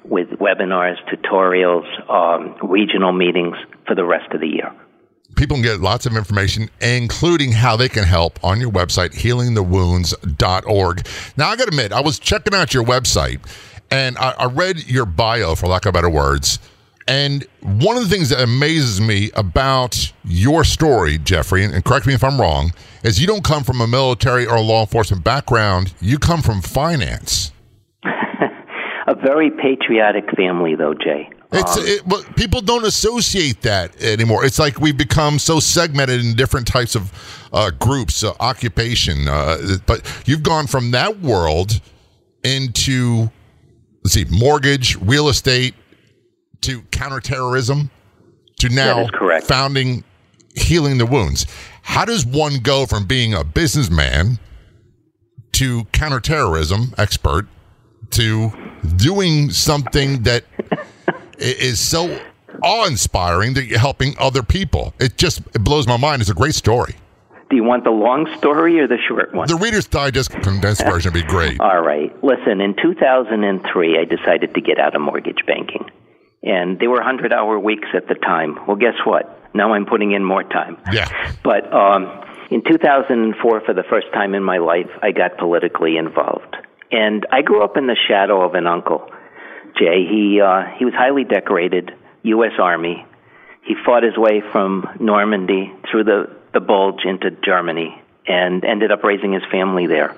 with 0.04 0.28
webinars, 0.40 0.96
tutorials, 1.08 1.86
um, 2.10 2.56
regional 2.68 3.12
meetings 3.12 3.56
for 3.86 3.94
the 3.94 4.04
rest 4.04 4.32
of 4.32 4.40
the 4.40 4.48
year 4.48 4.72
people 5.36 5.56
can 5.56 5.62
get 5.62 5.80
lots 5.80 6.06
of 6.06 6.16
information, 6.16 6.70
including 6.80 7.52
how 7.52 7.76
they 7.76 7.88
can 7.88 8.04
help 8.04 8.42
on 8.44 8.60
your 8.60 8.70
website, 8.70 9.14
healingthewounds.org. 9.14 11.06
Now, 11.36 11.48
I 11.48 11.56
got 11.56 11.64
to 11.64 11.68
admit, 11.68 11.92
I 11.92 12.00
was 12.00 12.18
checking 12.18 12.54
out 12.54 12.74
your 12.74 12.84
website 12.84 13.40
and 13.90 14.18
I, 14.18 14.30
I 14.38 14.46
read 14.46 14.86
your 14.86 15.06
bio, 15.06 15.54
for 15.54 15.66
lack 15.66 15.86
of 15.86 15.94
better 15.94 16.10
words. 16.10 16.58
And 17.06 17.46
one 17.60 17.96
of 17.96 18.02
the 18.02 18.08
things 18.08 18.30
that 18.30 18.40
amazes 18.40 19.00
me 19.00 19.30
about 19.34 20.12
your 20.24 20.64
story, 20.64 21.18
Jeffrey, 21.18 21.64
and 21.64 21.84
correct 21.84 22.06
me 22.06 22.14
if 22.14 22.24
I'm 22.24 22.40
wrong, 22.40 22.72
is 23.02 23.20
you 23.20 23.26
don't 23.26 23.44
come 23.44 23.62
from 23.62 23.80
a 23.80 23.86
military 23.86 24.46
or 24.46 24.58
law 24.60 24.80
enforcement 24.80 25.22
background. 25.22 25.92
You 26.00 26.18
come 26.18 26.40
from 26.40 26.62
finance. 26.62 27.52
a 28.04 29.14
very 29.14 29.50
patriotic 29.50 30.24
family, 30.34 30.74
though, 30.76 30.94
Jay. 30.94 31.28
It's 31.54 31.76
um, 31.76 31.84
it, 31.86 32.08
but 32.08 32.36
people 32.36 32.60
don't 32.60 32.84
associate 32.84 33.62
that 33.62 34.00
anymore. 34.02 34.44
It's 34.44 34.58
like 34.58 34.80
we've 34.80 34.96
become 34.96 35.38
so 35.38 35.60
segmented 35.60 36.24
in 36.24 36.34
different 36.34 36.66
types 36.66 36.94
of 36.94 37.12
uh, 37.52 37.70
groups, 37.70 38.24
uh, 38.24 38.32
occupation. 38.40 39.28
Uh, 39.28 39.78
but 39.86 40.04
you've 40.26 40.42
gone 40.42 40.66
from 40.66 40.90
that 40.90 41.20
world 41.20 41.80
into 42.42 43.30
let's 44.02 44.14
see, 44.14 44.26
mortgage, 44.30 44.96
real 44.96 45.28
estate, 45.28 45.74
to 46.62 46.82
counterterrorism, 46.90 47.90
to 48.58 48.68
now 48.68 49.06
founding, 49.44 50.04
healing 50.54 50.98
the 50.98 51.06
wounds. 51.06 51.46
How 51.82 52.04
does 52.04 52.24
one 52.24 52.58
go 52.58 52.86
from 52.86 53.06
being 53.06 53.34
a 53.34 53.44
businessman 53.44 54.38
to 55.52 55.84
counterterrorism 55.92 56.94
expert 56.98 57.46
to 58.10 58.52
doing 58.96 59.50
something 59.50 60.22
that 60.22 60.44
is 61.44 61.80
so 61.80 62.18
awe-inspiring 62.62 63.54
that 63.54 63.64
you're 63.64 63.78
helping 63.78 64.14
other 64.18 64.42
people. 64.42 64.94
It 64.98 65.16
just 65.16 65.40
it 65.54 65.64
blows 65.64 65.86
my 65.86 65.96
mind. 65.96 66.22
It's 66.22 66.30
a 66.30 66.34
great 66.34 66.54
story. 66.54 66.94
Do 67.50 67.56
you 67.56 67.64
want 67.64 67.84
the 67.84 67.90
long 67.90 68.26
story 68.38 68.80
or 68.80 68.88
the 68.88 68.96
short 69.06 69.34
one? 69.34 69.48
The 69.48 69.56
Reader's 69.56 69.86
Digest 69.86 70.30
condensed 70.30 70.84
version 70.86 71.12
would 71.12 71.22
be 71.22 71.28
great. 71.28 71.60
All 71.60 71.82
right. 71.82 72.12
Listen, 72.24 72.60
in 72.60 72.74
2003, 72.74 73.98
I 73.98 74.04
decided 74.04 74.54
to 74.54 74.60
get 74.60 74.78
out 74.78 74.94
of 74.96 75.02
mortgage 75.02 75.44
banking. 75.46 75.90
And 76.42 76.78
they 76.78 76.88
were 76.88 76.96
100 76.96 77.32
hour 77.32 77.58
weeks 77.58 77.88
at 77.94 78.08
the 78.08 78.14
time. 78.14 78.58
Well, 78.66 78.76
guess 78.76 78.94
what? 79.04 79.40
Now 79.54 79.72
I'm 79.72 79.86
putting 79.86 80.12
in 80.12 80.24
more 80.24 80.42
time. 80.42 80.76
Yeah. 80.92 81.08
But 81.42 81.72
um, 81.72 82.10
in 82.50 82.62
2004, 82.64 83.60
for 83.60 83.74
the 83.74 83.84
first 83.88 84.08
time 84.12 84.34
in 84.34 84.42
my 84.42 84.58
life, 84.58 84.90
I 85.02 85.12
got 85.12 85.38
politically 85.38 85.96
involved. 85.96 86.56
And 86.90 87.26
I 87.30 87.42
grew 87.42 87.62
up 87.62 87.76
in 87.76 87.86
the 87.86 87.96
shadow 88.08 88.42
of 88.42 88.54
an 88.54 88.66
uncle 88.66 89.08
Jay. 89.78 90.06
He 90.08 90.40
uh, 90.40 90.64
he 90.78 90.84
was 90.84 90.94
highly 90.94 91.24
decorated 91.24 91.92
U.S. 92.22 92.52
Army. 92.58 93.04
He 93.62 93.74
fought 93.84 94.02
his 94.02 94.16
way 94.16 94.42
from 94.52 94.86
Normandy 95.00 95.72
through 95.90 96.04
the 96.04 96.36
the 96.52 96.60
Bulge 96.60 97.04
into 97.04 97.30
Germany 97.30 98.00
and 98.26 98.64
ended 98.64 98.90
up 98.92 99.02
raising 99.02 99.32
his 99.32 99.42
family 99.50 99.86
there. 99.86 100.16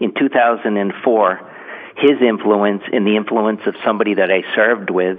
In 0.00 0.12
2004, 0.14 1.52
his 1.96 2.20
influence 2.20 2.82
and 2.92 3.06
the 3.06 3.16
influence 3.16 3.60
of 3.66 3.74
somebody 3.84 4.14
that 4.14 4.30
I 4.30 4.42
served 4.54 4.90
with, 4.90 5.18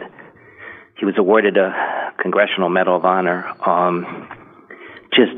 he 0.97 1.05
was 1.05 1.15
awarded 1.17 1.57
a 1.57 2.13
Congressional 2.17 2.69
Medal 2.69 2.95
of 2.95 3.05
Honor. 3.05 3.53
Um, 3.65 4.29
just 5.13 5.33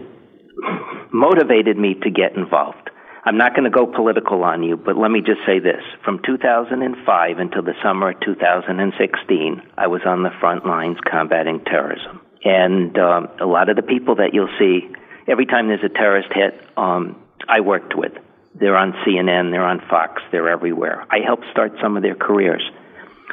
motivated 1.12 1.78
me 1.78 1.96
to 1.96 2.10
get 2.10 2.36
involved. 2.36 2.90
I'm 3.26 3.38
not 3.38 3.54
going 3.54 3.66
to 3.66 3.70
go 3.70 3.86
political 3.86 4.44
on 4.44 4.64
you, 4.64 4.78
but 4.78 4.98
let 4.98 5.12
me 5.12 5.20
just 5.20 5.42
say 5.46 5.60
this. 5.60 5.84
From 6.06 6.22
2005 6.26 7.38
until 7.38 7.62
the 7.62 7.74
summer 7.84 8.12
of 8.12 8.20
2016, 8.22 9.62
I 9.78 9.88
was 9.88 10.02
on 10.06 10.24
the 10.24 10.32
front 10.40 10.66
lines 10.66 10.98
combating 11.10 11.64
terrorism. 11.66 12.22
And 12.44 12.98
um, 12.98 13.28
a 13.42 13.46
lot 13.46 13.70
of 13.70 13.76
the 13.76 13.82
people 13.82 14.16
that 14.16 14.34
you'll 14.34 14.56
see 14.58 14.90
every 15.28 15.46
time 15.46 15.68
there's 15.68 15.84
a 15.84 15.90
terrorist 15.90 16.30
hit, 16.34 16.62
um, 16.78 17.22
I 17.48 17.60
worked 17.60 17.96
with. 17.96 18.14
They're 18.56 18.78
on 18.78 18.94
CNN, 19.06 19.52
they're 19.52 19.66
on 19.66 19.82
Fox, 19.90 20.22
they're 20.32 20.50
everywhere. 20.50 21.06
I 21.10 21.20
helped 21.26 21.46
start 21.52 21.74
some 21.82 21.98
of 21.98 22.04
their 22.04 22.16
careers. 22.16 22.64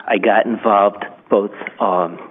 I 0.07 0.19
got 0.19 0.47
involved 0.47 1.05
both, 1.31 1.53
um, 1.81 2.31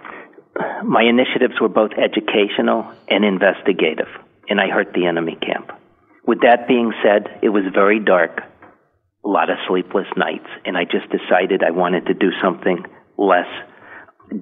my 0.84 1.04
initiatives 1.04 1.60
were 1.60 1.70
both 1.70 1.92
educational 1.94 2.92
and 3.10 3.26
investigative, 3.26 4.08
and 4.50 4.62
I 4.62 4.68
hurt 4.68 4.94
the 4.94 5.08
enemy 5.08 5.36
camp. 5.42 5.72
With 6.28 6.42
that 6.42 6.68
being 6.68 6.92
said, 7.04 7.40
it 7.44 7.50
was 7.50 7.64
very 7.74 8.00
dark, 8.00 8.42
a 9.24 9.28
lot 9.28 9.50
of 9.50 9.58
sleepless 9.68 10.08
nights, 10.18 10.48
and 10.66 10.76
I 10.76 10.84
just 10.84 11.10
decided 11.12 11.64
I 11.64 11.72
wanted 11.72 12.08
to 12.08 12.14
do 12.14 12.32
something 12.42 12.84
less 13.18 13.48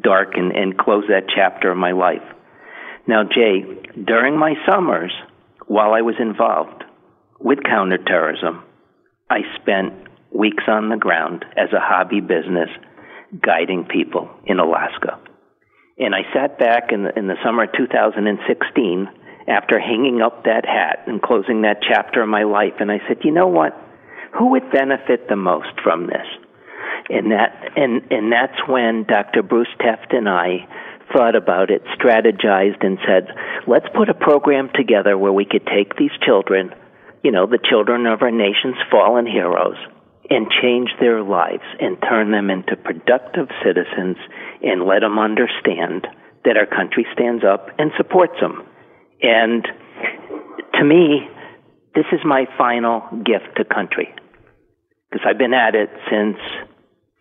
dark 0.02 0.36
and, 0.36 0.56
and 0.56 0.78
close 0.78 1.04
that 1.10 1.28
chapter 1.34 1.72
of 1.72 1.78
my 1.78 1.92
life. 1.92 2.24
Now, 3.08 3.24
Jay, 3.24 3.64
during 4.02 4.38
my 4.38 4.54
summers, 4.70 5.12
while 5.68 5.94
I 5.94 6.02
was 6.02 6.16
involved 6.20 6.84
with 7.40 7.60
counterterrorism, 7.64 8.64
I 9.30 9.40
spent 9.62 9.94
weeks 10.32 10.64
on 10.68 10.90
the 10.90 10.98
ground 10.98 11.44
as 11.58 11.74
a 11.74 11.82
hobby 11.82 12.22
business 12.22 12.70
guiding 13.46 13.86
people 13.86 14.30
in 14.46 14.60
Alaska. 14.60 15.20
And 15.98 16.16
I 16.16 16.22
sat 16.34 16.58
back 16.58 16.92
in 16.92 17.04
the, 17.04 17.18
in 17.18 17.28
the 17.28 17.36
summer 17.44 17.64
of 17.64 17.72
2016 17.76 19.08
after 19.48 19.80
hanging 19.80 20.22
up 20.22 20.44
that 20.46 20.66
hat 20.66 21.04
and 21.08 21.22
closing 21.22 21.62
that 21.62 21.82
chapter 21.88 22.22
of 22.22 22.30
my 22.30 22.44
life. 22.44 22.74
And 22.80 22.92
I 22.92 23.00
said, 23.08 23.18
you 23.24 23.32
know 23.32 23.48
what? 23.48 23.74
Who 24.38 24.52
would 24.52 24.72
benefit 24.72 25.28
the 25.30 25.36
most 25.36 25.80
from 25.84 26.08
this? 26.08 26.28
And 27.10 27.32
that, 27.32 27.72
and, 27.76 28.12
and 28.12 28.32
that's 28.32 28.68
when 28.68 29.04
Dr. 29.04 29.44
Bruce 29.44 29.68
Teft 29.80 30.16
and 30.16 30.30
I 30.30 30.68
thought 31.12 31.36
about 31.36 31.70
it, 31.70 31.84
strategized, 32.00 32.84
and 32.84 32.98
said, 33.06 33.28
let's 33.68 33.86
put 33.96 34.10
a 34.10 34.14
program 34.14 34.70
together 34.74 35.18
where 35.18 35.34
we 35.34 35.46
could 35.46 35.68
take 35.68 35.96
these 35.98 36.12
children, 36.26 36.74
you 37.24 37.32
know, 37.32 37.46
the 37.46 37.60
children 37.70 38.06
of 38.06 38.22
our 38.22 38.32
nation's 38.32 38.78
fallen 38.90 39.28
heroes, 39.28 39.78
and 40.30 40.48
change 40.62 40.90
their 41.00 41.22
lives 41.22 41.64
and 41.80 41.98
turn 42.02 42.32
them 42.32 42.50
into 42.50 42.76
productive 42.78 43.50
citizens 43.64 44.18
and 44.64 44.86
let 44.86 45.02
them 45.02 45.20
understand 45.20 46.08
that 46.46 46.58
our 46.58 46.66
country 46.66 47.06
stands 47.14 47.44
up 47.44 47.70
and 47.78 47.92
supports 47.98 48.40
them. 48.40 48.64
And 49.24 49.66
to 50.76 50.84
me, 50.84 51.28
this 51.96 52.06
is 52.12 52.20
my 52.26 52.46
final 52.58 53.02
gift 53.24 53.56
to 53.58 53.66
country 53.66 54.14
because 55.10 55.26
I've 55.28 55.38
been 55.38 55.54
at 55.54 55.76
it 55.76 55.90
since 56.10 56.38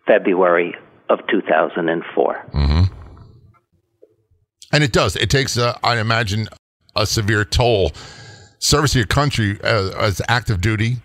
February 0.05 0.75
of 1.09 1.19
2004. 1.29 2.49
Mm-hmm. 2.53 2.93
And 4.73 4.83
it 4.83 4.91
does. 4.91 5.15
It 5.15 5.29
takes, 5.29 5.57
uh, 5.57 5.77
I 5.83 5.99
imagine, 5.99 6.47
a 6.95 7.05
severe 7.05 7.45
toll. 7.45 7.91
Service 8.59 8.93
to 8.93 8.99
your 8.99 9.07
country 9.07 9.59
uh, 9.61 9.91
as 9.99 10.21
active 10.27 10.61
duty, 10.61 10.97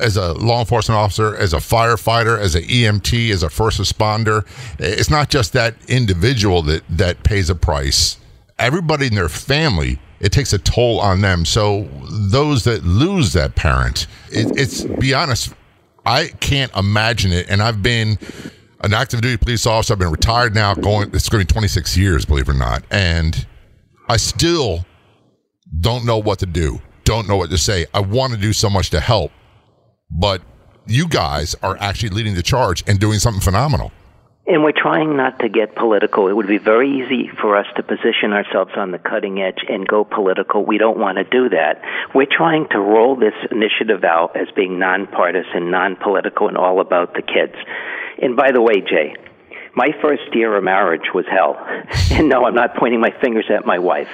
as 0.00 0.16
a 0.16 0.32
law 0.32 0.60
enforcement 0.60 0.98
officer, 0.98 1.36
as 1.36 1.52
a 1.52 1.58
firefighter, 1.58 2.38
as 2.38 2.54
an 2.54 2.62
EMT, 2.64 3.30
as 3.30 3.42
a 3.42 3.50
first 3.50 3.80
responder. 3.80 4.44
It's 4.78 5.10
not 5.10 5.28
just 5.28 5.52
that 5.52 5.76
individual 5.88 6.62
that, 6.62 6.82
that 6.88 7.22
pays 7.22 7.48
a 7.48 7.54
price. 7.54 8.16
Everybody 8.58 9.06
in 9.06 9.14
their 9.14 9.28
family, 9.28 10.00
it 10.22 10.30
takes 10.30 10.52
a 10.52 10.58
toll 10.58 11.00
on 11.00 11.20
them. 11.20 11.44
So 11.44 11.88
those 12.30 12.64
that 12.64 12.84
lose 12.84 13.32
that 13.34 13.56
parent, 13.56 14.06
it, 14.30 14.56
it's 14.58 14.84
be 14.84 15.12
honest, 15.12 15.52
I 16.06 16.28
can't 16.40 16.74
imagine 16.76 17.32
it. 17.32 17.50
And 17.50 17.60
I've 17.60 17.82
been 17.82 18.18
an 18.82 18.94
active 18.94 19.20
duty 19.20 19.36
police 19.36 19.66
officer. 19.66 19.92
I've 19.92 19.98
been 19.98 20.12
retired 20.12 20.54
now, 20.54 20.74
going 20.74 21.10
it's 21.12 21.28
going 21.28 21.44
to 21.44 21.46
be 21.46 21.52
26 21.52 21.96
years, 21.96 22.24
believe 22.24 22.48
it 22.48 22.52
or 22.52 22.58
not, 22.58 22.84
and 22.90 23.46
I 24.08 24.16
still 24.16 24.86
don't 25.80 26.06
know 26.06 26.18
what 26.18 26.38
to 26.38 26.46
do. 26.46 26.80
Don't 27.04 27.28
know 27.28 27.36
what 27.36 27.50
to 27.50 27.58
say. 27.58 27.86
I 27.92 28.00
want 28.00 28.32
to 28.32 28.38
do 28.38 28.52
so 28.52 28.70
much 28.70 28.90
to 28.90 29.00
help, 29.00 29.32
but 30.10 30.40
you 30.86 31.08
guys 31.08 31.56
are 31.62 31.76
actually 31.80 32.10
leading 32.10 32.34
the 32.34 32.42
charge 32.42 32.84
and 32.86 33.00
doing 33.00 33.18
something 33.18 33.40
phenomenal. 33.40 33.90
And 34.44 34.64
we're 34.64 34.72
trying 34.76 35.16
not 35.16 35.38
to 35.38 35.48
get 35.48 35.76
political. 35.76 36.26
It 36.26 36.32
would 36.32 36.48
be 36.48 36.58
very 36.58 36.90
easy 36.90 37.30
for 37.40 37.56
us 37.56 37.66
to 37.76 37.82
position 37.84 38.32
ourselves 38.32 38.72
on 38.76 38.90
the 38.90 38.98
cutting 38.98 39.40
edge 39.40 39.60
and 39.68 39.86
go 39.86 40.02
political. 40.02 40.64
We 40.64 40.78
don't 40.78 40.98
want 40.98 41.18
to 41.18 41.24
do 41.24 41.48
that. 41.50 41.80
We're 42.12 42.26
trying 42.26 42.66
to 42.70 42.78
roll 42.80 43.14
this 43.14 43.34
initiative 43.52 44.02
out 44.02 44.36
as 44.36 44.48
being 44.56 44.80
nonpartisan, 44.80 45.70
non-political, 45.70 46.48
and 46.48 46.56
all 46.56 46.80
about 46.80 47.14
the 47.14 47.22
kids. 47.22 47.54
And 48.20 48.36
by 48.36 48.50
the 48.50 48.60
way, 48.60 48.80
Jay, 48.80 49.14
my 49.76 49.90
first 50.02 50.34
year 50.34 50.56
of 50.56 50.64
marriage 50.64 51.14
was 51.14 51.24
hell. 51.30 51.56
And 52.18 52.28
no, 52.28 52.44
I'm 52.44 52.54
not 52.54 52.76
pointing 52.76 53.00
my 53.00 53.14
fingers 53.22 53.46
at 53.48 53.64
my 53.64 53.78
wife. 53.78 54.08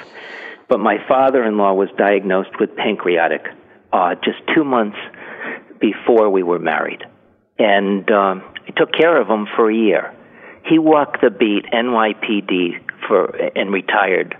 But 0.69 0.79
my 0.79 0.99
father 1.09 1.43
in 1.43 1.57
law 1.57 1.73
was 1.73 1.89
diagnosed 1.97 2.61
with 2.61 2.77
pancreatic 2.77 3.47
uh, 3.93 4.15
just 4.17 4.39
two 4.55 4.63
months 4.63 4.99
before 5.81 6.29
we 6.31 6.43
were 6.43 6.59
married. 6.59 7.03
And 7.59 8.09
um, 8.11 8.43
I 8.69 8.71
took 8.77 8.93
care 8.93 9.21
of 9.21 9.29
him 9.29 9.47
for 9.57 9.71
a 9.71 9.75
year. 9.75 10.15
He 10.69 10.79
walked 10.79 11.21
the 11.23 11.31
beat, 11.31 11.65
NYPD, 11.73 12.81
for 13.07 13.35
and 13.57 13.73
retired. 13.73 14.37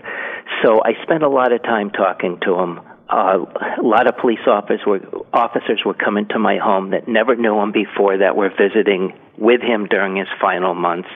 So 0.63 0.79
I 0.83 1.01
spent 1.03 1.23
a 1.23 1.29
lot 1.29 1.51
of 1.51 1.63
time 1.63 1.89
talking 1.89 2.39
to 2.45 2.55
him. 2.55 2.79
Uh, 3.09 3.45
a 3.79 3.81
lot 3.81 4.07
of 4.07 4.17
police 4.17 4.45
officers 4.45 4.81
were 4.85 4.99
officers 5.33 5.81
were 5.85 5.95
coming 5.95 6.27
to 6.27 6.39
my 6.39 6.57
home 6.57 6.91
that 6.91 7.07
never 7.07 7.35
knew 7.35 7.59
him 7.59 7.71
before 7.71 8.17
that 8.19 8.35
were 8.35 8.49
visiting 8.49 9.13
with 9.37 9.61
him 9.61 9.87
during 9.87 10.17
his 10.17 10.27
final 10.39 10.75
months. 10.75 11.09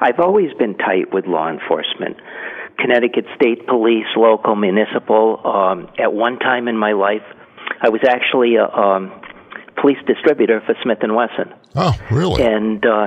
I've 0.00 0.20
always 0.20 0.52
been 0.54 0.76
tight 0.76 1.12
with 1.12 1.26
law 1.26 1.48
enforcement. 1.50 2.16
Connecticut 2.78 3.26
State 3.34 3.66
Police, 3.66 4.06
local, 4.16 4.54
municipal. 4.54 5.40
Um, 5.44 5.88
at 5.98 6.12
one 6.12 6.38
time 6.38 6.68
in 6.68 6.76
my 6.76 6.92
life, 6.92 7.24
I 7.80 7.88
was 7.88 8.02
actually 8.06 8.56
a 8.56 8.66
um, 8.66 9.12
police 9.80 9.98
distributor 10.06 10.62
for 10.64 10.74
Smith 10.82 10.98
and 11.02 11.14
Wesson. 11.14 11.52
Oh, 11.74 11.98
really? 12.10 12.42
And 12.42 12.84
uh, 12.84 13.06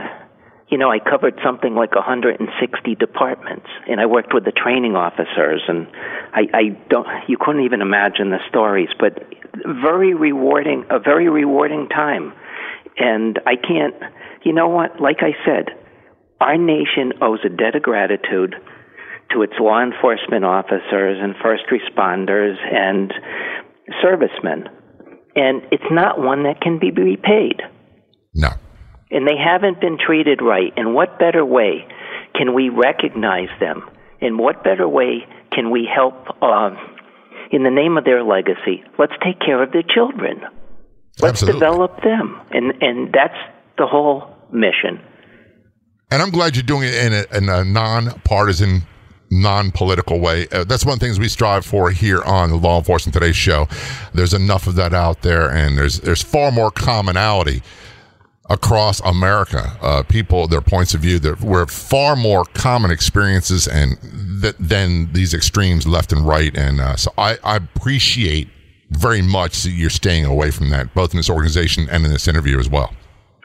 you 0.69 0.77
know, 0.77 0.91
I 0.91 0.99
covered 0.99 1.39
something 1.43 1.73
like 1.73 1.95
160 1.95 2.95
departments, 2.95 3.65
and 3.87 3.99
I 3.99 4.05
worked 4.05 4.33
with 4.33 4.45
the 4.45 4.51
training 4.51 4.95
officers, 4.95 5.63
and 5.67 5.87
I, 6.33 6.41
I 6.53 6.63
don't, 6.89 7.07
you 7.27 7.37
couldn't 7.39 7.65
even 7.65 7.81
imagine 7.81 8.29
the 8.29 8.37
stories, 8.49 8.89
but 8.99 9.17
very 9.65 10.13
rewarding, 10.13 10.85
a 10.91 10.99
very 10.99 11.27
rewarding 11.27 11.89
time. 11.89 12.33
And 12.97 13.39
I 13.47 13.55
can't, 13.55 13.95
you 14.43 14.53
know 14.53 14.69
what? 14.69 15.01
Like 15.01 15.17
I 15.21 15.33
said, 15.43 15.73
our 16.39 16.57
nation 16.57 17.13
owes 17.21 17.39
a 17.43 17.49
debt 17.49 17.75
of 17.75 17.81
gratitude 17.81 18.55
to 19.31 19.41
its 19.41 19.53
law 19.59 19.81
enforcement 19.81 20.45
officers 20.45 21.17
and 21.21 21.33
first 21.41 21.63
responders 21.71 22.55
and 22.71 23.11
servicemen. 24.01 24.69
And 25.35 25.63
it's 25.71 25.89
not 25.91 26.19
one 26.19 26.43
that 26.43 26.61
can 26.61 26.79
be 26.79 26.91
repaid. 26.91 27.61
No. 28.33 28.49
And 29.11 29.27
they 29.27 29.37
haven't 29.37 29.81
been 29.81 29.97
treated 29.97 30.39
right. 30.41 30.71
In 30.77 30.93
what 30.93 31.17
better 31.17 31.43
way 31.43 31.87
can 32.35 32.53
we 32.53 32.69
recognize 32.69 33.49
them? 33.59 33.89
In 34.21 34.37
what 34.37 34.63
better 34.63 34.87
way 34.87 35.25
can 35.51 35.71
we 35.71 35.89
help, 35.91 36.13
uh, 36.41 36.75
in 37.51 37.63
the 37.63 37.71
name 37.71 37.97
of 37.97 38.05
their 38.05 38.23
legacy? 38.23 38.83
Let's 38.97 39.13
take 39.23 39.39
care 39.39 39.63
of 39.63 39.71
their 39.71 39.83
children. 39.83 40.41
Let's 41.21 41.41
Absolutely. 41.41 41.59
develop 41.59 42.03
them. 42.03 42.39
And, 42.51 42.73
and 42.81 43.13
that's 43.13 43.37
the 43.77 43.87
whole 43.87 44.35
mission. 44.51 45.01
And 46.11 46.21
I'm 46.21 46.31
glad 46.31 46.55
you're 46.55 46.63
doing 46.63 46.83
it 46.83 46.93
in 46.93 47.13
a, 47.13 47.37
in 47.37 47.49
a 47.49 47.63
non-partisan, 47.63 48.83
non-political 49.31 50.19
way. 50.19 50.47
Uh, 50.51 50.63
that's 50.63 50.85
one 50.85 50.93
of 50.93 50.99
the 50.99 51.05
things 51.05 51.19
we 51.19 51.29
strive 51.29 51.65
for 51.65 51.91
here 51.91 52.21
on 52.23 52.49
the 52.49 52.55
Law 52.55 52.77
Enforcement 52.77 53.13
Today 53.13 53.31
show. 53.31 53.67
There's 54.13 54.33
enough 54.33 54.67
of 54.67 54.75
that 54.75 54.93
out 54.93 55.21
there, 55.21 55.49
and 55.49 55.77
there's 55.77 55.99
there's 55.99 56.23
far 56.23 56.51
more 56.51 56.71
commonality 56.71 57.61
across 58.49 58.99
America. 59.01 59.77
Uh, 59.81 60.03
people, 60.03 60.47
their 60.47 60.61
points 60.61 60.93
of 60.93 61.01
view, 61.01 61.19
there 61.19 61.35
were 61.41 61.65
far 61.67 62.15
more 62.15 62.45
common 62.53 62.91
experiences 62.91 63.67
and 63.67 63.97
th- 64.41 64.55
than 64.59 65.11
these 65.13 65.33
extremes 65.33 65.87
left 65.87 66.11
and 66.11 66.27
right. 66.27 66.55
And 66.57 66.81
uh, 66.81 66.95
so 66.95 67.11
I, 67.17 67.37
I 67.43 67.57
appreciate 67.57 68.49
very 68.89 69.21
much 69.21 69.63
that 69.63 69.71
you're 69.71 69.89
staying 69.89 70.25
away 70.25 70.51
from 70.51 70.69
that, 70.71 70.93
both 70.95 71.13
in 71.13 71.17
this 71.17 71.29
organization 71.29 71.87
and 71.89 72.05
in 72.05 72.11
this 72.11 72.27
interview 72.27 72.59
as 72.59 72.69
well. 72.69 72.93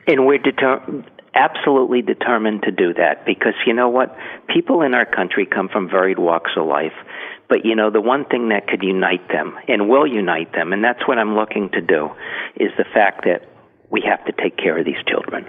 And 0.07 0.27
we're 0.27 0.39
deter- 0.39 1.05
absolutely 1.35 2.01
determined 2.01 2.63
to 2.63 2.71
do 2.71 2.95
that 2.95 3.27
because 3.27 3.55
you 3.67 3.75
know 3.75 3.89
what? 3.89 4.17
People 4.49 4.83
in 4.83 4.95
our 4.95 5.05
country 5.05 5.47
come 5.47 5.69
from 5.69 5.89
varied 5.89 6.19
walks 6.19 6.53
of 6.57 6.67
life. 6.67 6.95
But 7.49 7.67
you 7.67 7.75
know, 7.77 7.91
the 7.91 8.01
one 8.01 8.25
thing 8.25 8.49
that 8.49 8.67
could 8.69 8.83
unite 8.83 9.29
them 9.29 9.55
and 9.69 9.89
will 9.89 10.07
unite 10.07 10.53
them, 10.53 10.73
and 10.73 10.83
that's 10.83 11.07
what 11.07 11.19
I'm 11.19 11.37
looking 11.37 11.69
to 11.71 11.81
do, 11.83 12.11
is 12.57 12.71
the 12.79 12.85
fact 12.85 13.25
that 13.25 13.43
we 13.91 14.03
have 14.03 14.25
to 14.27 14.33
take 14.33 14.57
care 14.57 14.79
of 14.79 14.85
these 14.85 15.03
children. 15.07 15.47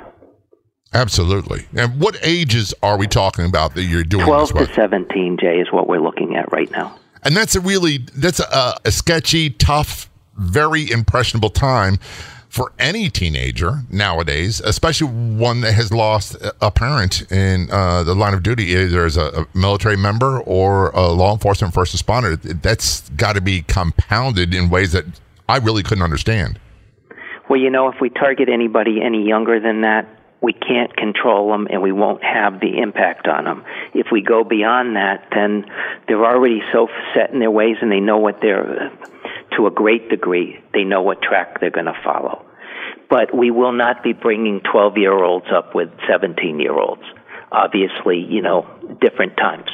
Absolutely. 0.93 1.65
And 1.75 1.99
what 1.99 2.17
ages 2.23 2.73
are 2.81 2.97
we 2.97 3.07
talking 3.07 3.45
about 3.45 3.75
that 3.75 3.83
you're 3.83 4.03
doing 4.03 4.25
12 4.25 4.49
this 4.49 4.53
with? 4.53 4.69
to 4.69 4.75
17, 4.75 5.37
Jay, 5.39 5.59
is 5.59 5.71
what 5.71 5.87
we're 5.87 6.01
looking 6.01 6.35
at 6.35 6.51
right 6.51 6.71
now. 6.71 6.97
And 7.23 7.35
that's 7.35 7.55
a 7.55 7.59
really 7.59 8.05
that's 8.15 8.39
a, 8.39 8.79
a 8.85 8.91
sketchy, 8.91 9.49
tough, 9.49 10.09
very 10.37 10.89
impressionable 10.89 11.49
time 11.49 11.97
for 12.47 12.71
any 12.79 13.09
teenager 13.09 13.81
nowadays, 13.89 14.61
especially 14.61 15.07
one 15.07 15.59
that 15.59 15.73
has 15.73 15.91
lost 15.91 16.37
a 16.61 16.71
parent 16.71 17.29
in 17.29 17.69
uh, 17.69 18.03
the 18.03 18.15
line 18.15 18.33
of 18.33 18.43
duty, 18.43 18.65
either 18.67 19.05
as 19.05 19.17
a, 19.17 19.25
a 19.25 19.57
military 19.57 19.97
member 19.97 20.39
or 20.39 20.91
a 20.91 21.07
law 21.07 21.33
enforcement 21.33 21.73
first 21.73 21.93
responder. 21.93 22.39
That's 22.61 23.09
got 23.09 23.33
to 23.33 23.41
be 23.41 23.63
compounded 23.63 24.53
in 24.53 24.69
ways 24.69 24.93
that 24.93 25.03
I 25.49 25.57
really 25.57 25.83
couldn't 25.83 26.03
understand. 26.03 26.59
Well, 27.49 27.59
you 27.59 27.69
know, 27.69 27.89
if 27.89 27.95
we 28.01 28.09
target 28.09 28.49
anybody 28.49 29.01
any 29.03 29.27
younger 29.27 29.59
than 29.59 29.81
that, 29.81 30.07
we 30.41 30.53
can't 30.53 30.95
control 30.95 31.51
them 31.51 31.67
and 31.69 31.81
we 31.81 31.91
won't 31.91 32.23
have 32.23 32.59
the 32.59 32.77
impact 32.79 33.27
on 33.27 33.45
them. 33.45 33.63
If 33.93 34.07
we 34.11 34.21
go 34.21 34.43
beyond 34.43 34.95
that, 34.95 35.27
then 35.33 35.65
they're 36.07 36.23
already 36.23 36.61
so 36.71 36.87
set 37.13 37.31
in 37.31 37.39
their 37.39 37.51
ways 37.51 37.77
and 37.81 37.91
they 37.91 37.99
know 37.99 38.17
what 38.17 38.41
they're, 38.41 38.91
to 39.57 39.67
a 39.67 39.71
great 39.71 40.09
degree, 40.09 40.59
they 40.73 40.83
know 40.83 41.01
what 41.01 41.21
track 41.21 41.59
they're 41.59 41.71
going 41.71 41.87
to 41.87 41.99
follow. 42.03 42.45
But 43.09 43.35
we 43.35 43.49
will 43.49 43.71
not 43.71 44.03
be 44.03 44.13
bringing 44.13 44.61
12 44.71 44.97
year 44.97 45.13
olds 45.13 45.47
up 45.55 45.73
with 45.73 45.89
17 46.07 46.59
year 46.59 46.73
olds. 46.73 47.03
Obviously, 47.51 48.19
you 48.19 48.41
know, 48.41 48.67
different 49.01 49.37
times. 49.37 49.69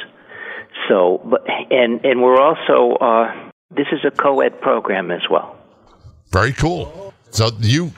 So, 0.88 1.20
but, 1.24 1.46
and, 1.70 2.04
and 2.04 2.22
we're 2.22 2.40
also, 2.40 2.96
uh, 2.96 3.50
this 3.70 3.86
is 3.92 4.00
a 4.06 4.10
co-ed 4.10 4.60
program 4.60 5.10
as 5.10 5.22
well. 5.30 5.56
Very 6.30 6.52
cool. 6.52 7.12
So 7.32 7.50
you 7.60 7.92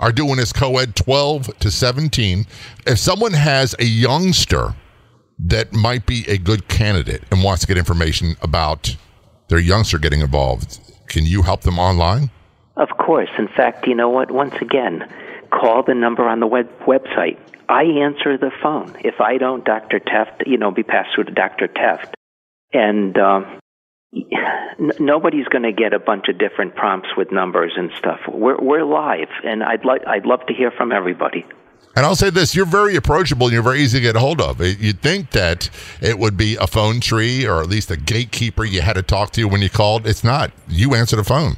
are 0.00 0.10
doing 0.12 0.36
this 0.36 0.52
co-ed 0.52 0.96
12 0.96 1.58
to 1.60 1.70
17. 1.70 2.44
If 2.86 2.98
someone 2.98 3.32
has 3.32 3.74
a 3.78 3.84
youngster 3.84 4.74
that 5.38 5.72
might 5.72 6.04
be 6.04 6.24
a 6.28 6.36
good 6.36 6.68
candidate 6.68 7.22
and 7.30 7.42
wants 7.42 7.62
to 7.62 7.68
get 7.68 7.78
information 7.78 8.34
about 8.42 8.96
their 9.48 9.60
youngster 9.60 9.98
getting 9.98 10.20
involved, 10.20 10.80
can 11.06 11.24
you 11.24 11.42
help 11.42 11.62
them 11.62 11.78
online? 11.78 12.30
Of 12.76 12.88
course. 12.98 13.30
In 13.38 13.48
fact, 13.48 13.86
you 13.86 13.94
know 13.94 14.08
what? 14.08 14.30
Once 14.32 14.54
again, 14.60 15.08
call 15.50 15.84
the 15.84 15.94
number 15.94 16.24
on 16.24 16.40
the 16.40 16.46
web- 16.46 16.70
website. 16.80 17.38
I 17.68 17.84
answer 17.84 18.36
the 18.36 18.50
phone. 18.62 18.96
If 19.04 19.20
I 19.20 19.38
don't, 19.38 19.64
Dr. 19.64 20.00
Teft, 20.00 20.46
you 20.46 20.56
know, 20.58 20.72
be 20.72 20.82
passed 20.82 21.14
through 21.14 21.24
to 21.24 21.32
Dr. 21.32 21.68
Teft. 21.68 22.12
And 22.72 23.16
um, 23.18 23.60
nobody's 24.98 25.46
going 25.48 25.62
to 25.62 25.72
get 25.72 25.92
a 25.92 25.98
bunch 25.98 26.28
of 26.28 26.38
different 26.38 26.74
prompts 26.74 27.10
with 27.16 27.32
numbers 27.32 27.72
and 27.76 27.90
stuff. 27.98 28.20
We're 28.28 28.58
we're 28.58 28.84
live, 28.84 29.28
and 29.44 29.62
I'd 29.62 29.84
like 29.84 30.06
I'd 30.06 30.26
love 30.26 30.44
to 30.46 30.54
hear 30.54 30.70
from 30.70 30.92
everybody. 30.92 31.44
And 31.94 32.06
I'll 32.06 32.16
say 32.16 32.30
this: 32.30 32.54
you're 32.54 32.66
very 32.66 32.96
approachable 32.96 33.46
and 33.46 33.54
you're 33.54 33.62
very 33.62 33.80
easy 33.80 33.98
to 33.98 34.02
get 34.02 34.16
a 34.16 34.20
hold 34.20 34.40
of. 34.40 34.60
You'd 34.60 35.00
think 35.00 35.30
that 35.30 35.70
it 36.00 36.18
would 36.18 36.36
be 36.36 36.56
a 36.56 36.66
phone 36.66 37.00
tree 37.00 37.46
or 37.46 37.60
at 37.60 37.68
least 37.68 37.90
a 37.90 37.96
gatekeeper 37.96 38.64
you 38.64 38.80
had 38.80 38.94
to 38.94 39.02
talk 39.02 39.32
to 39.32 39.44
when 39.44 39.62
you 39.62 39.70
called. 39.70 40.06
It's 40.06 40.24
not. 40.24 40.52
You 40.68 40.94
answer 40.94 41.16
the 41.16 41.24
phone. 41.24 41.56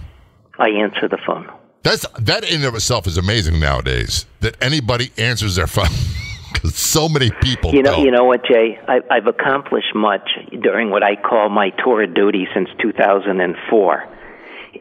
I 0.59 0.71
answer 0.71 1.09
the 1.09 1.19
phone. 1.27 1.51
That's 1.83 2.07
that 2.19 2.45
in 2.45 2.57
and 2.57 2.65
of 2.65 2.75
itself 2.75 3.07
is 3.07 3.19
amazing 3.19 3.61
nowadays 3.61 4.27
that 4.41 4.57
anybody 4.63 5.11
answers 5.19 5.57
their 5.57 5.67
phone 5.67 5.87
because 6.55 6.75
so 6.77 7.09
many 7.09 7.31
people 7.43 7.75
You 7.75 7.83
know, 7.83 7.97
don't. 7.97 8.05
you 8.05 8.11
know 8.11 8.25
what, 8.25 8.45
Jay? 8.45 8.79
I, 8.89 9.01
I've 9.11 9.27
accomplished 9.27 9.95
much 9.95 10.29
during 10.63 10.91
what 10.91 11.03
I 11.03 11.17
call 11.17 11.49
my 11.51 11.71
tour 11.85 12.03
of 12.05 12.15
duty 12.15 12.47
since 12.55 12.69
2004, 12.81 14.09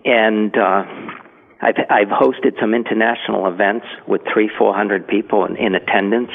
and 0.05 0.55
uh, 0.57 0.83
I've 1.61 1.75
I've 1.89 2.07
hosted 2.07 2.59
some 2.61 2.73
international 2.73 3.47
events 3.47 3.85
with 4.07 4.21
three, 4.33 4.49
four 4.57 4.73
hundred 4.73 5.07
people 5.07 5.45
in, 5.45 5.57
in 5.57 5.75
attendance, 5.75 6.31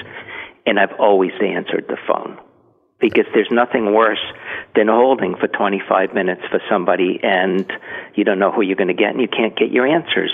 and 0.66 0.78
I've 0.78 0.98
always 0.98 1.32
answered 1.40 1.86
the 1.88 1.96
phone 2.06 2.38
because 3.00 3.26
there's 3.32 3.48
nothing 3.50 3.94
worse 3.94 4.22
than 4.74 4.88
holding 4.88 5.36
for 5.36 5.46
25 5.46 6.14
minutes 6.14 6.42
for 6.50 6.60
somebody 6.68 7.20
and 7.22 7.70
you 8.16 8.24
don't 8.24 8.40
know 8.40 8.50
who 8.50 8.60
you're 8.62 8.74
going 8.76 8.88
to 8.88 8.94
get 8.94 9.10
and 9.10 9.20
you 9.20 9.28
can't 9.28 9.56
get 9.56 9.70
your 9.70 9.86
answers. 9.86 10.32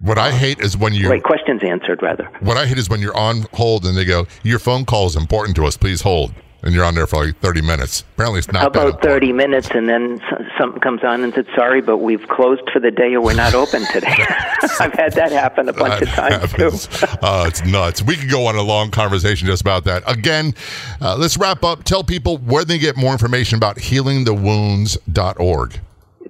What 0.00 0.16
I 0.18 0.30
hate 0.30 0.60
is 0.60 0.76
when 0.76 0.94
you 0.94 1.08
Right, 1.10 1.22
questions 1.22 1.60
answered 1.64 2.00
rather. 2.02 2.28
what 2.40 2.56
I 2.56 2.66
hate 2.66 2.78
is 2.78 2.88
when 2.88 3.00
you're 3.00 3.16
on 3.16 3.46
hold 3.52 3.84
and 3.84 3.96
they 3.96 4.04
go, 4.04 4.26
"Your 4.44 4.58
phone 4.60 4.84
call 4.84 5.06
is 5.06 5.16
important 5.16 5.56
to 5.56 5.66
us. 5.66 5.76
Please 5.76 6.02
hold." 6.02 6.32
And 6.60 6.74
you're 6.74 6.84
on 6.84 6.96
there 6.96 7.06
for 7.06 7.24
like 7.24 7.38
30 7.40 7.62
minutes. 7.62 8.02
Apparently, 8.14 8.40
it's 8.40 8.50
not 8.52 8.66
About 8.66 9.00
30 9.00 9.32
minutes, 9.32 9.68
and 9.70 9.88
then 9.88 10.20
something 10.58 10.80
comes 10.80 11.04
on 11.04 11.22
and 11.22 11.32
says, 11.32 11.44
"Sorry, 11.54 11.80
but 11.80 11.98
we've 11.98 12.26
closed 12.26 12.62
for 12.72 12.80
the 12.80 12.90
day, 12.90 13.14
or 13.14 13.20
we're 13.20 13.34
not 13.34 13.54
open 13.54 13.84
today." 13.92 14.08
I've 14.80 14.92
had 14.92 15.12
that 15.12 15.30
happen 15.30 15.68
a 15.68 15.72
bunch 15.72 16.02
of 16.02 16.08
times 16.08 16.52
too. 16.52 16.72
uh, 17.22 17.44
it's 17.46 17.64
nuts. 17.64 18.02
We 18.02 18.16
could 18.16 18.28
go 18.30 18.46
on 18.46 18.56
a 18.56 18.62
long 18.62 18.90
conversation 18.90 19.46
just 19.46 19.60
about 19.60 19.84
that. 19.84 20.02
Again, 20.06 20.52
uh, 21.00 21.14
let's 21.16 21.36
wrap 21.36 21.62
up. 21.62 21.84
Tell 21.84 22.02
people 22.02 22.38
where 22.38 22.64
they 22.64 22.78
get 22.78 22.96
more 22.96 23.12
information 23.12 23.56
about 23.56 23.76
healingthewounds.org. 23.76 25.80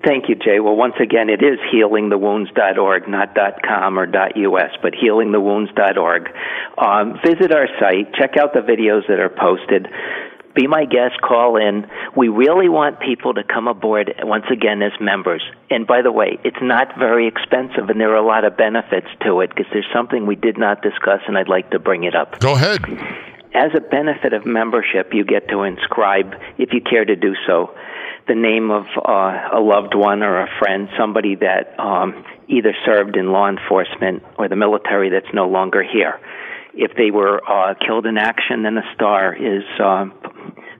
Thank 0.05 0.29
you, 0.29 0.37
Jay. 0.37 0.61
Well, 0.61 0.77
once 0.77 0.95
again, 1.03 1.29
it 1.29 1.43
is 1.43 1.59
healingthewounds.org, 1.75 3.09
not 3.09 3.37
.com 3.67 3.99
or 3.99 4.07
.us, 4.07 4.71
but 4.83 4.93
healingthewounds.org. 4.95 6.29
Um, 6.79 7.19
visit 7.25 7.53
our 7.53 7.67
site. 7.81 8.15
Check 8.15 8.37
out 8.37 8.55
the 8.55 8.61
videos 8.61 9.09
that 9.09 9.19
are 9.19 9.29
posted. 9.29 9.89
Be 10.55 10.67
my 10.67 10.85
guest. 10.85 11.21
Call 11.21 11.57
in. 11.57 11.87
We 12.17 12.29
really 12.29 12.69
want 12.69 13.01
people 13.01 13.35
to 13.35 13.43
come 13.45 13.69
aboard 13.69 14.13
once 14.23 14.47
again 14.51 14.83
as 14.83 14.93
members. 15.01 15.43
And 15.71 15.87
by 15.87 16.03
the 16.03 16.13
way, 16.13 16.39
it's 16.45 16.63
not 16.63 16.99
very 16.99 17.27
expensive, 17.27 17.89
and 17.89 18.01
there 18.01 18.13
are 18.13 18.23
a 18.23 18.27
lot 18.27 18.45
of 18.45 18.57
benefits 18.57 19.09
to 19.25 19.41
it 19.41 19.51
because 19.51 19.67
there's 19.73 19.89
something 19.93 20.27
we 20.27 20.37
did 20.37 20.59
not 20.59 20.83
discuss, 20.83 21.21
and 21.27 21.37
I'd 21.37 21.49
like 21.49 21.71
to 21.71 21.79
bring 21.79 22.05
it 22.05 22.15
up. 22.15 22.39
Go 22.41 22.55
ahead. 22.55 22.83
As 23.55 23.71
a 23.77 23.81
benefit 23.81 24.33
of 24.33 24.47
membership, 24.47 25.13
you 25.13 25.25
get 25.25 25.49
to 25.49 25.63
inscribe, 25.63 26.35
if 26.59 26.73
you 26.73 26.81
care 26.81 27.05
to 27.05 27.17
do 27.17 27.35
so, 27.47 27.75
the 28.29 28.35
name 28.35 28.71
of 28.71 28.85
uh, 28.97 29.59
a 29.59 29.61
loved 29.61 29.95
one 29.95 30.23
or 30.23 30.43
a 30.43 30.49
friend, 30.59 30.89
somebody 30.99 31.35
that 31.37 31.79
um, 31.81 32.25
either 32.49 32.75
served 32.85 33.17
in 33.17 33.33
law 33.33 33.49
enforcement 33.49 34.23
or 34.39 34.49
the 34.49 34.57
military 34.57 35.11
that's 35.11 35.33
no 35.35 35.49
longer 35.49 35.83
here. 35.83 36.21
If 36.75 36.93
they 36.97 37.11
were 37.11 37.41
uh, 37.43 37.75
killed 37.75 38.07
in 38.07 38.19
action, 38.19 38.63
then 38.63 38.77
a 38.77 38.95
star 38.95 39.35
is 39.35 39.65
uh, 39.83 40.07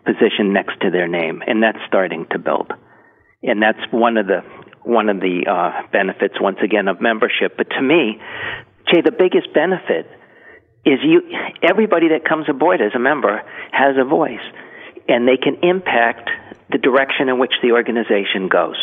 positioned 0.05 0.53
next 0.53 0.81
to 0.83 0.91
their 0.91 1.09
name, 1.09 1.43
and 1.47 1.63
that's 1.63 1.79
starting 1.89 2.27
to 2.31 2.39
build. 2.39 2.71
And 3.43 3.63
that's 3.63 3.81
one 3.91 4.17
of 4.17 4.27
the 4.27 4.41
one 4.85 5.09
of 5.09 5.21
the 5.21 5.45
uh, 5.45 5.87
benefits, 5.93 6.41
once 6.41 6.59
again, 6.63 6.89
of 6.89 7.01
membership. 7.01 7.57
But 7.57 7.69
to 7.71 7.83
me, 7.83 8.19
Jay, 8.89 9.03
the 9.05 9.13
biggest 9.13 9.53
benefit 9.53 10.07
is 10.85 10.99
you. 11.05 11.23
Everybody 11.63 12.09
that 12.17 12.25
comes 12.29 12.47
aboard 12.49 12.81
as 12.81 12.93
a 12.95 12.99
member 12.99 13.43
has 13.73 13.97
a 14.01 14.05
voice, 14.05 14.45
and 15.09 15.29
they 15.29 15.37
can 15.37 15.63
impact 15.63 16.31
the 16.71 16.79
direction 16.79 17.29
in 17.29 17.39
which 17.39 17.53
the 17.63 17.73
organization 17.73 18.49
goes. 18.49 18.77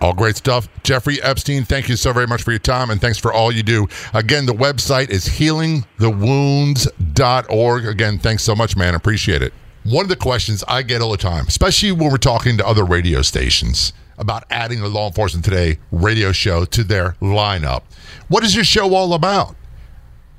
All 0.00 0.14
great 0.14 0.36
stuff. 0.36 0.68
Jeffrey 0.82 1.22
Epstein, 1.22 1.64
thank 1.64 1.88
you 1.88 1.94
so 1.96 2.12
very 2.12 2.26
much 2.26 2.42
for 2.42 2.50
your 2.50 2.58
time 2.58 2.90
and 2.90 3.00
thanks 3.00 3.18
for 3.18 3.32
all 3.32 3.52
you 3.52 3.62
do. 3.62 3.86
Again, 4.12 4.44
the 4.46 4.52
website 4.52 5.10
is 5.10 5.26
healingthewounds.org. 5.26 7.86
Again, 7.86 8.18
thanks 8.18 8.42
so 8.42 8.54
much, 8.54 8.76
man. 8.76 8.94
Appreciate 8.94 9.42
it. 9.42 9.52
One 9.84 10.04
of 10.04 10.08
the 10.08 10.16
questions 10.16 10.64
I 10.66 10.82
get 10.82 11.02
all 11.02 11.10
the 11.10 11.18
time, 11.18 11.46
especially 11.46 11.92
when 11.92 12.10
we're 12.10 12.16
talking 12.16 12.56
to 12.58 12.66
other 12.66 12.84
radio 12.84 13.22
stations 13.22 13.92
about 14.16 14.44
adding 14.50 14.80
a 14.80 14.88
Law 14.88 15.08
Enforcement 15.08 15.44
Today 15.44 15.78
radio 15.90 16.32
show 16.32 16.64
to 16.66 16.84
their 16.84 17.16
lineup. 17.20 17.82
What 18.28 18.44
is 18.44 18.54
your 18.54 18.64
show 18.64 18.94
all 18.94 19.12
about? 19.12 19.54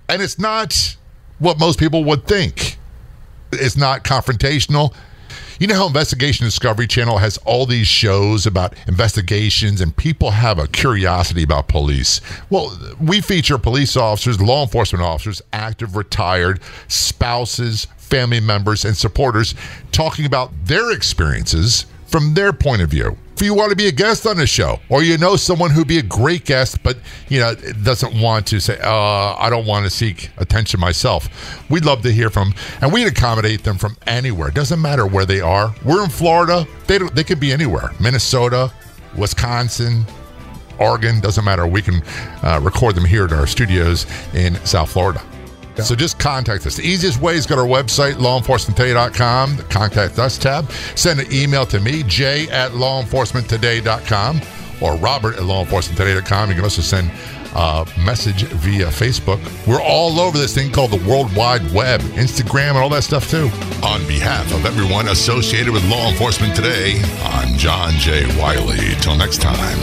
And 0.09 0.21
it's 0.21 0.39
not 0.39 0.97
what 1.39 1.59
most 1.59 1.79
people 1.79 2.03
would 2.05 2.25
think. 2.25 2.77
It's 3.51 3.77
not 3.77 4.03
confrontational. 4.03 4.93
You 5.57 5.67
know 5.67 5.75
how 5.75 5.87
Investigation 5.87 6.45
Discovery 6.45 6.85
Channel 6.85 7.17
has 7.17 7.37
all 7.45 7.65
these 7.65 7.87
shows 7.87 8.45
about 8.45 8.73
investigations 8.89 9.79
and 9.79 9.95
people 9.95 10.31
have 10.31 10.59
a 10.59 10.67
curiosity 10.67 11.43
about 11.43 11.69
police? 11.69 12.19
Well, 12.49 12.77
we 12.99 13.21
feature 13.21 13.57
police 13.57 13.95
officers, 13.95 14.41
law 14.41 14.63
enforcement 14.63 15.05
officers, 15.05 15.41
active, 15.53 15.95
retired, 15.95 16.59
spouses, 16.89 17.87
family 17.95 18.41
members, 18.41 18.83
and 18.83 18.97
supporters 18.97 19.55
talking 19.93 20.25
about 20.25 20.51
their 20.65 20.91
experiences 20.91 21.85
from 22.05 22.33
their 22.33 22.51
point 22.51 22.81
of 22.81 22.89
view. 22.89 23.17
If 23.35 23.41
you 23.41 23.53
want 23.53 23.69
to 23.71 23.75
be 23.75 23.87
a 23.87 23.91
guest 23.91 24.25
on 24.25 24.37
the 24.37 24.47
show, 24.47 24.79
or 24.87 25.03
you 25.03 25.17
know 25.17 25.35
someone 25.35 25.69
who'd 25.69 25.89
be 25.89 25.97
a 25.97 26.03
great 26.03 26.45
guest, 26.45 26.81
but 26.83 26.97
you 27.27 27.41
know 27.41 27.53
doesn't 27.83 28.17
want 28.21 28.47
to 28.47 28.61
say, 28.61 28.79
uh, 28.81 29.35
"I 29.35 29.49
don't 29.49 29.65
want 29.65 29.83
to 29.83 29.89
seek 29.89 30.29
attention 30.37 30.79
myself," 30.79 31.27
we'd 31.69 31.83
love 31.83 32.01
to 32.03 32.13
hear 32.13 32.29
from, 32.29 32.53
and 32.79 32.93
we'd 32.93 33.07
accommodate 33.07 33.65
them 33.65 33.77
from 33.77 33.97
anywhere. 34.07 34.51
Doesn't 34.51 34.81
matter 34.81 35.05
where 35.05 35.25
they 35.25 35.41
are. 35.41 35.75
We're 35.83 36.01
in 36.05 36.09
Florida; 36.09 36.65
they 36.87 36.97
they 36.97 37.25
could 37.25 37.41
be 37.41 37.51
anywhere. 37.51 37.91
Minnesota, 37.99 38.71
Wisconsin, 39.17 40.05
Oregon. 40.79 41.19
Doesn't 41.19 41.43
matter. 41.43 41.67
We 41.67 41.81
can 41.81 42.03
uh, 42.41 42.61
record 42.63 42.95
them 42.95 43.03
here 43.03 43.25
at 43.25 43.33
our 43.33 43.47
studios 43.47 44.05
in 44.33 44.55
South 44.63 44.91
Florida. 44.91 45.21
So 45.83 45.95
just 45.95 46.19
contact 46.19 46.65
us. 46.65 46.75
The 46.77 46.83
easiest 46.83 47.21
way 47.21 47.35
is 47.35 47.45
go 47.45 47.55
to 47.55 47.61
our 47.61 47.67
website, 47.67 48.13
lawenforcementtoday.com, 48.13 49.57
the 49.57 49.63
contact 49.63 50.17
us 50.19 50.37
tab. 50.37 50.71
Send 50.95 51.19
an 51.19 51.31
email 51.31 51.65
to 51.67 51.79
me, 51.79 52.03
jay 52.03 52.47
at 52.49 52.71
lawenforcementtoday.com 52.71 54.41
or 54.81 54.95
robert 54.97 55.35
at 55.35 55.41
lawenforcementtoday.com. 55.41 56.49
You 56.49 56.55
can 56.55 56.63
also 56.63 56.81
send 56.81 57.11
a 57.55 57.87
message 58.03 58.43
via 58.43 58.87
Facebook. 58.87 59.39
We're 59.65 59.81
all 59.81 60.19
over 60.19 60.37
this 60.37 60.53
thing 60.53 60.71
called 60.71 60.91
the 60.91 61.09
World 61.09 61.33
Wide 61.35 61.71
Web, 61.73 62.01
Instagram, 62.01 62.69
and 62.71 62.79
all 62.79 62.89
that 62.89 63.03
stuff 63.03 63.29
too. 63.29 63.49
On 63.83 64.05
behalf 64.07 64.53
of 64.53 64.65
everyone 64.65 65.07
associated 65.07 65.71
with 65.71 65.87
Law 65.89 66.09
Enforcement 66.09 66.55
Today, 66.55 67.01
I'm 67.23 67.57
John 67.57 67.93
J. 67.93 68.25
Wiley. 68.39 68.95
Till 69.01 69.15
next 69.15 69.41
time, 69.41 69.79